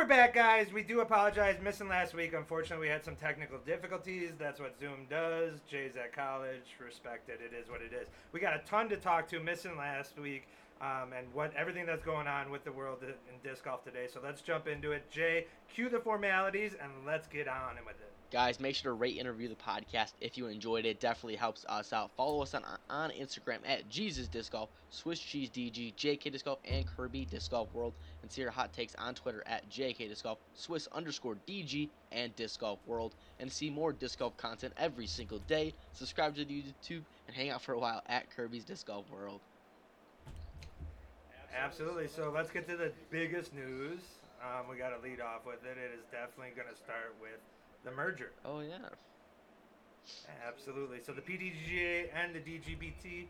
we're 0.00 0.06
back, 0.06 0.32
guys. 0.32 0.72
We 0.72 0.82
do 0.82 1.00
apologize. 1.00 1.58
Missing 1.62 1.90
last 1.90 2.14
week. 2.14 2.32
Unfortunately, 2.32 2.86
we 2.86 2.90
had 2.90 3.04
some 3.04 3.16
technical 3.16 3.58
difficulties. 3.58 4.30
That's 4.38 4.58
what 4.58 4.80
Zoom 4.80 5.04
does. 5.10 5.60
Jay's 5.68 5.94
at 5.94 6.14
college. 6.14 6.74
Respect 6.82 7.28
it. 7.28 7.38
It 7.44 7.54
is 7.54 7.68
what 7.68 7.82
it 7.82 7.92
is. 7.92 8.08
We 8.32 8.40
got 8.40 8.54
a 8.54 8.60
ton 8.60 8.88
to 8.88 8.96
talk 8.96 9.28
to. 9.28 9.40
Missing 9.40 9.76
last 9.76 10.18
week. 10.18 10.48
Um, 10.80 11.12
and 11.14 11.26
what 11.34 11.52
everything 11.54 11.84
that's 11.84 12.02
going 12.02 12.26
on 12.26 12.50
with 12.50 12.64
the 12.64 12.72
world 12.72 13.02
in 13.02 13.12
disc 13.46 13.64
golf 13.64 13.84
today. 13.84 14.06
So 14.10 14.20
let's 14.24 14.40
jump 14.40 14.68
into 14.68 14.92
it. 14.92 15.10
Jay, 15.10 15.44
cue 15.68 15.90
the 15.90 16.00
formalities 16.00 16.74
and 16.82 16.90
let's 17.06 17.26
get 17.26 17.46
on 17.46 17.76
with 17.84 17.96
it. 18.00 18.09
Guys, 18.30 18.60
make 18.60 18.76
sure 18.76 18.92
to 18.92 18.96
rate 18.96 19.18
and 19.18 19.28
review 19.28 19.48
the 19.48 19.56
podcast 19.56 20.12
if 20.20 20.38
you 20.38 20.46
enjoyed 20.46 20.84
it. 20.84 21.00
Definitely 21.00 21.34
helps 21.34 21.66
us 21.68 21.92
out. 21.92 22.12
Follow 22.16 22.40
us 22.42 22.54
on 22.54 22.62
on 22.88 23.10
Instagram 23.10 23.58
at 23.66 23.88
Jesus 23.90 24.28
Disc 24.28 24.52
Golf, 24.52 24.68
Swiss 24.90 25.18
Cheese 25.18 25.50
DG, 25.50 25.94
JK 25.96 26.30
Disc 26.30 26.44
Golf, 26.44 26.60
and 26.64 26.86
Kirby 26.86 27.24
Disc 27.24 27.50
Golf 27.50 27.74
World. 27.74 27.92
And 28.22 28.30
see 28.30 28.44
our 28.44 28.50
hot 28.52 28.72
takes 28.72 28.94
on 28.94 29.16
Twitter 29.16 29.42
at 29.46 29.68
JK 29.68 30.08
Disc 30.08 30.22
Golf, 30.22 30.38
Swiss 30.54 30.86
underscore 30.92 31.38
DG, 31.48 31.88
and 32.12 32.34
Disc 32.36 32.60
Golf 32.60 32.78
World. 32.86 33.16
And 33.40 33.50
see 33.50 33.68
more 33.68 33.92
disc 33.92 34.20
golf 34.20 34.36
content 34.36 34.74
every 34.76 35.08
single 35.08 35.40
day. 35.48 35.74
Subscribe 35.92 36.36
to 36.36 36.44
the 36.44 36.62
YouTube 36.62 37.02
and 37.26 37.34
hang 37.34 37.50
out 37.50 37.62
for 37.62 37.72
a 37.72 37.78
while 37.80 38.00
at 38.06 38.30
Kirby's 38.30 38.64
Disc 38.64 38.86
Golf 38.86 39.06
World. 39.10 39.40
Absolutely. 41.56 42.06
So 42.06 42.30
let's 42.32 42.50
get 42.52 42.68
to 42.68 42.76
the 42.76 42.92
biggest 43.10 43.52
news. 43.54 43.98
Um, 44.40 44.70
we 44.70 44.76
got 44.76 44.90
to 44.90 45.02
lead 45.02 45.20
off 45.20 45.44
with 45.44 45.64
it. 45.64 45.76
It 45.76 45.98
is 45.98 46.04
definitely 46.12 46.52
going 46.54 46.68
to 46.68 46.76
start 46.76 47.14
with 47.20 47.40
the 47.84 47.90
merger. 47.90 48.32
Oh 48.44 48.60
yeah. 48.60 48.88
Absolutely. 50.46 50.98
So 51.04 51.12
the 51.12 51.20
PDGA 51.20 52.08
and 52.14 52.34
the 52.34 52.40
DGPT 52.40 53.26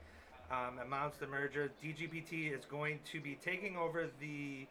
um, 0.50 0.78
amounts 0.84 1.18
the 1.18 1.26
merger. 1.26 1.70
DGPT 1.82 2.56
is 2.56 2.64
going 2.64 3.00
to 3.12 3.20
be 3.20 3.38
taking 3.42 3.76
over 3.76 4.08
the 4.20 4.66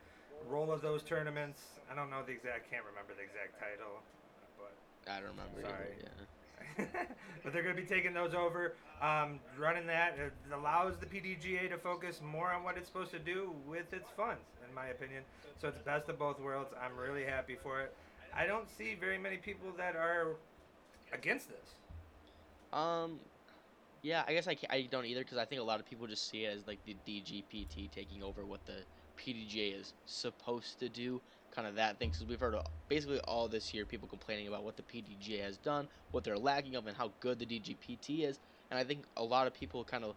role 0.48 0.72
of 0.72 0.82
those 0.82 1.04
tournaments. 1.04 1.62
I 1.92 1.96
don't 1.96 2.10
know 2.10 2.22
the 2.26 2.34
exact. 2.34 2.70
Can't 2.70 2.84
remember 2.86 3.14
the 3.16 3.24
exact 3.24 3.60
title, 3.60 4.02
but 4.58 5.12
I 5.12 5.20
don't 5.20 5.30
remember. 5.30 5.62
Sorry. 5.62 5.96
Either, 5.98 6.02
yeah. 6.02 6.26
but 7.44 7.54
they're 7.54 7.64
going 7.64 7.76
to 7.76 7.82
be 7.82 7.88
taking 7.88 8.14
those 8.14 8.34
over, 8.34 8.76
um, 9.02 9.40
running 9.58 9.88
that. 9.88 10.18
It 10.18 10.34
allows 10.54 10.98
the 10.98 11.06
PDGA 11.06 11.70
to 11.70 11.78
focus 11.78 12.22
more 12.24 12.52
on 12.52 12.64
what 12.64 12.78
it's 12.78 12.88
supposed 12.88 13.12
to 13.12 13.20
do 13.20 13.54
with 13.68 13.92
its 13.94 14.10
funds, 14.16 14.44
in 14.68 14.74
my 14.74 14.88
opinion. 14.88 15.24
So 15.62 15.68
it's 15.68 15.78
best 15.80 16.10
of 16.10 16.20
both 16.20 16.40
worlds. 16.40 16.74
I'm 16.82 16.98
really 16.98 17.24
happy 17.24 17.58
for 17.62 17.82
it. 17.82 17.94
I 18.36 18.46
don't 18.46 18.70
see 18.70 18.96
very 19.00 19.18
many 19.18 19.38
people 19.38 19.72
that 19.78 19.96
are 19.96 20.36
against 21.14 21.50
this. 21.50 21.76
Um, 22.72 23.20
yeah, 24.02 24.24
I 24.28 24.34
guess 24.34 24.48
I, 24.48 24.56
I 24.70 24.88
don't 24.90 25.06
either 25.06 25.22
because 25.22 25.38
I 25.38 25.46
think 25.46 25.62
a 25.62 25.64
lot 25.64 25.80
of 25.80 25.86
people 25.90 26.08
just 26.08 26.30
see 26.30 26.46
it 26.46 26.58
as 26.58 26.68
like 26.68 26.80
the 26.86 26.96
DGPT 27.08 27.92
taking 27.92 28.24
over 28.24 28.46
what 28.46 28.66
the 28.66 28.84
PDGA 29.20 29.80
is 29.80 29.94
supposed 30.06 30.80
to 30.80 30.90
do, 30.90 31.20
kind 31.54 31.68
of 31.68 31.76
that 31.76 32.00
thing. 32.00 32.10
Because 32.10 32.26
we've 32.26 32.40
heard 32.40 32.56
basically 32.88 33.20
all 33.22 33.48
this 33.48 33.74
year 33.74 33.86
people 33.86 34.08
complaining 34.08 34.48
about 34.48 34.64
what 34.64 34.78
the 34.78 34.84
PDGA 34.84 35.44
has 35.44 35.58
done, 35.58 35.88
what 36.12 36.24
they're 36.24 36.38
lacking 36.38 36.76
of, 36.76 36.88
and 36.88 36.96
how 36.96 37.12
good 37.20 37.40
the 37.40 37.46
DGPT 37.46 38.24
is. 38.24 38.40
And 38.72 38.80
I 38.80 38.84
think 38.84 39.04
a 39.18 39.24
lot 39.24 39.48
of 39.48 39.54
people 39.54 39.84
kind 39.84 40.04
of 40.04 40.16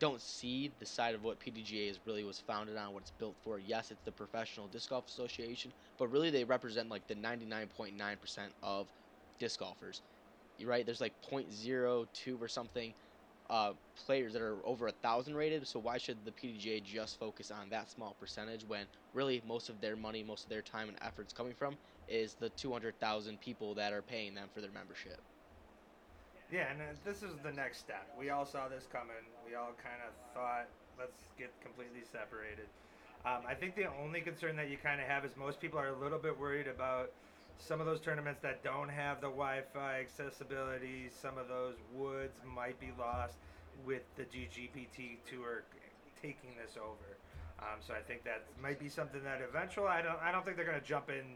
don't 0.00 0.22
see 0.22 0.74
the 0.80 0.86
side 0.86 1.14
of 1.14 1.22
what 1.22 1.40
PDGA 1.40 1.88
is 1.90 2.00
really 2.06 2.24
was 2.24 2.40
founded 2.40 2.76
on, 2.76 2.94
what 2.94 3.02
it's 3.02 3.12
built 3.12 3.38
for. 3.42 3.60
Yes, 3.60 3.92
it's 3.92 4.02
the 4.04 4.12
Professional 4.12 4.68
Disc 4.68 4.90
Golf 4.90 5.08
Association, 5.08 5.72
but 5.98 6.08
really 6.08 6.30
they 6.30 6.44
represent 6.44 6.90
like 6.90 7.06
the 7.08 7.16
99.9% 7.16 8.54
of 8.62 8.92
disc 9.38 9.60
golfers. 9.60 10.02
You're 10.58 10.70
right. 10.70 10.86
There's 10.86 11.00
like 11.00 11.14
0.02 11.22 12.40
or 12.40 12.48
something 12.48 12.94
uh, 13.50 13.74
players 14.06 14.34
that 14.34 14.42
are 14.42 14.64
over 14.66 14.88
a 14.88 14.92
thousand 14.92 15.36
rated. 15.36 15.66
So 15.68 15.80
why 15.80 15.98
should 15.98 16.24
the 16.24 16.32
PDGA 16.32 16.82
just 16.82 17.18
focus 17.18 17.50
on 17.50 17.70
that 17.70 17.90
small 17.90 18.14
percentage 18.14 18.64
when 18.64 18.88
really 19.12 19.42
most 19.44 19.68
of 19.68 19.80
their 19.80 19.96
money, 19.96 20.22
most 20.22 20.44
of 20.44 20.50
their 20.50 20.62
time 20.62 20.88
and 20.88 20.98
efforts 21.02 21.32
coming 21.32 21.54
from 21.54 21.78
is 22.08 22.36
the 22.36 22.50
200,000 22.50 23.40
people 23.40 23.74
that 23.76 23.92
are 23.92 24.02
paying 24.02 24.34
them 24.34 24.48
for 24.52 24.60
their 24.60 24.72
membership. 24.72 25.20
Yeah, 26.50 26.72
and 26.72 26.98
this 27.04 27.22
is 27.22 27.38
the 27.44 27.52
next 27.52 27.78
step. 27.78 28.08
We 28.18 28.30
all 28.30 28.44
saw 28.46 28.68
this 28.68 28.86
coming. 28.86 29.14
We 29.50 29.56
all 29.56 29.74
kind 29.82 29.98
of 30.06 30.14
thought, 30.30 30.70
let's 30.94 31.26
get 31.34 31.50
completely 31.58 32.06
separated. 32.06 32.70
Um, 33.26 33.42
I 33.42 33.54
think 33.54 33.74
the 33.74 33.90
only 33.98 34.20
concern 34.20 34.54
that 34.54 34.70
you 34.70 34.78
kind 34.78 35.00
of 35.00 35.08
have 35.08 35.24
is 35.24 35.34
most 35.34 35.58
people 35.58 35.78
are 35.80 35.90
a 35.90 35.98
little 35.98 36.22
bit 36.22 36.38
worried 36.38 36.68
about 36.68 37.10
some 37.58 37.80
of 37.80 37.86
those 37.86 37.98
tournaments 37.98 38.38
that 38.46 38.62
don't 38.62 38.88
have 38.88 39.20
the 39.20 39.26
Wi-Fi 39.26 39.98
accessibility. 39.98 41.10
Some 41.10 41.36
of 41.36 41.48
those 41.48 41.74
woods 41.92 42.38
might 42.46 42.78
be 42.78 42.94
lost 42.96 43.42
with 43.84 44.06
the 44.14 44.22
DGPT 44.22 45.18
tour 45.26 45.66
taking 46.22 46.54
this 46.54 46.78
over. 46.78 47.18
Um, 47.58 47.82
so 47.82 47.92
I 47.92 48.06
think 48.06 48.22
that 48.22 48.46
might 48.62 48.78
be 48.78 48.88
something 48.88 49.24
that 49.24 49.42
eventually 49.42 49.88
I 49.88 50.00
don't 50.00 50.22
I 50.22 50.30
don't 50.30 50.44
think 50.44 50.56
they're 50.56 50.68
going 50.68 50.80
to 50.80 50.86
jump 50.86 51.10
in 51.10 51.26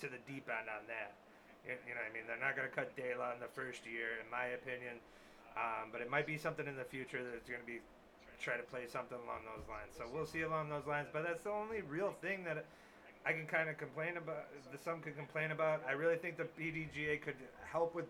to 0.00 0.06
the 0.06 0.22
deep 0.30 0.46
end 0.46 0.70
on 0.70 0.86
that. 0.86 1.18
You, 1.66 1.74
know 1.74 1.98
what 1.98 2.06
I 2.06 2.14
mean? 2.14 2.22
They're 2.28 2.38
not 2.38 2.54
going 2.54 2.68
to 2.68 2.74
cut 2.74 2.94
De 2.94 3.16
La 3.18 3.32
in 3.32 3.40
the 3.40 3.50
first 3.50 3.82
year, 3.82 4.20
in 4.22 4.28
my 4.30 4.52
opinion. 4.54 5.00
Um, 5.56 5.90
but 5.92 6.00
it 6.00 6.10
might 6.10 6.26
be 6.26 6.36
something 6.36 6.66
in 6.66 6.76
the 6.76 6.84
future 6.84 7.20
that's 7.22 7.48
going 7.48 7.60
to 7.60 7.66
be 7.66 7.80
try 8.40 8.56
to 8.56 8.62
play 8.62 8.86
something 8.90 9.16
along 9.24 9.40
those 9.46 9.66
lines. 9.68 9.94
So 9.96 10.04
we'll 10.12 10.26
see 10.26 10.42
along 10.42 10.68
those 10.68 10.86
lines. 10.86 11.08
But 11.12 11.24
that's 11.24 11.44
the 11.44 11.50
only 11.50 11.82
real 11.82 12.14
thing 12.20 12.44
that 12.44 12.64
I 13.24 13.32
can 13.32 13.46
kind 13.46 13.68
of 13.70 13.78
complain 13.78 14.16
about. 14.16 14.46
The 14.70 14.78
some 14.78 15.00
could 15.00 15.16
complain 15.16 15.50
about. 15.50 15.82
I 15.88 15.92
really 15.92 16.16
think 16.16 16.36
the 16.36 16.44
PDGA 16.60 17.22
could 17.22 17.36
help 17.70 17.94
with 17.94 18.06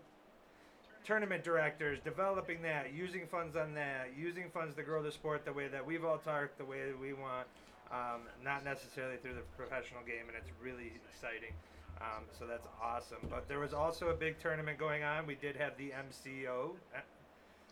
tournament 1.05 1.43
directors 1.43 1.99
developing 2.03 2.61
that, 2.63 2.91
using 2.91 3.27
funds 3.27 3.55
on 3.55 3.75
that, 3.75 4.09
using 4.17 4.49
funds 4.49 4.75
to 4.75 4.83
grow 4.83 5.03
the 5.03 5.11
sport 5.11 5.45
the 5.45 5.53
way 5.53 5.67
that 5.67 5.85
we've 5.85 6.03
all 6.03 6.17
talked, 6.17 6.57
the 6.57 6.65
way 6.65 6.87
that 6.87 6.99
we 6.99 7.13
want. 7.13 7.47
Um, 7.91 8.21
not 8.43 8.65
necessarily 8.65 9.17
through 9.17 9.35
the 9.35 9.45
professional 9.55 10.01
game, 10.01 10.27
and 10.27 10.35
it's 10.35 10.49
really 10.61 10.91
exciting. 11.07 11.53
Um, 12.01 12.25
so 12.37 12.45
that's 12.45 12.67
awesome. 12.81 13.19
But 13.29 13.47
there 13.47 13.59
was 13.59 13.73
also 13.73 14.09
a 14.09 14.13
big 14.13 14.39
tournament 14.39 14.77
going 14.77 15.03
on. 15.03 15.27
We 15.27 15.35
did 15.35 15.55
have 15.55 15.77
the 15.77 15.93
MCO. 15.93 16.71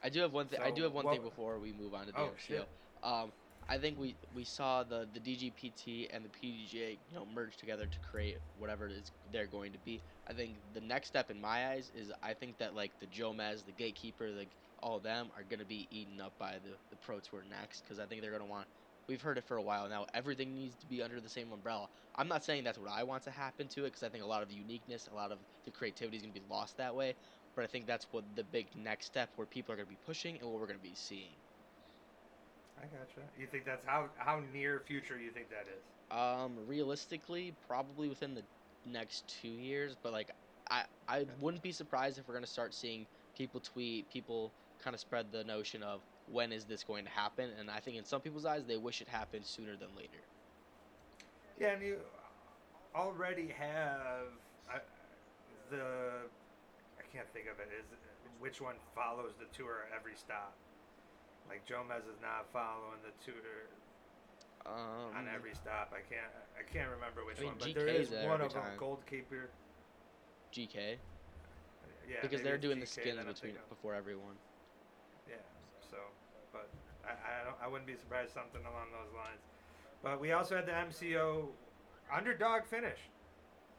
I 0.04 0.10
do 0.10 0.20
have 0.22 0.34
one 0.34 0.48
thing. 0.48 0.60
So, 0.60 0.66
I 0.66 0.72
do 0.72 0.84
have 0.84 0.94
one 0.94 1.06
thing 1.06 1.22
before 1.22 1.60
we 1.60 1.74
move 1.74 1.94
on 1.94 2.08
to 2.08 2.12
the 2.12 2.20
oh, 2.20 2.32
MCO. 2.50 2.64
Um, 3.04 3.32
I 3.70 3.78
think 3.78 3.98
we, 3.98 4.16
we 4.36 4.44
saw 4.44 4.84
the, 4.84 5.08
the 5.14 5.20
DGPT 5.20 6.10
and 6.14 6.26
the 6.26 6.30
PDGA 6.30 6.98
you 7.10 7.16
know 7.16 7.26
merge 7.34 7.56
together 7.58 7.86
to 7.86 8.00
create 8.12 8.38
whatever 8.60 8.88
it 8.88 8.92
is 8.92 9.12
they're 9.32 9.48
going 9.48 9.72
to 9.72 9.80
be. 9.80 10.02
I 10.28 10.34
think 10.34 10.56
the 10.74 10.82
next 10.82 11.08
step 11.08 11.32
in 11.32 11.40
my 11.40 11.70
eyes 11.70 11.92
is 11.96 12.12
I 12.22 12.34
think 12.34 12.58
that 12.58 12.76
like 12.76 12.92
the 13.00 13.08
Jomez, 13.08 13.66
the 13.66 13.72
gatekeeper, 13.72 14.30
like 14.30 14.50
all 14.82 14.98
of 14.98 15.04
them 15.04 15.28
are 15.38 15.44
going 15.44 15.60
to 15.60 15.66
be 15.66 15.88
eaten 15.92 16.20
up 16.20 16.34
by 16.38 16.54
the 16.64 16.72
the 16.90 16.98
Pro 16.98 17.20
Tour 17.20 17.44
next 17.50 17.82
because 17.82 18.00
I 18.00 18.06
think 18.06 18.22
they're 18.22 18.32
going 18.32 18.44
to 18.44 18.50
want 18.50 18.68
We've 19.08 19.22
heard 19.22 19.38
it 19.38 19.44
for 19.44 19.58
a 19.58 19.62
while 19.62 19.90
now. 19.90 20.06
Everything 20.14 20.56
needs 20.56 20.76
to 20.78 20.88
be 20.88 21.04
under 21.04 21.20
the 21.20 21.28
same 21.28 21.52
umbrella. 21.52 21.88
I'm 22.16 22.30
not 22.30 22.44
saying 22.46 22.64
that's 22.64 22.78
what 22.78 22.90
I 22.90 23.04
want 23.04 23.24
to 23.24 23.32
happen 23.32 23.68
to 23.70 23.82
it 23.82 23.88
because 23.88 24.04
I 24.04 24.08
think 24.08 24.24
a 24.24 24.28
lot 24.28 24.44
of 24.44 24.48
the 24.48 24.56
uniqueness, 24.56 25.10
a 25.12 25.16
lot 25.16 25.32
of 25.32 25.40
the 25.66 25.72
creativity 25.72 26.18
is 26.18 26.24
going 26.24 26.34
to 26.34 26.40
be 26.40 26.46
lost 26.50 26.78
that 26.78 26.96
way. 26.96 27.16
But 27.56 27.64
I 27.64 27.68
think 27.68 27.86
that's 27.86 28.08
what 28.12 28.24
the 28.36 28.44
big 28.44 28.68
next 28.76 29.06
step 29.06 29.30
where 29.36 29.46
people 29.46 29.74
are 29.74 29.76
going 29.76 29.88
to 29.88 29.92
be 29.92 30.00
pushing 30.06 30.38
and 30.38 30.50
what 30.50 30.60
we're 30.60 30.68
going 30.68 30.80
to 30.80 30.84
be 30.84 30.96
seeing. 30.96 31.36
I 32.78 32.86
gotcha. 32.86 33.22
You 33.40 33.48
think 33.48 33.66
that's 33.66 33.86
how 33.86 34.10
how 34.18 34.42
near 34.54 34.82
future 34.86 35.18
you 35.20 35.30
think 35.30 35.48
that 35.50 35.68
is? 35.68 36.18
Um, 36.18 36.58
realistically, 36.68 37.54
probably 37.68 38.10
within 38.10 38.36
the 38.36 38.44
next 38.92 39.24
two 39.42 39.48
years. 39.48 39.96
But 40.02 40.12
like, 40.12 40.32
I 40.70 40.84
I 41.08 41.26
wouldn't 41.40 41.64
be 41.64 41.72
surprised 41.72 42.18
if 42.18 42.28
we're 42.28 42.34
gonna 42.34 42.48
start 42.48 42.74
seeing 42.74 43.06
people 43.38 43.60
tweet, 43.60 44.12
people 44.12 44.52
kind 44.84 44.94
of 44.94 45.00
spread 45.00 45.28
the 45.32 45.44
notion 45.44 45.84
of 45.84 46.02
when 46.32 46.52
is 46.52 46.66
this 46.66 46.84
going 46.84 47.06
to 47.06 47.12
happen? 47.12 47.50
And 47.60 47.70
I 47.70 47.80
think 47.80 47.98
in 47.98 48.06
some 48.06 48.22
people's 48.22 48.46
eyes, 48.46 48.64
they 48.68 48.78
wish 48.78 49.02
it 49.02 49.08
happened 49.08 49.46
sooner 49.46 49.76
than 49.76 49.90
later. 49.96 50.20
Yeah, 51.60 51.74
and 51.74 51.84
you 51.84 51.98
already 52.96 53.48
have 53.58 54.28
uh, 54.74 54.80
the 55.70 55.82
can't 57.14 57.30
think 57.30 57.46
of 57.46 57.62
it 57.62 57.70
is 57.70 57.86
which 58.42 58.60
one 58.60 58.76
follows 58.98 59.38
the 59.38 59.46
tour 59.56 59.86
every 59.94 60.18
stop. 60.18 60.58
Like 61.48 61.62
Jomez 61.70 62.10
is 62.10 62.18
not 62.18 62.50
following 62.50 62.98
the 63.06 63.14
tour 63.22 63.70
um, 64.66 65.14
on 65.14 65.30
every 65.30 65.54
stop. 65.54 65.94
I 65.94 66.02
can't 66.02 66.34
I 66.58 66.66
can't 66.66 66.90
remember 66.90 67.22
which 67.22 67.38
I 67.38 67.46
mean, 67.46 67.54
one, 67.54 67.62
but 67.62 67.70
GK 67.70 67.76
there 67.76 67.88
is 67.88 68.10
one 68.26 68.42
of 68.42 68.54
them, 68.54 68.66
Gold 68.78 69.06
Keeper. 69.06 69.50
GK. 70.52 70.98
Yeah, 72.10 72.18
because 72.22 72.42
they're 72.42 72.58
doing 72.58 72.80
the 72.80 72.86
GK 72.86 73.14
skins 73.14 73.24
between 73.26 73.56
before 73.70 73.94
everyone. 73.94 74.36
Yeah. 75.30 75.36
So, 75.80 75.98
but 76.52 76.68
I 77.06 77.14
I, 77.14 77.46
don't, 77.46 77.58
I 77.62 77.68
wouldn't 77.68 77.88
be 77.88 77.96
surprised 77.96 78.34
something 78.34 78.62
along 78.66 78.90
those 78.92 79.14
lines. 79.14 79.40
But 80.02 80.20
we 80.20 80.34
also 80.34 80.56
had 80.56 80.66
the 80.66 80.74
MCO 80.74 81.48
underdog 82.12 82.66
finish. 82.66 83.00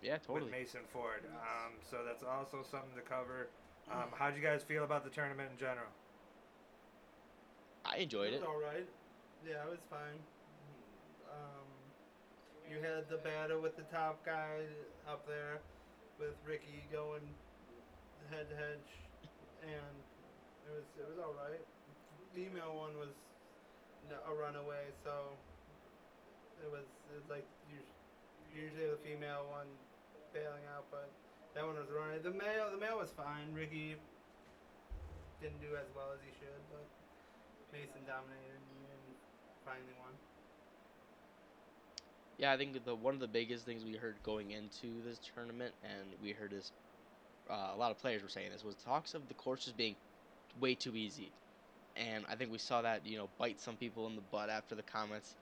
Yeah, 0.05 0.21
totally. 0.21 0.53
With 0.53 0.53
Mason 0.53 0.85
Ford. 0.93 1.25
Um, 1.25 1.81
so 1.81 2.05
that's 2.05 2.21
also 2.21 2.61
something 2.61 2.93
to 2.93 3.01
cover. 3.01 3.49
Um, 3.89 4.13
how'd 4.13 4.37
you 4.37 4.45
guys 4.45 4.61
feel 4.61 4.85
about 4.85 5.01
the 5.01 5.09
tournament 5.09 5.49
in 5.49 5.57
general? 5.57 5.89
I 7.89 8.05
enjoyed 8.05 8.37
it. 8.37 8.45
Was 8.45 8.45
it. 8.45 8.53
all 8.53 8.61
right. 8.61 8.85
Yeah, 9.49 9.65
it 9.65 9.71
was 9.73 9.81
fine. 9.89 10.21
Um, 11.33 11.69
you 12.69 12.85
had 12.85 13.09
the 13.09 13.17
battle 13.17 13.65
with 13.65 13.81
the 13.81 13.89
top 13.89 14.21
guy 14.29 14.69
up 15.09 15.25
there, 15.27 15.65
with 16.21 16.37
Ricky 16.45 16.85
going 16.93 17.25
head 18.29 18.49
to 18.53 18.57
head, 18.57 18.81
and 19.65 19.97
it 20.69 20.73
was 20.73 20.85
it 21.01 21.09
was 21.09 21.17
all 21.17 21.33
right. 21.33 21.65
Female 22.37 22.77
one 22.77 22.93
was 23.01 23.17
a 24.13 24.33
runaway, 24.37 24.93
so 25.03 25.33
it 26.61 26.69
was 26.69 26.85
it 27.09 27.17
was 27.17 27.29
like 27.29 27.49
usually 28.53 28.87
the 28.87 29.01
female 29.03 29.49
one 29.49 29.69
bailing 30.35 30.67
out, 30.75 30.85
but 30.91 31.09
that 31.55 31.65
one 31.65 31.79
was 31.79 31.89
running. 31.95 32.21
The 32.21 32.35
male, 32.35 32.69
the 32.75 32.83
male 32.83 32.99
was 32.99 33.15
fine. 33.15 33.55
Ricky 33.55 33.95
didn't 35.41 35.63
do 35.63 35.79
as 35.79 35.87
well 35.95 36.11
as 36.11 36.21
he 36.27 36.35
should, 36.43 36.61
but 36.75 36.85
Mason 37.73 38.03
dominated 38.07 38.59
and 38.59 39.03
finally 39.65 39.95
won. 40.03 40.13
Yeah, 42.39 42.53
I 42.53 42.57
think 42.57 42.85
the 42.85 42.95
one 42.95 43.15
of 43.15 43.21
the 43.21 43.29
biggest 43.29 43.65
things 43.65 43.85
we 43.85 43.95
heard 43.95 44.17
going 44.25 44.51
into 44.51 45.03
this 45.07 45.21
tournament, 45.35 45.73
and 45.85 46.03
we 46.23 46.33
heard 46.33 46.51
this, 46.51 46.73
uh, 47.49 47.71
a 47.73 47.77
lot 47.77 47.93
of 47.93 47.99
players 47.99 48.23
were 48.23 48.29
saying 48.29 48.51
this, 48.51 48.65
was 48.65 48.75
talks 48.85 49.15
of 49.15 49.29
the 49.29 49.35
courses 49.35 49.73
being 49.73 49.95
way 50.61 50.75
too 50.75 50.97
easy, 50.97 51.31
and 51.97 52.25
I 52.29 52.35
think 52.35 52.51
we 52.51 52.59
saw 52.59 52.83
that 52.83 53.07
you 53.07 53.19
know 53.19 53.29
bite 53.39 53.61
some 53.61 53.77
people 53.77 54.07
in 54.09 54.17
the 54.17 54.23
butt 54.33 54.51
after 54.51 54.75
the 54.75 54.83
comments. 54.83 55.37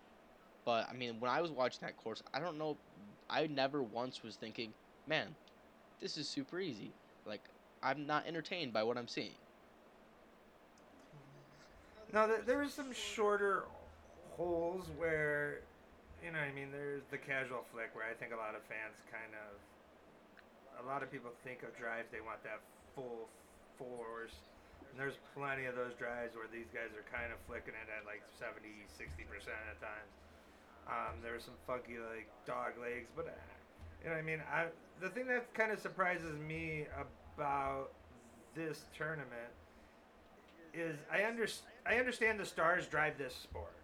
But 0.64 0.88
I 0.88 0.92
mean, 0.92 1.18
when 1.18 1.30
I 1.30 1.40
was 1.40 1.50
watching 1.50 1.80
that 1.82 1.96
course, 1.96 2.22
I 2.32 2.40
don't 2.40 2.58
know, 2.58 2.76
I 3.28 3.46
never 3.46 3.82
once 3.82 4.22
was 4.22 4.36
thinking, 4.36 4.72
man, 5.06 5.34
this 6.00 6.16
is 6.16 6.28
super 6.28 6.60
easy. 6.60 6.90
Like 7.26 7.42
I'm 7.82 8.06
not 8.06 8.26
entertained 8.26 8.72
by 8.72 8.82
what 8.82 8.96
I'm 8.96 9.08
seeing. 9.08 9.34
No, 12.12 12.28
there, 12.28 12.60
was 12.60 12.76
some 12.76 12.92
shorter 12.92 13.64
holes 14.36 14.84
where, 15.00 15.64
you 16.20 16.28
know, 16.28 16.44
I 16.44 16.52
mean, 16.52 16.68
there's 16.68 17.00
the 17.08 17.16
casual 17.16 17.64
flick 17.72 17.88
where 17.96 18.04
I 18.04 18.12
think 18.12 18.36
a 18.36 18.40
lot 18.40 18.52
of 18.52 18.60
fans 18.68 19.00
kind 19.08 19.32
of, 19.32 19.56
a 20.76 20.84
lot 20.84 21.00
of 21.00 21.08
people 21.08 21.32
think 21.40 21.64
of 21.64 21.72
drives 21.72 22.12
they 22.12 22.20
want 22.20 22.44
that 22.44 22.60
full 22.92 23.32
force. 23.80 24.36
And 24.92 25.00
there's 25.00 25.16
plenty 25.32 25.64
of 25.64 25.72
those 25.72 25.96
drives 25.96 26.36
where 26.36 26.52
these 26.52 26.68
guys 26.68 26.92
are 26.92 27.06
kind 27.08 27.32
of 27.32 27.40
flicking 27.48 27.72
it 27.72 27.88
at 27.88 28.04
like 28.04 28.20
70, 28.36 28.60
60% 28.92 29.08
at 29.48 29.80
times. 29.80 30.12
Um, 30.84 31.16
there 31.24 31.32
were 31.32 31.40
some 31.40 31.56
funky 31.64 31.96
like 31.96 32.28
dog 32.44 32.76
legs, 32.76 33.08
but 33.16 33.32
uh, 33.32 33.52
you 34.02 34.08
know 34.08 34.16
what 34.16 34.22
I 34.22 34.26
mean. 34.26 34.42
I 34.52 34.66
the 35.00 35.08
thing 35.08 35.26
that 35.26 35.52
kind 35.54 35.72
of 35.72 35.80
surprises 35.80 36.38
me 36.38 36.86
about 37.36 37.90
this 38.54 38.84
tournament 38.96 39.50
is 40.72 40.96
I 41.10 41.24
under, 41.24 41.46
I 41.86 41.96
understand 41.96 42.38
the 42.38 42.46
stars 42.46 42.86
drive 42.86 43.18
this 43.18 43.34
sport. 43.34 43.74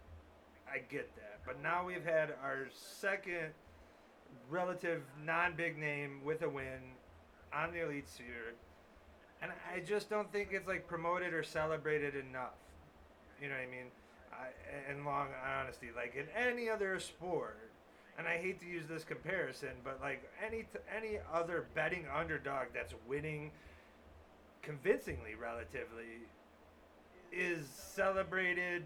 I 0.72 0.78
get 0.78 1.14
that, 1.16 1.40
but 1.46 1.62
now 1.62 1.84
we've 1.84 2.04
had 2.04 2.34
our 2.42 2.68
second 2.72 3.52
relative 4.48 5.02
non-big 5.24 5.78
name 5.78 6.20
with 6.24 6.42
a 6.42 6.48
win 6.48 6.94
on 7.54 7.72
the 7.72 7.84
elite 7.84 8.08
sphere, 8.08 8.54
and 9.42 9.50
I 9.74 9.80
just 9.80 10.10
don't 10.10 10.30
think 10.30 10.50
it's 10.52 10.68
like 10.68 10.86
promoted 10.86 11.32
or 11.32 11.42
celebrated 11.42 12.14
enough. 12.14 12.54
You 13.40 13.48
know 13.48 13.54
what 13.54 13.62
I 13.62 13.70
mean? 13.70 13.86
I, 14.32 14.92
in 14.92 15.04
long 15.04 15.28
honesty, 15.58 15.88
like 15.96 16.14
in 16.14 16.26
any 16.36 16.68
other 16.68 17.00
sport, 17.00 17.67
and 18.18 18.26
I 18.26 18.36
hate 18.36 18.60
to 18.60 18.66
use 18.66 18.84
this 18.88 19.04
comparison, 19.04 19.70
but 19.84 20.00
like 20.02 20.28
any 20.44 20.64
t- 20.64 20.80
any 20.94 21.18
other 21.32 21.66
betting 21.74 22.04
underdog 22.14 22.66
that's 22.74 22.92
winning 23.06 23.52
convincingly, 24.60 25.36
relatively, 25.40 26.26
is 27.32 27.66
celebrated, 27.68 28.82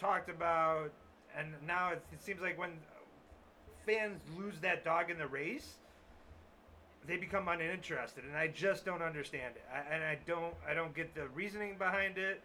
talked 0.00 0.28
about, 0.28 0.90
and 1.36 1.54
now 1.64 1.90
it, 1.92 2.02
it 2.12 2.20
seems 2.20 2.40
like 2.40 2.58
when 2.58 2.72
fans 3.86 4.20
lose 4.36 4.58
that 4.60 4.84
dog 4.84 5.10
in 5.10 5.18
the 5.18 5.26
race, 5.26 5.74
they 7.06 7.16
become 7.16 7.46
uninterested, 7.46 8.24
and 8.24 8.36
I 8.36 8.48
just 8.48 8.84
don't 8.84 9.02
understand 9.02 9.54
it. 9.54 9.64
I, 9.72 9.94
and 9.94 10.02
I 10.02 10.18
don't 10.26 10.54
I 10.68 10.74
don't 10.74 10.94
get 10.94 11.14
the 11.14 11.28
reasoning 11.28 11.78
behind 11.78 12.18
it. 12.18 12.42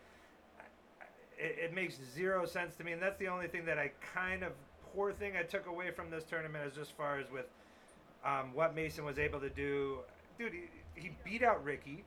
it. 1.39 1.57
It 1.63 1.73
makes 1.73 1.95
zero 2.13 2.45
sense 2.45 2.75
to 2.75 2.83
me, 2.83 2.91
and 2.91 3.01
that's 3.01 3.17
the 3.17 3.27
only 3.27 3.47
thing 3.47 3.65
that 3.65 3.79
I 3.79 3.89
kind 4.13 4.43
of 4.43 4.51
poor 4.93 5.11
thing 5.11 5.33
I 5.37 5.43
took 5.43 5.67
away 5.67 5.91
from 5.91 6.09
this 6.09 6.23
tournament 6.23 6.65
is 6.67 6.75
just 6.75 6.95
far 6.95 7.19
as 7.19 7.29
with 7.31 7.45
um, 8.25 8.53
what 8.53 8.75
Mason 8.75 9.05
was 9.05 9.19
able 9.19 9.39
to 9.39 9.49
do. 9.49 9.99
Dude, 10.37 10.53
he, 10.53 11.01
he 11.01 11.11
beat 11.23 11.43
out 11.43 11.63
Ricky. 11.63 12.03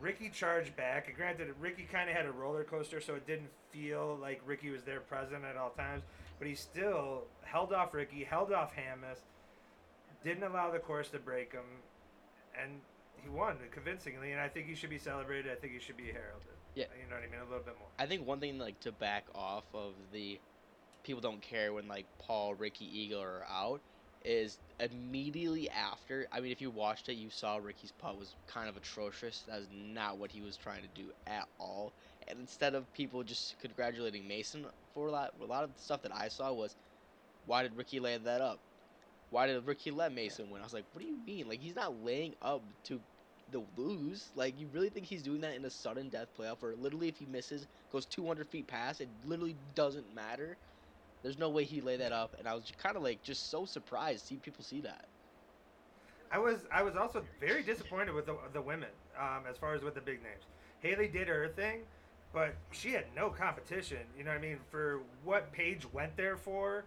Ricky 0.00 0.30
charged 0.30 0.76
back. 0.76 1.12
Granted, 1.16 1.48
Ricky 1.60 1.86
kind 1.90 2.08
of 2.08 2.16
had 2.16 2.26
a 2.26 2.30
roller 2.30 2.64
coaster, 2.64 3.00
so 3.00 3.14
it 3.14 3.26
didn't 3.26 3.50
feel 3.70 4.16
like 4.20 4.40
Ricky 4.46 4.70
was 4.70 4.82
there 4.82 5.00
present 5.00 5.44
at 5.44 5.56
all 5.56 5.70
times. 5.70 6.04
But 6.38 6.48
he 6.48 6.54
still 6.54 7.24
held 7.42 7.72
off 7.72 7.94
Ricky, 7.94 8.22
held 8.22 8.52
off 8.52 8.72
Hamas, 8.74 9.18
didn't 10.22 10.44
allow 10.44 10.70
the 10.70 10.78
course 10.78 11.08
to 11.10 11.18
break 11.18 11.52
him, 11.52 11.64
and 12.60 12.80
he 13.16 13.28
won 13.28 13.56
convincingly. 13.72 14.32
And 14.32 14.40
I 14.40 14.48
think 14.48 14.66
he 14.66 14.74
should 14.74 14.90
be 14.90 14.98
celebrated. 14.98 15.50
I 15.50 15.56
think 15.56 15.72
he 15.72 15.80
should 15.80 15.96
be 15.96 16.06
heralded. 16.06 16.46
Yeah, 16.74 16.84
you 16.94 17.10
know 17.10 17.16
what 17.16 17.24
I 17.24 17.30
mean. 17.30 17.40
A 17.40 17.50
little 17.50 17.64
bit 17.64 17.74
more. 17.78 17.88
I 17.98 18.06
think 18.06 18.24
one 18.24 18.38
thing 18.38 18.56
like 18.58 18.78
to 18.80 18.92
back 18.92 19.24
off 19.34 19.64
of 19.74 19.94
the 20.12 20.38
people 21.04 21.20
don't 21.20 21.40
care 21.40 21.72
when 21.72 21.88
like 21.88 22.06
Paul, 22.18 22.54
Ricky, 22.54 22.86
Eagle 22.86 23.22
are 23.22 23.44
out 23.50 23.80
is 24.24 24.58
immediately 24.80 25.70
after. 25.70 26.26
I 26.32 26.40
mean, 26.40 26.52
if 26.52 26.60
you 26.60 26.70
watched 26.70 27.08
it, 27.08 27.14
you 27.14 27.30
saw 27.30 27.56
Ricky's 27.56 27.92
putt 27.92 28.18
was 28.18 28.34
kind 28.46 28.68
of 28.68 28.76
atrocious. 28.76 29.44
That 29.48 29.60
is 29.60 29.68
not 29.72 30.18
what 30.18 30.30
he 30.30 30.40
was 30.40 30.56
trying 30.56 30.82
to 30.82 30.88
do 30.94 31.10
at 31.26 31.46
all. 31.58 31.92
And 32.26 32.38
instead 32.38 32.74
of 32.74 32.92
people 32.92 33.22
just 33.22 33.58
congratulating 33.60 34.26
Mason 34.28 34.66
for 34.92 35.10
that, 35.12 35.32
a 35.40 35.44
lot 35.44 35.64
of 35.64 35.74
the 35.74 35.80
stuff 35.80 36.02
that 36.02 36.14
I 36.14 36.28
saw 36.28 36.52
was, 36.52 36.76
why 37.46 37.62
did 37.62 37.76
Ricky 37.76 38.00
lay 38.00 38.16
that 38.18 38.40
up? 38.40 38.58
Why 39.30 39.46
did 39.46 39.64
Ricky 39.66 39.90
let 39.90 40.12
Mason 40.12 40.50
win? 40.50 40.60
I 40.60 40.64
was 40.64 40.74
like, 40.74 40.84
what 40.92 41.02
do 41.02 41.08
you 41.08 41.18
mean? 41.26 41.48
Like 41.48 41.60
he's 41.60 41.76
not 41.76 42.02
laying 42.04 42.34
up 42.42 42.62
to 42.84 43.00
the 43.50 43.62
lose. 43.76 44.28
Like 44.34 44.58
you 44.58 44.68
really 44.72 44.88
think 44.90 45.06
he's 45.06 45.22
doing 45.22 45.40
that 45.42 45.54
in 45.54 45.64
a 45.64 45.70
sudden 45.70 46.08
death 46.08 46.28
playoff 46.38 46.60
where 46.60 46.74
literally 46.76 47.08
if 47.08 47.18
he 47.18 47.26
misses, 47.26 47.66
goes 47.92 48.06
200 48.06 48.46
feet 48.46 48.66
past, 48.66 49.00
it 49.00 49.08
literally 49.26 49.56
doesn't 49.74 50.14
matter. 50.14 50.56
There's 51.22 51.38
no 51.38 51.48
way 51.48 51.64
he 51.64 51.80
laid 51.80 52.00
that 52.00 52.12
up, 52.12 52.36
and 52.38 52.46
I 52.46 52.54
was 52.54 52.72
kind 52.76 52.96
of 52.96 53.02
like 53.02 53.22
just 53.22 53.50
so 53.50 53.64
surprised 53.64 54.20
to 54.20 54.26
see 54.26 54.36
people 54.36 54.64
see 54.64 54.80
that. 54.82 55.06
I 56.30 56.38
was 56.38 56.66
I 56.72 56.82
was 56.82 56.96
also 56.96 57.24
very 57.40 57.62
disappointed 57.62 58.14
with 58.14 58.26
the, 58.26 58.36
the 58.52 58.60
women 58.60 58.90
um, 59.18 59.44
as 59.48 59.56
far 59.56 59.74
as 59.74 59.82
with 59.82 59.94
the 59.94 60.00
big 60.00 60.22
names. 60.22 60.44
Haley 60.80 61.08
did 61.08 61.26
her 61.28 61.48
thing, 61.48 61.80
but 62.32 62.54
she 62.70 62.92
had 62.92 63.06
no 63.16 63.30
competition. 63.30 63.98
You 64.16 64.24
know 64.24 64.30
what 64.30 64.38
I 64.38 64.42
mean? 64.42 64.58
For 64.70 65.00
what 65.24 65.52
Paige 65.52 65.86
went 65.92 66.16
there 66.16 66.36
for, 66.36 66.84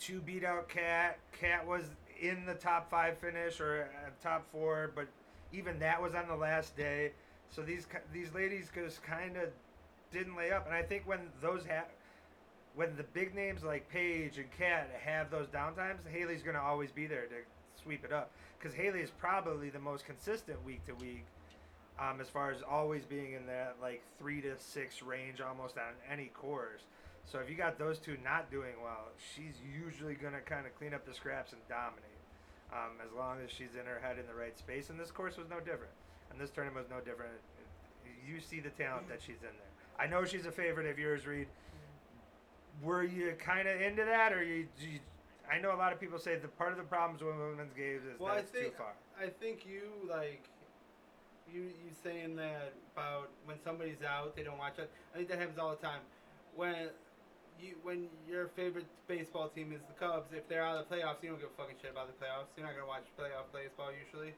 to 0.00 0.20
beat 0.20 0.44
out 0.44 0.68
Cat. 0.68 1.18
Cat 1.32 1.66
was 1.66 1.84
in 2.20 2.44
the 2.46 2.54
top 2.54 2.90
five 2.90 3.18
finish 3.18 3.60
or 3.60 3.88
uh, 4.04 4.10
top 4.22 4.44
four, 4.52 4.92
but 4.94 5.06
even 5.52 5.78
that 5.78 6.00
was 6.00 6.14
on 6.14 6.28
the 6.28 6.36
last 6.36 6.76
day. 6.76 7.12
So 7.50 7.62
these 7.62 7.86
these 8.12 8.32
ladies 8.34 8.70
just 8.74 9.02
kind 9.02 9.36
of 9.36 9.48
didn't 10.12 10.36
lay 10.36 10.52
up, 10.52 10.66
and 10.66 10.74
I 10.74 10.82
think 10.82 11.06
when 11.06 11.20
those 11.40 11.64
ha- 11.66 11.86
when 12.78 12.94
the 12.96 13.02
big 13.02 13.34
names 13.34 13.64
like 13.64 13.90
Paige 13.90 14.38
and 14.38 14.46
Cat 14.56 14.88
have 15.04 15.32
those 15.32 15.48
downtimes, 15.48 15.98
Haley's 16.12 16.44
going 16.44 16.54
to 16.54 16.62
always 16.62 16.92
be 16.92 17.08
there 17.08 17.26
to 17.26 17.82
sweep 17.82 18.04
it 18.04 18.12
up. 18.12 18.30
Because 18.56 18.72
Haley 18.72 19.00
is 19.00 19.10
probably 19.10 19.68
the 19.68 19.80
most 19.80 20.06
consistent 20.06 20.64
week 20.64 20.86
to 20.86 20.94
week, 20.94 21.24
um, 21.98 22.20
as 22.20 22.28
far 22.28 22.52
as 22.52 22.58
always 22.62 23.04
being 23.04 23.32
in 23.32 23.46
that 23.46 23.74
like 23.82 24.00
three 24.16 24.40
to 24.42 24.56
six 24.58 25.02
range 25.02 25.40
almost 25.40 25.76
on 25.76 25.90
any 26.08 26.26
course. 26.26 26.82
So 27.26 27.40
if 27.40 27.50
you 27.50 27.56
got 27.56 27.80
those 27.80 27.98
two 27.98 28.16
not 28.22 28.48
doing 28.48 28.74
well, 28.80 29.10
she's 29.34 29.58
usually 29.84 30.14
going 30.14 30.34
to 30.34 30.40
kind 30.40 30.64
of 30.64 30.72
clean 30.78 30.94
up 30.94 31.04
the 31.04 31.12
scraps 31.12 31.52
and 31.52 31.60
dominate. 31.68 32.04
Um, 32.72 33.02
as 33.04 33.10
long 33.16 33.38
as 33.44 33.50
she's 33.50 33.74
in 33.74 33.86
her 33.86 33.98
head 34.00 34.18
in 34.20 34.26
the 34.28 34.34
right 34.38 34.56
space, 34.56 34.90
and 34.90 35.00
this 35.00 35.10
course 35.10 35.36
was 35.36 35.48
no 35.50 35.58
different, 35.58 35.90
and 36.30 36.38
this 36.38 36.50
tournament 36.50 36.86
was 36.86 36.90
no 36.90 37.00
different. 37.00 37.32
You 38.24 38.38
see 38.38 38.60
the 38.60 38.70
talent 38.70 39.08
that 39.08 39.20
she's 39.20 39.40
in 39.40 39.56
there. 39.56 39.72
I 39.98 40.06
know 40.06 40.24
she's 40.24 40.46
a 40.46 40.52
favorite 40.52 40.86
of 40.86 40.98
yours, 40.98 41.26
Reed 41.26 41.48
were 42.82 43.04
you 43.04 43.34
kind 43.38 43.68
of 43.68 43.80
into 43.80 44.04
that, 44.04 44.32
or 44.32 44.42
you, 44.42 44.66
you, 44.78 45.00
I 45.50 45.58
know 45.58 45.74
a 45.74 45.78
lot 45.78 45.92
of 45.92 46.00
people 46.00 46.18
say 46.18 46.36
the 46.36 46.48
part 46.48 46.72
of 46.72 46.78
the 46.78 46.84
problems 46.84 47.22
with 47.22 47.36
women's 47.36 47.72
games 47.74 48.02
is 48.04 48.20
well, 48.20 48.34
that 48.34 48.44
it's 48.44 48.50
think, 48.50 48.76
too 48.76 48.78
far. 48.78 48.92
I 49.18 49.28
think 49.40 49.66
you 49.66 49.90
like 50.08 50.44
you 51.52 51.62
you 51.62 51.90
saying 52.02 52.36
that 52.36 52.72
about 52.94 53.30
when 53.44 53.56
somebody's 53.64 54.02
out, 54.06 54.36
they 54.36 54.42
don't 54.42 54.58
watch 54.58 54.78
it. 54.78 54.90
I 55.14 55.18
think 55.18 55.28
that 55.28 55.38
happens 55.38 55.58
all 55.58 55.70
the 55.70 55.82
time. 55.82 56.00
When 56.54 56.90
you 57.58 57.74
when 57.82 58.06
your 58.28 58.48
favorite 58.54 58.86
baseball 59.08 59.48
team 59.48 59.72
is 59.72 59.82
the 59.88 59.96
Cubs, 59.98 60.30
if 60.32 60.46
they're 60.48 60.64
out 60.64 60.78
of 60.78 60.86
the 60.86 60.94
playoffs, 60.94 61.22
you 61.22 61.30
don't 61.30 61.40
give 61.40 61.50
a 61.50 61.58
fucking 61.58 61.76
shit 61.82 61.90
about 61.90 62.06
the 62.06 62.16
playoffs. 62.20 62.52
You're 62.56 62.66
not 62.66 62.74
gonna 62.76 62.86
watch 62.86 63.08
playoff 63.18 63.50
baseball 63.50 63.90
usually, 63.90 64.34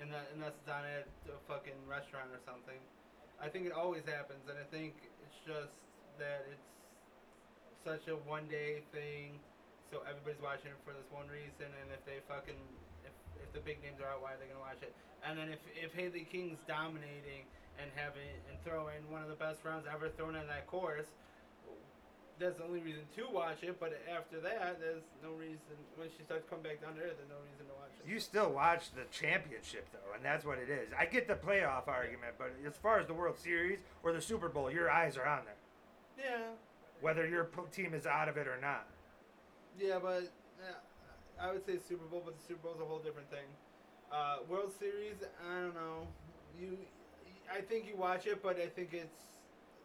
and 0.00 0.12
that 0.12 0.30
unless 0.34 0.54
it's 0.60 0.70
on 0.70 0.84
at 0.84 1.08
a 1.26 1.38
fucking 1.50 1.78
restaurant 1.88 2.30
or 2.30 2.40
something. 2.46 2.78
I 3.42 3.50
think 3.50 3.66
it 3.66 3.74
always 3.74 4.06
happens, 4.06 4.46
and 4.46 4.54
I 4.54 4.66
think 4.70 4.94
it's 5.26 5.40
just 5.42 5.74
that 6.22 6.46
it's 6.46 6.71
such 7.84 8.08
a 8.08 8.16
one 8.26 8.46
day 8.48 8.82
thing, 8.94 9.38
so 9.90 10.02
everybody's 10.08 10.40
watching 10.40 10.70
it 10.72 10.80
for 10.86 10.94
this 10.94 11.06
one 11.12 11.28
reason. 11.28 11.68
And 11.68 11.90
if 11.92 12.02
they 12.08 12.22
fucking 12.30 12.58
if 13.04 13.14
if 13.42 13.48
the 13.52 13.60
big 13.60 13.82
names 13.82 14.00
are 14.00 14.08
out, 14.08 14.22
why 14.22 14.34
are 14.34 14.40
they 14.40 14.48
gonna 14.48 14.62
watch 14.62 14.80
it? 14.82 14.94
And 15.26 15.38
then 15.38 15.50
if 15.50 15.60
if 15.76 15.92
Haley 15.92 16.26
King's 16.30 16.62
dominating 16.66 17.46
and 17.80 17.90
having 17.94 18.28
and 18.48 18.56
throwing 18.64 19.00
one 19.10 19.22
of 19.22 19.28
the 19.28 19.38
best 19.38 19.64
rounds 19.64 19.86
ever 19.90 20.08
thrown 20.08 20.36
in 20.36 20.46
that 20.48 20.66
course. 20.66 21.06
That's 22.40 22.58
the 22.58 22.64
only 22.64 22.80
reason 22.80 23.02
to 23.16 23.28
watch 23.30 23.62
it, 23.62 23.78
but 23.78 23.92
after 24.10 24.40
that, 24.40 24.80
there's 24.80 25.04
no 25.22 25.30
reason. 25.38 25.78
When 25.94 26.08
she 26.16 26.24
starts 26.24 26.48
coming 26.48 26.64
back 26.64 26.82
down 26.82 26.96
there, 26.96 27.06
there's 27.06 27.28
no 27.28 27.38
reason 27.44 27.66
to 27.68 27.74
watch 27.78 27.92
it. 28.02 28.08
You 28.08 28.18
still 28.18 28.50
watch 28.50 28.90
the 28.96 29.04
championship, 29.12 29.86
though, 29.92 30.16
and 30.16 30.24
that's 30.24 30.44
what 30.44 30.58
it 30.58 30.68
is. 30.68 30.88
I 30.98 31.06
get 31.06 31.28
the 31.28 31.34
playoff 31.34 31.86
argument, 31.86 32.34
but 32.38 32.50
as 32.66 32.74
far 32.74 32.98
as 32.98 33.06
the 33.06 33.14
World 33.14 33.38
Series 33.38 33.78
or 34.02 34.12
the 34.12 34.20
Super 34.20 34.48
Bowl, 34.48 34.72
your 34.72 34.90
eyes 34.90 35.16
are 35.16 35.26
on 35.26 35.44
there. 35.44 35.60
Yeah, 36.18 36.56
whether 37.02 37.26
your 37.28 37.50
team 37.72 37.92
is 37.92 38.06
out 38.06 38.28
of 38.28 38.36
it 38.38 38.46
or 38.48 38.58
not. 38.60 38.86
Yeah, 39.78 39.98
but 40.00 40.22
Yeah, 40.58 40.78
I 41.40 41.52
would 41.52 41.66
say 41.66 41.76
Super 41.76 42.06
Bowl, 42.06 42.22
but 42.24 42.38
the 42.38 42.42
Super 42.46 42.60
Bowl's 42.62 42.80
a 42.80 42.84
whole 42.84 43.00
different 43.00 43.30
thing. 43.30 43.46
Uh, 44.10 44.38
World 44.48 44.72
Series, 44.78 45.16
I 45.50 45.60
don't 45.60 45.74
know. 45.74 46.06
You, 46.58 46.78
I 47.52 47.60
think 47.60 47.86
you 47.86 47.96
watch 47.96 48.26
it, 48.26 48.42
but 48.42 48.58
I 48.58 48.66
think 48.66 48.90
it's 48.92 49.20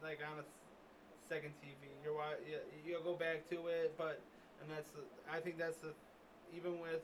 like 0.04 0.20
on 0.22 0.40
a 0.40 0.46
second 1.28 1.52
TV. 1.64 1.90
You're 2.04 2.14
you, 2.48 2.60
you'll 2.86 3.04
go 3.04 3.16
back 3.16 3.50
to 3.50 3.68
it, 3.68 3.94
but 3.98 4.22
and 4.62 4.70
that's 4.70 4.90
the, 4.92 5.02
I 5.32 5.40
think 5.40 5.58
that's 5.58 5.78
the 5.78 5.94
even 6.56 6.80
with 6.80 7.02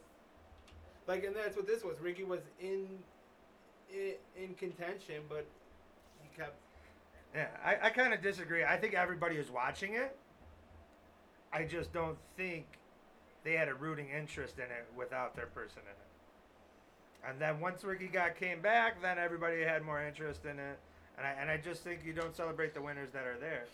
like 1.08 1.24
and 1.24 1.36
that's 1.36 1.56
what 1.56 1.68
this 1.68 1.84
was. 1.84 2.00
Ricky 2.00 2.24
was 2.24 2.42
in 2.60 2.88
in, 3.92 4.14
in 4.36 4.54
contention, 4.56 5.24
but 5.30 5.46
he 6.22 6.30
kept 6.38 6.58
Yeah, 7.36 7.48
I, 7.66 7.88
I 7.88 7.90
kind 7.90 8.14
of 8.14 8.22
disagree. 8.22 8.64
I 8.64 8.78
think 8.78 8.94
everybody 8.94 9.38
is 9.38 9.50
watching 9.50 9.96
it. 9.96 10.16
I 11.52 11.64
just 11.64 11.92
don't 11.94 12.18
think 12.38 12.66
they 13.44 13.54
had 13.54 13.68
a 13.68 13.74
rooting 13.74 14.10
interest 14.10 14.58
in 14.58 14.66
it 14.66 14.88
without 14.96 15.36
their 15.36 15.48
person 15.48 15.82
in 15.84 15.92
it. 15.92 17.30
And 17.30 17.40
then 17.40 17.60
once 17.60 17.84
Ricky 17.84 18.08
got 18.08 18.36
came 18.36 18.62
back, 18.62 19.02
then 19.02 19.18
everybody 19.18 19.62
had 19.62 19.84
more 19.84 20.04
interest 20.04 20.46
in 20.46 20.60
it. 20.60 20.80
And 21.18 21.26
I 21.26 21.32
and 21.40 21.50
I 21.50 21.58
just 21.58 21.84
think 21.84 22.02
you 22.06 22.14
don't 22.14 22.36
celebrate 22.36 22.74
the 22.74 22.82
winners 22.82 23.12
that 23.14 23.26
are 23.26 23.38
there, 23.40 23.66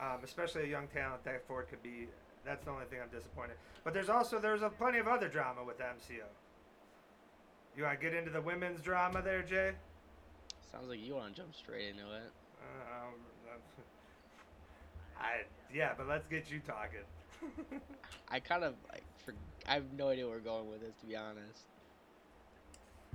um, 0.00 0.18
especially 0.22 0.64
a 0.64 0.68
young 0.68 0.86
talent 0.88 1.24
that 1.24 1.46
Ford 1.46 1.66
could 1.68 1.82
be. 1.82 2.06
That's 2.44 2.64
the 2.64 2.70
only 2.70 2.84
thing 2.86 3.00
I'm 3.02 3.08
disappointed. 3.16 3.56
But 3.82 3.94
there's 3.94 4.08
also 4.08 4.38
there's 4.38 4.62
a 4.62 4.68
plenty 4.68 4.98
of 4.98 5.08
other 5.08 5.28
drama 5.28 5.64
with 5.64 5.78
MCO. 5.78 6.24
You 7.76 7.82
want 7.82 8.00
to 8.00 8.04
get 8.04 8.14
into 8.16 8.30
the 8.30 8.40
women's 8.40 8.80
drama 8.80 9.20
there, 9.22 9.42
Jay? 9.42 9.72
Sounds 10.70 10.88
like 10.88 11.00
you 11.00 11.14
want 11.14 11.34
to 11.34 11.42
jump 11.42 11.54
straight 11.54 11.88
into 11.88 12.02
it. 12.02 12.30
Um, 12.90 13.14
I 15.18 15.42
yeah, 15.72 15.92
but 15.96 16.08
let's 16.08 16.26
get 16.28 16.50
you 16.50 16.60
talking. 16.60 17.00
I 18.30 18.40
kind 18.40 18.64
of 18.64 18.74
like 18.92 19.02
for 19.24 19.34
I 19.68 19.74
have 19.74 19.92
no 19.96 20.08
idea 20.08 20.26
where 20.26 20.36
we're 20.36 20.42
going 20.42 20.70
with 20.70 20.80
this 20.80 20.94
to 21.00 21.06
be 21.06 21.16
honest. 21.16 21.66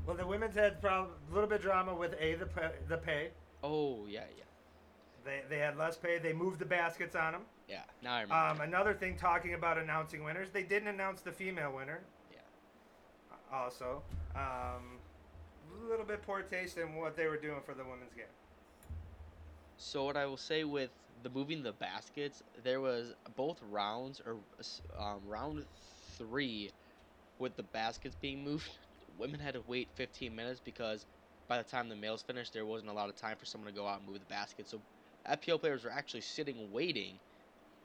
well, 0.06 0.16
the 0.16 0.26
women's 0.26 0.56
had 0.56 0.78
a 0.84 1.08
little 1.32 1.50
bit 1.50 1.62
drama 1.62 1.94
with 1.94 2.14
a 2.20 2.36
the 2.36 2.46
pay, 2.46 2.70
the 2.88 2.98
pay. 2.98 3.30
Oh 3.64 4.06
yeah, 4.08 4.24
yeah, 4.38 4.44
They 5.26 5.42
they 5.50 5.60
had 5.60 5.78
less 5.78 5.98
pay. 5.98 6.20
They 6.20 6.34
moved 6.34 6.60
the 6.60 6.66
baskets 6.66 7.16
on 7.16 7.34
them. 7.34 7.42
yeah. 7.68 7.82
Now 8.04 8.16
I 8.16 8.22
remember. 8.22 8.64
Um, 8.64 8.68
another 8.68 8.94
thing, 8.94 9.16
talking 9.18 9.54
about 9.54 9.78
announcing 9.78 10.24
winners, 10.24 10.50
they 10.52 10.64
didn't 10.64 10.88
announce 10.90 11.22
the 11.22 11.32
female 11.32 11.74
winner. 11.76 12.00
Yeah. 12.32 12.38
Also, 13.52 14.02
um, 14.36 14.98
a 15.86 15.90
little 15.90 16.06
bit 16.06 16.22
poor 16.24 16.42
taste 16.44 16.78
in 16.78 16.96
what 16.96 17.16
they 17.18 17.28
were 17.28 17.38
doing 17.38 17.60
for 17.66 17.74
the 17.74 17.84
women's 17.84 18.14
game. 18.14 18.26
So 19.80 20.04
what 20.06 20.16
I 20.18 20.28
will 20.28 20.38
say 20.38 20.64
with 20.64 20.92
the 21.24 21.30
moving 21.32 21.64
the 21.64 21.74
baskets, 21.74 22.44
there 22.64 22.82
was 22.82 23.16
both 23.36 23.60
rounds 23.64 24.22
or 24.26 24.42
um, 24.98 25.22
round 25.26 25.66
three 26.18 26.72
with 27.40 27.56
the 27.58 27.64
baskets 27.64 28.16
being 28.16 28.44
moved. 28.44 28.70
Women 29.20 29.40
had 29.40 29.56
to 29.56 29.62
wait 29.62 29.90
15 29.96 30.36
minutes 30.36 30.62
because 30.62 31.08
by 31.48 31.58
the 31.58 31.64
time 31.64 31.90
the 31.90 31.96
males 31.98 32.24
finished, 32.24 32.54
there 32.54 32.66
wasn't 32.66 32.92
a 32.92 32.94
lot 32.94 33.10
of 33.10 33.16
time 33.16 33.38
for 33.38 33.46
someone 33.46 33.74
to 33.74 33.76
go 33.78 33.88
out 33.88 34.00
and 34.00 34.08
move 34.10 34.20
the 34.20 34.26
basket. 34.28 34.70
So 34.70 34.84
FPO 35.26 35.58
players 35.58 35.84
were 35.86 35.92
actually 35.92 36.22
sitting 36.22 36.72
waiting 36.72 37.20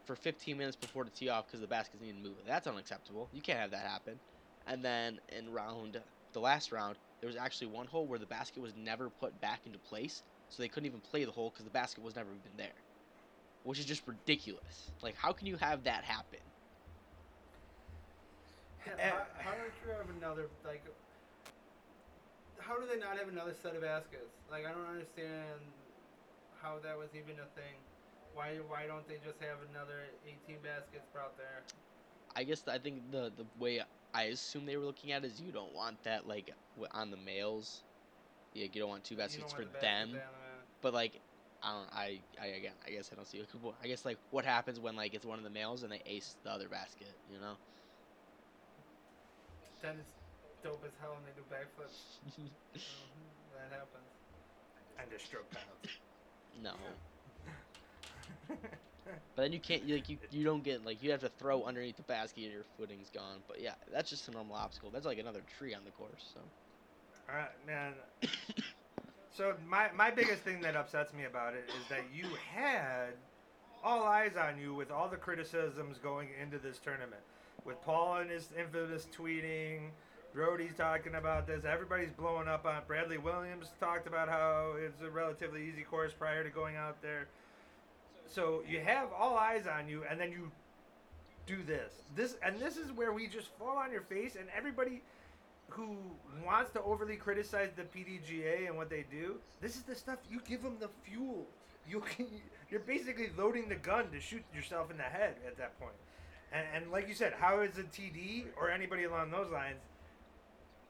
for 0.05 0.17
15 0.17 0.59
minutes 0.59 0.77
before 0.77 1.05
the 1.05 1.11
tee 1.11 1.29
off 1.31 1.47
because 1.47 1.61
the 1.61 1.67
baskets 1.69 2.03
needed 2.03 2.23
to 2.23 2.29
move. 2.29 2.39
That's 2.47 2.67
unacceptable. 2.67 3.31
You 3.33 3.43
can't 3.43 3.61
have 3.61 3.71
that 3.73 3.87
happen. 3.87 4.21
And 4.67 4.85
then 4.85 5.21
in 5.31 5.51
round 5.51 6.03
the 6.33 6.41
last 6.41 6.73
round, 6.73 6.99
there 7.21 7.29
was 7.29 7.37
actually 7.37 7.69
one 7.69 7.87
hole 7.87 8.07
where 8.07 8.19
the 8.19 8.27
basket 8.27 8.63
was 8.63 8.75
never 8.77 9.11
put 9.11 9.41
back 9.41 9.67
into 9.67 9.79
place 9.79 10.23
so 10.49 10.63
they 10.63 10.69
couldn't 10.69 10.87
even 10.87 11.01
play 11.01 11.25
the 11.25 11.33
hole 11.33 11.51
because 11.51 11.65
the 11.65 11.71
basket 11.71 12.03
was 12.03 12.17
never 12.17 12.35
even 12.35 12.57
there, 12.57 12.75
which 13.63 13.79
is 13.79 13.87
just 13.87 14.07
ridiculous. 14.07 14.93
Like, 15.03 15.17
how 15.17 15.33
can 15.33 15.47
you 15.47 15.57
have 15.57 15.85
that 15.85 16.05
happen? 16.05 16.41
Yeah, 18.87 18.95
Eh. 18.99 19.11
how, 19.11 19.25
how 19.39 19.51
don't 19.55 19.73
you 19.85 19.91
have 19.93 20.09
another 20.11 20.49
like? 20.65 20.85
How 22.59 22.79
do 22.79 22.87
they 22.87 22.99
not 22.99 23.17
have 23.19 23.29
another 23.29 23.53
set 23.55 23.75
of 23.75 23.83
baskets? 23.83 24.35
Like 24.51 24.65
I 24.67 24.73
don't 24.73 24.87
understand 24.87 25.61
how 26.61 26.79
that 26.81 26.97
was 26.99 27.15
even 27.15 27.39
a 27.41 27.47
thing. 27.59 27.77
Why 28.33 28.57
why 28.59 28.87
don't 28.87 29.07
they 29.07 29.19
just 29.19 29.41
have 29.41 29.59
another 29.71 30.07
18 30.27 30.61
baskets 30.63 31.07
brought 31.13 31.37
there? 31.37 31.65
I 32.37 32.45
guess 32.45 32.67
I 32.69 32.79
think 32.79 33.11
the 33.11 33.31
the 33.35 33.47
way 33.59 33.83
I 34.15 34.25
assume 34.25 34.67
they 34.67 34.77
were 34.77 34.85
looking 34.85 35.13
at 35.13 35.25
is 35.25 35.41
you 35.41 35.53
don't 35.53 35.73
want 35.75 36.03
that 36.05 36.27
like 36.27 36.51
on 36.93 37.11
the 37.11 37.17
males. 37.17 37.85
Yeah, 38.55 38.67
you 38.73 38.81
don't 38.81 38.89
want 38.89 39.05
two 39.05 39.17
baskets 39.17 39.53
for 39.53 39.63
the 39.63 39.69
them. 39.81 40.13
down. 40.13 40.21
But 40.83 40.95
like, 40.95 41.21
I 41.63 41.73
don't. 41.73 41.89
I 41.93 42.21
I 42.41 42.47
again. 42.59 42.73
I 42.87 42.91
guess 42.91 43.11
I 43.13 43.17
don't 43.17 43.27
see. 43.27 43.43
I 43.83 43.87
guess 43.87 44.05
like 44.05 44.19
what 44.31 44.45
happens 44.45 44.79
when 44.81 44.97
like 44.97 45.15
it's 45.15 45.27
one 45.27 45.39
of 45.39 45.45
the 45.45 45.51
males 45.51 45.83
and 45.83 45.93
they 45.93 46.03
ace 46.07 46.37
the 46.45 46.51
other 46.51 46.69
basket. 46.69 47.15
You 47.33 47.41
know. 47.41 47.55
Then 49.83 49.97
it's 50.01 50.63
dope 50.63 50.83
as 50.87 50.93
hell 51.01 51.17
and 51.19 51.27
they 51.27 51.33
do 51.37 51.45
backflips. 51.53 52.19
Mhm, 52.75 53.29
that 53.53 53.71
happens. 53.71 54.09
And 54.99 55.13
a 55.13 55.19
stroke 55.19 55.51
penalty. 55.51 55.91
no. 56.63 56.73
But 59.37 59.43
then 59.43 59.53
you 59.53 59.61
can't 59.61 59.89
like 59.89 60.09
you 60.09 60.19
you 60.31 60.45
don't 60.45 60.63
get 60.63 60.85
like 60.85 61.03
you 61.03 61.11
have 61.11 61.21
to 61.21 61.29
throw 61.29 61.65
underneath 61.65 61.97
the 61.97 62.03
basket 62.05 62.45
and 62.45 62.53
your 62.53 62.65
footing's 62.77 63.11
gone. 63.11 63.43
But 63.49 63.61
yeah, 63.61 63.75
that's 63.93 64.09
just 64.11 64.29
a 64.29 64.31
normal 64.31 64.57
obstacle. 64.57 64.91
That's 64.91 65.07
like 65.07 65.19
another 65.19 65.43
tree 65.59 65.75
on 65.75 65.85
the 65.85 65.91
course. 65.91 66.25
So 66.33 66.41
All 67.29 67.37
right, 67.37 67.67
man. 67.67 67.93
So 69.37 69.53
my 69.69 69.89
my 69.97 70.13
biggest 70.13 70.43
thing 70.43 70.61
that 70.61 70.77
upsets 70.77 71.13
me 71.13 71.25
about 71.25 71.55
it 71.55 71.69
is 71.69 71.89
that 71.89 72.05
you 72.15 72.25
had 72.55 73.15
all 73.83 74.05
eyes 74.05 74.37
on 74.37 74.61
you 74.61 74.73
with 74.75 74.93
all 74.93 75.09
the 75.09 75.17
criticisms 75.17 75.99
going 75.99 76.29
into 76.41 76.57
this 76.61 76.79
tournament, 76.79 77.21
with 77.65 77.83
Paul 77.85 78.19
and 78.19 78.31
his 78.31 78.51
infamous 78.57 79.09
tweeting, 79.13 79.89
Brodie's 80.33 80.75
talking 80.75 81.17
about 81.17 81.49
this, 81.49 81.65
everybody's 81.65 82.13
blowing 82.13 82.47
up 82.47 82.65
on. 82.65 82.83
Bradley 82.87 83.19
Williams 83.19 83.71
talked 83.81 84.07
about 84.07 84.29
how 84.29 84.75
it's 84.79 85.03
a 85.03 85.11
relatively 85.11 85.69
easy 85.69 85.83
course 85.83 86.13
prior 86.13 86.45
to 86.45 86.51
going 86.51 86.77
out 86.77 87.03
there. 87.03 87.27
So 88.27 88.63
you 88.69 88.79
have 88.81 89.09
all 89.17 89.37
eyes 89.37 89.67
on 89.67 89.89
you, 89.89 90.03
and 90.09 90.21
then 90.21 90.31
you 90.31 90.51
do 91.47 91.63
this. 91.65 91.93
This 92.15 92.37
and 92.45 92.61
this 92.61 92.77
is 92.77 92.93
where 92.93 93.13
we 93.13 93.27
just 93.27 93.49
fall 93.59 93.77
on 93.77 93.91
your 93.91 94.03
face, 94.03 94.37
and 94.37 94.47
everybody 94.57 95.03
who 95.69 95.97
wants 96.45 96.71
to 96.73 96.83
overly 96.83 97.17
criticize 97.17 97.71
the 97.77 97.83
PDGA 97.83 98.67
and 98.69 98.77
what 98.77 98.91
they 98.91 99.05
do, 99.11 99.37
this 99.61 99.77
is 99.77 99.83
the 99.83 99.95
stuff 99.95 100.19
you 100.31 100.41
give 100.47 100.63
them 100.63 100.77
the 100.81 100.91
fuel. 101.03 101.47
You 101.89 102.01
can, 102.01 102.27
you're 102.71 102.81
basically 102.81 103.31
loading 103.37 103.69
the 103.69 103.75
gun 103.75 104.11
to 104.11 104.21
shoot 104.21 104.43
yourself 104.55 104.91
in 104.91 104.97
the 104.97 105.03
head 105.03 105.35
at 105.47 105.57
that 105.59 105.79
point. 105.79 105.95
And, 106.53 106.67
and 106.75 106.93
like 106.93 107.09
you 107.09 107.15
said, 107.15 107.35
how 107.39 107.61
is 107.61 107.79
a 107.79 107.83
TD 107.83 108.47
or 108.57 108.71
anybody 108.71 109.05
along 109.05 109.31
those 109.31 109.51
lines 109.51 109.81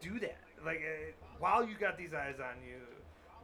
do 0.01 0.19
that? 0.21 0.39
Like 0.65 0.83
uh, 0.83 1.13
while 1.39 1.67
you 1.67 1.75
got 1.75 1.97
these 1.97 2.13
eyes 2.13 2.37
on 2.39 2.63
you, 2.67 2.81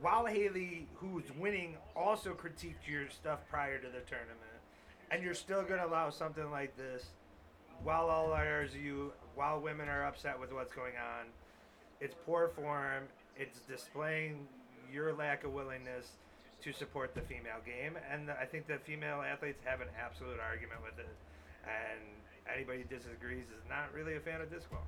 while 0.00 0.26
Haley, 0.26 0.86
who's 0.94 1.24
winning, 1.38 1.76
also 1.94 2.30
critiqued 2.30 2.88
your 2.88 3.08
stuff 3.10 3.40
prior 3.50 3.78
to 3.78 3.86
the 3.86 4.00
tournament, 4.00 4.38
and 5.10 5.22
you're 5.22 5.34
still 5.34 5.62
gonna 5.62 5.86
allow 5.86 6.10
something 6.10 6.50
like 6.50 6.76
this 6.76 7.06
while 7.82 8.06
all 8.06 8.32
eyes 8.32 8.70
you, 8.74 9.12
while 9.40 9.58
women 9.58 9.88
are 9.88 10.04
upset 10.04 10.38
with 10.38 10.52
what's 10.52 10.74
going 10.74 10.92
on, 11.00 11.24
it's 11.98 12.14
poor 12.26 12.48
form. 12.54 13.04
It's 13.38 13.60
displaying 13.60 14.46
your 14.92 15.14
lack 15.14 15.44
of 15.44 15.54
willingness 15.54 16.18
to 16.62 16.74
support 16.74 17.14
the 17.14 17.22
female 17.22 17.64
game, 17.64 17.96
and 18.12 18.30
I 18.30 18.44
think 18.44 18.66
the 18.66 18.76
female 18.76 19.22
athletes 19.22 19.62
have 19.64 19.80
an 19.80 19.88
absolute 19.98 20.38
argument 20.40 20.82
with 20.82 20.98
it. 20.98 21.08
And 21.64 22.04
anybody 22.54 22.82
who 22.82 22.94
disagrees 22.94 23.46
is 23.46 23.64
not 23.66 23.94
really 23.94 24.16
a 24.16 24.20
fan 24.20 24.42
of 24.42 24.52
disc 24.52 24.70
golf. 24.70 24.84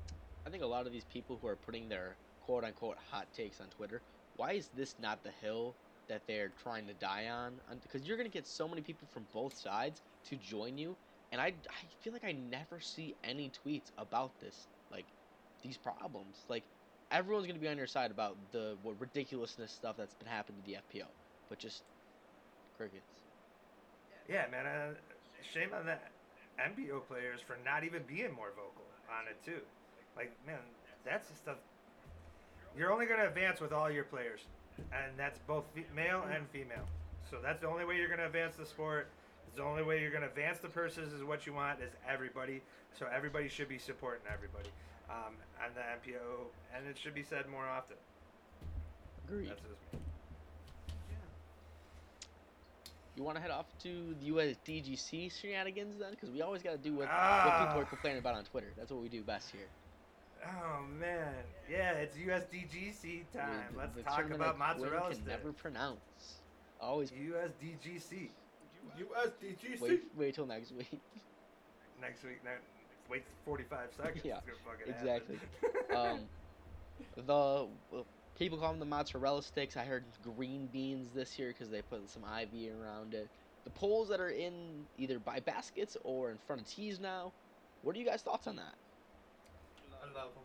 I 0.47 0.51
think 0.51 0.63
a 0.63 0.67
lot 0.67 0.87
of 0.87 0.93
these 0.93 1.07
people 1.11 1.39
who 1.41 1.49
are 1.49 1.57
putting 1.57 1.89
their 1.89 2.15
quote 2.45 2.63
unquote 2.65 2.99
hot 3.11 3.33
takes 3.35 3.59
on 3.59 3.69
Twitter, 3.69 4.03
why 4.37 4.53
is 4.53 4.69
this 4.77 4.97
not 5.01 5.25
the 5.25 5.33
hill 5.41 5.75
that 6.09 6.21
they're 6.27 6.53
trying 6.63 6.87
to 6.89 6.95
die 6.95 7.29
on? 7.29 7.55
Because 7.83 8.07
you're 8.07 8.19
going 8.19 8.29
to 8.29 8.33
get 8.33 8.47
so 8.47 8.69
many 8.69 8.83
people 8.83 9.09
from 9.15 9.25
both 9.33 9.57
sides 9.57 10.03
to 10.29 10.37
join 10.37 10.77
you, 10.77 10.95
and 11.33 11.41
I, 11.41 11.47
I 11.47 11.85
feel 12.03 12.13
like 12.13 12.25
I 12.25 12.33
never 12.33 12.81
see 12.81 13.17
any 13.25 13.51
tweets 13.51 13.91
about 13.99 14.39
this, 14.41 14.69
like 14.93 15.07
these 15.63 15.79
problems. 15.79 16.45
Like 16.49 16.65
everyone's 17.11 17.47
to 17.49 17.55
be 17.61 17.69
on 17.69 17.79
your 17.79 17.89
side 17.89 18.13
about 18.13 18.37
the 18.53 18.79
what 18.83 19.01
ridiculousness 19.01 19.73
stuff 19.73 19.97
that's 19.97 20.15
been 20.15 20.29
happening 20.29 20.63
to 20.63 20.67
the 20.67 20.79
FPO, 21.01 21.07
but 21.49 21.59
just 21.59 21.85
crickets. 22.77 23.05
Yeah, 24.29 24.47
man. 24.51 24.67
Uh, 24.67 24.95
shame 25.43 25.71
on 25.75 25.87
the 25.87 25.99
MPO 26.59 27.01
players 27.01 27.41
for 27.41 27.57
not 27.65 27.85
even 27.85 28.03
being 28.05 28.33
more 28.33 28.51
vocal 28.55 28.87
on 29.11 29.29
it 29.29 29.43
too. 29.45 29.63
Like, 30.17 30.33
man, 30.47 30.61
that's 31.05 31.29
the 31.29 31.37
stuff. 31.37 31.59
You're 32.77 32.93
only 32.93 33.07
gonna 33.07 33.27
advance 33.27 33.61
with 33.61 33.73
all 33.73 33.91
your 33.91 34.05
players, 34.05 34.41
and 34.93 35.19
that's 35.19 35.39
both 35.47 35.65
male 35.95 36.25
and 36.35 36.49
female. 36.51 36.87
So 37.31 37.39
that's 37.43 37.61
the 37.61 37.69
only 37.69 37.85
way 37.85 37.97
you're 37.97 38.09
gonna 38.09 38.27
advance 38.27 38.57
the 38.57 38.67
sport. 38.67 39.09
It's 39.53 39.59
the 39.59 39.65
only 39.65 39.83
way 39.83 40.01
you're 40.01 40.11
gonna 40.11 40.25
advance 40.33 40.61
the 40.61 40.69
purses 40.71 41.13
is 41.13 41.23
what 41.23 41.47
you 41.47 41.53
want 41.53 41.81
is 41.83 41.91
everybody. 42.09 42.63
So 42.99 43.07
everybody 43.15 43.49
should 43.49 43.69
be 43.69 43.77
supporting 43.77 44.23
everybody, 44.33 44.71
um, 45.11 45.35
and 45.63 45.75
the 45.75 45.83
MPO, 46.11 46.47
and 46.75 46.87
it 46.89 46.97
should 46.99 47.13
be 47.15 47.23
said 47.23 47.47
more 47.51 47.67
often. 47.67 47.97
Agreed. 49.29 49.51
That's 49.51 49.61
just 49.61 49.73
me. 49.93 49.99
You 53.15 53.23
want 53.25 53.37
to 53.37 53.43
head 53.43 53.51
off 53.51 53.67
to 53.83 54.15
the 54.23 54.31
USDGC 54.31 55.31
shenanigans 55.39 55.99
then? 56.01 56.13
Because 56.13 56.31
we 56.31 56.41
always 56.41 56.63
got 56.63 56.71
to 56.73 56.79
do 56.79 56.93
what, 56.95 57.01
what 57.09 57.11
Ah. 57.11 57.67
people 57.67 57.83
are 57.83 57.85
complaining 57.85 58.21
about 58.21 58.37
on 58.37 58.45
Twitter. 58.45 58.69
That's 58.75 58.91
what 58.91 59.03
we 59.03 59.11
do 59.11 59.23
best 59.23 59.51
here. 59.51 59.69
Oh 60.47 60.83
man, 60.99 61.35
yeah, 61.71 61.93
it's 61.93 62.17
USDGC 62.17 63.25
time. 63.35 63.67
The- 63.73 63.79
Let's 63.79 63.95
the 63.97 64.03
talk 64.03 64.31
about 64.31 64.59
mozzarella 64.59 65.09
can 65.11 65.15
sticks. 65.17 65.29
never 65.29 65.53
pronounce. 65.53 66.39
Always 66.81 67.11
USDGC 67.13 68.31
USDGC. 68.99 69.81
wait, 69.81 70.03
wait 70.17 70.35
till 70.35 70.47
next 70.47 70.73
week. 70.73 71.01
next 72.01 72.23
week. 72.25 72.41
No, 72.45 72.51
wait 73.09 73.25
45 73.45 73.79
seconds. 73.97 74.25
Yeah, 74.25 74.39
it's 74.87 75.01
exactly. 75.01 75.39
Um, 75.95 76.21
the 77.17 77.23
well, 77.91 78.07
people 78.39 78.59
call 78.59 78.71
them 78.71 78.81
the 78.81 78.87
mozzarella 78.87 79.43
sticks. 79.43 79.77
I 79.77 79.85
heard 79.85 80.05
green 80.37 80.69
beans 80.73 81.09
this 81.15 81.39
year 81.39 81.49
because 81.49 81.71
they 81.71 81.83
put 81.83 82.09
some 82.09 82.23
ivy 82.25 82.71
around 82.71 83.15
it. 83.15 83.29
The 83.65 83.71
poles 83.71 84.09
that 84.09 84.21
are 84.21 84.31
in 84.31 84.87
either 84.99 85.19
by 85.19 85.41
baskets 85.41 85.97
or 86.05 86.31
in 86.31 86.39
front 86.47 86.63
of 86.63 86.69
tees 86.69 86.99
now. 86.99 87.33
What 87.83 87.95
are 87.95 87.99
you 87.99 88.07
guys' 88.07 88.23
thoughts 88.23 88.47
on 88.47 88.57
that? 88.57 88.75
I 90.03 90.07
love 90.07 90.31
them. 90.35 90.45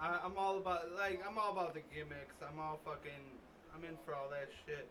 I, 0.00 0.18
I'm 0.24 0.36
all 0.36 0.58
about 0.58 0.92
like 0.96 1.22
I'm 1.28 1.38
all 1.38 1.52
about 1.52 1.74
the 1.74 1.82
gimmicks. 1.94 2.34
I'm 2.42 2.58
all 2.58 2.80
fucking. 2.84 3.12
I'm 3.74 3.84
in 3.84 3.96
for 4.04 4.14
all 4.14 4.28
that 4.30 4.48
shit. 4.66 4.88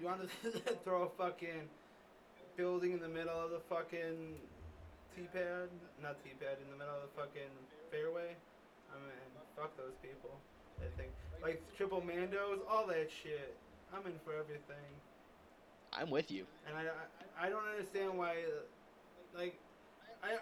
You 0.00 0.06
want 0.06 0.22
to 0.22 0.50
throw 0.84 1.04
a 1.04 1.10
fucking 1.10 1.68
building 2.56 2.92
in 2.92 3.00
the 3.00 3.08
middle 3.08 3.38
of 3.38 3.50
the 3.50 3.60
fucking 3.68 4.34
tee 5.14 5.28
pad? 5.32 5.68
Not 6.02 6.22
tee 6.24 6.34
pad 6.40 6.58
in 6.62 6.70
the 6.70 6.76
middle 6.76 6.94
of 6.94 7.02
the 7.02 7.14
fucking 7.20 7.52
fairway. 7.90 8.34
I 8.90 8.98
mean, 8.98 9.28
fuck 9.56 9.76
those 9.76 9.94
people. 10.02 10.30
I 10.80 10.88
think 10.96 11.10
like 11.42 11.62
triple 11.76 12.00
mandos, 12.00 12.58
all 12.68 12.86
that 12.88 13.08
shit. 13.22 13.54
I'm 13.94 14.06
in 14.06 14.18
for 14.24 14.32
everything. 14.32 14.88
I'm 15.92 16.10
with 16.10 16.30
you. 16.30 16.46
and 16.66 16.76
I, 16.76 16.88
I, 16.88 17.46
I 17.46 17.50
don't 17.50 17.64
understand 17.68 18.16
why, 18.16 18.36
like, 19.36 19.58
I 20.24 20.38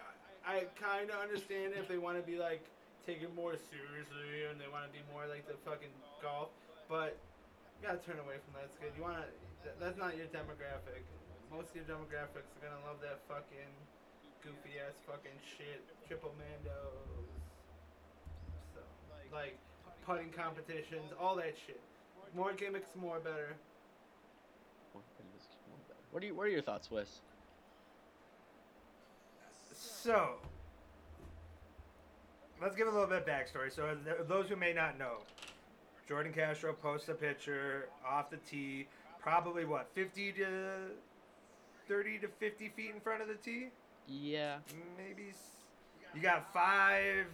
I 0.47 0.65
kind 0.79 1.09
of 1.11 1.19
understand 1.19 1.73
if 1.75 1.87
they 1.87 1.97
want 1.97 2.17
to 2.17 2.23
be 2.23 2.37
like 2.37 2.63
taken 3.05 3.33
more 3.35 3.55
seriously 3.69 4.47
and 4.49 4.59
they 4.59 4.69
want 4.71 4.85
to 4.85 4.91
be 4.91 5.03
more 5.11 5.27
like 5.27 5.45
the 5.47 5.55
fucking 5.65 5.91
golf, 6.21 6.49
but 6.89 7.17
you 7.81 7.89
gotta 7.89 7.97
turn 8.05 8.21
away 8.21 8.37
from 8.45 8.53
that 8.61 8.69
skid. 8.69 8.93
You 8.93 9.01
wanna, 9.01 9.25
that, 9.65 9.81
that's 9.81 9.97
not 9.97 10.13
your 10.13 10.29
demographic. 10.29 11.01
Most 11.49 11.73
of 11.73 11.81
your 11.81 11.89
demographics 11.89 12.53
are 12.53 12.61
gonna 12.61 12.85
love 12.85 13.01
that 13.01 13.25
fucking 13.25 13.73
goofy 14.45 14.77
ass 14.77 15.01
fucking 15.09 15.33
shit, 15.41 15.81
triple 16.07 16.33
mandos, 16.37 17.25
so 18.73 18.81
like 19.33 19.57
putting 20.05 20.29
competitions, 20.29 21.09
all 21.19 21.35
that 21.35 21.57
shit. 21.65 21.81
More 22.35 22.53
gimmicks, 22.53 22.89
more 22.95 23.19
better. 23.19 23.57
What 26.11 26.23
are 26.23 26.25
you, 26.25 26.35
What 26.35 26.47
are 26.47 26.49
your 26.49 26.61
thoughts, 26.61 26.91
Wes? 26.91 27.21
So, 29.73 30.35
let's 32.61 32.75
give 32.75 32.87
a 32.87 32.91
little 32.91 33.07
bit 33.07 33.19
of 33.19 33.25
backstory. 33.25 33.73
So, 33.73 33.97
those 34.27 34.49
who 34.49 34.55
may 34.55 34.73
not 34.73 34.99
know, 34.99 35.19
Jordan 36.11 36.33
Castro 36.33 36.73
posts 36.73 37.07
a 37.07 37.13
picture 37.13 37.87
off 38.05 38.29
the 38.29 38.35
tee, 38.35 38.85
probably 39.21 39.63
what, 39.63 39.87
50 39.95 40.33
to 40.33 40.45
30 41.87 42.19
to 42.19 42.27
50 42.27 42.67
feet 42.75 42.91
in 42.93 42.99
front 42.99 43.21
of 43.21 43.29
the 43.29 43.35
tee? 43.35 43.69
Yeah. 44.09 44.57
Maybe. 44.97 45.31
You 46.13 46.21
got 46.21 46.51
five 46.53 47.27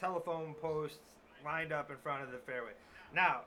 telephone 0.00 0.54
posts 0.60 0.98
lined 1.44 1.72
up 1.72 1.88
in 1.88 1.98
front 1.98 2.24
of 2.24 2.32
the 2.32 2.38
fairway. 2.38 2.72
Now, 3.14 3.42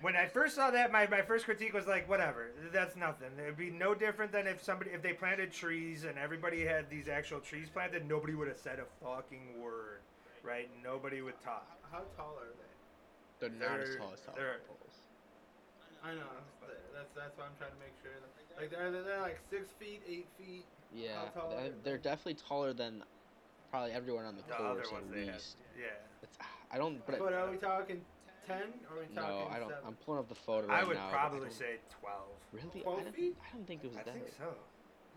when 0.00 0.16
I 0.16 0.24
first 0.24 0.54
saw 0.54 0.70
that, 0.70 0.90
my, 0.90 1.06
my 1.08 1.20
first 1.20 1.44
critique 1.44 1.74
was 1.74 1.86
like, 1.86 2.08
whatever, 2.08 2.52
that's 2.72 2.96
nothing. 2.96 3.28
It'd 3.38 3.58
be 3.58 3.68
no 3.68 3.94
different 3.94 4.32
than 4.32 4.46
if 4.46 4.64
somebody 4.64 4.92
if 4.92 5.02
they 5.02 5.12
planted 5.12 5.52
trees 5.52 6.04
and 6.04 6.16
everybody 6.16 6.64
had 6.64 6.88
these 6.88 7.08
actual 7.08 7.40
trees 7.40 7.68
planted, 7.68 8.08
nobody 8.08 8.34
would 8.34 8.48
have 8.48 8.56
said 8.56 8.78
a 8.78 9.04
fucking 9.04 9.60
word, 9.62 10.00
right? 10.42 10.70
Nobody 10.82 11.20
would 11.20 11.38
talk. 11.44 11.66
How 11.92 12.04
tall 12.16 12.34
are 12.40 12.54
they? 12.56 12.67
They're 13.40 13.50
not 13.50 13.80
as 13.80 13.96
tall 13.96 14.12
as 14.12 14.20
they're- 14.34 14.60
poles. 14.66 14.78
I 16.04 16.14
know. 16.14 16.22
That's 16.94 17.10
that's 17.14 17.36
why 17.38 17.44
I'm 17.46 17.54
trying 17.58 17.70
to 17.72 17.78
make 17.78 17.94
sure. 18.02 18.12
Like 18.58 18.70
they're 18.70 18.90
they're 18.90 19.20
like 19.20 19.38
six 19.50 19.70
feet, 19.78 20.02
eight 20.08 20.26
feet. 20.38 20.64
Yeah, 20.94 21.28
they're, 21.50 21.70
they're 21.84 21.98
definitely 21.98 22.34
taller 22.34 22.72
than 22.72 23.04
probably 23.70 23.92
everyone 23.92 24.24
on 24.24 24.34
the, 24.36 24.42
The 24.42 24.54
course 24.54 24.88
at 24.88 25.16
had. 25.16 25.32
least. 25.34 25.56
Yeah. 25.78 25.86
It's, 26.22 26.38
I 26.72 26.78
don't. 26.78 27.04
But, 27.06 27.18
But 27.18 27.32
are 27.34 27.50
we 27.50 27.56
talking 27.58 28.00
ten 28.46 28.62
or 28.90 28.96
are 28.96 29.00
we 29.00 29.14
talking 29.14 29.14
no, 29.14 29.48
I 29.50 29.58
don't. 29.58 29.68
seven? 29.68 29.84
I'm 29.86 29.94
pulling 30.04 30.20
up 30.20 30.28
the 30.28 30.34
photo 30.34 30.66
right 30.66 30.82
I 30.82 30.86
would 30.86 30.96
now. 30.96 31.08
I 31.08 31.12
probably 31.12 31.50
say 31.50 31.78
12. 32.00 32.18
Really? 32.52 32.80
12 32.82 32.98
I 32.98 33.02
don't, 33.04 33.14
feet? 33.14 33.36
I 33.38 33.56
don't 33.56 33.66
think 33.66 33.84
it 33.84 33.88
was 33.88 33.96
I 33.96 34.02
that. 34.04 34.14
think 34.14 34.26
so. 34.38 34.54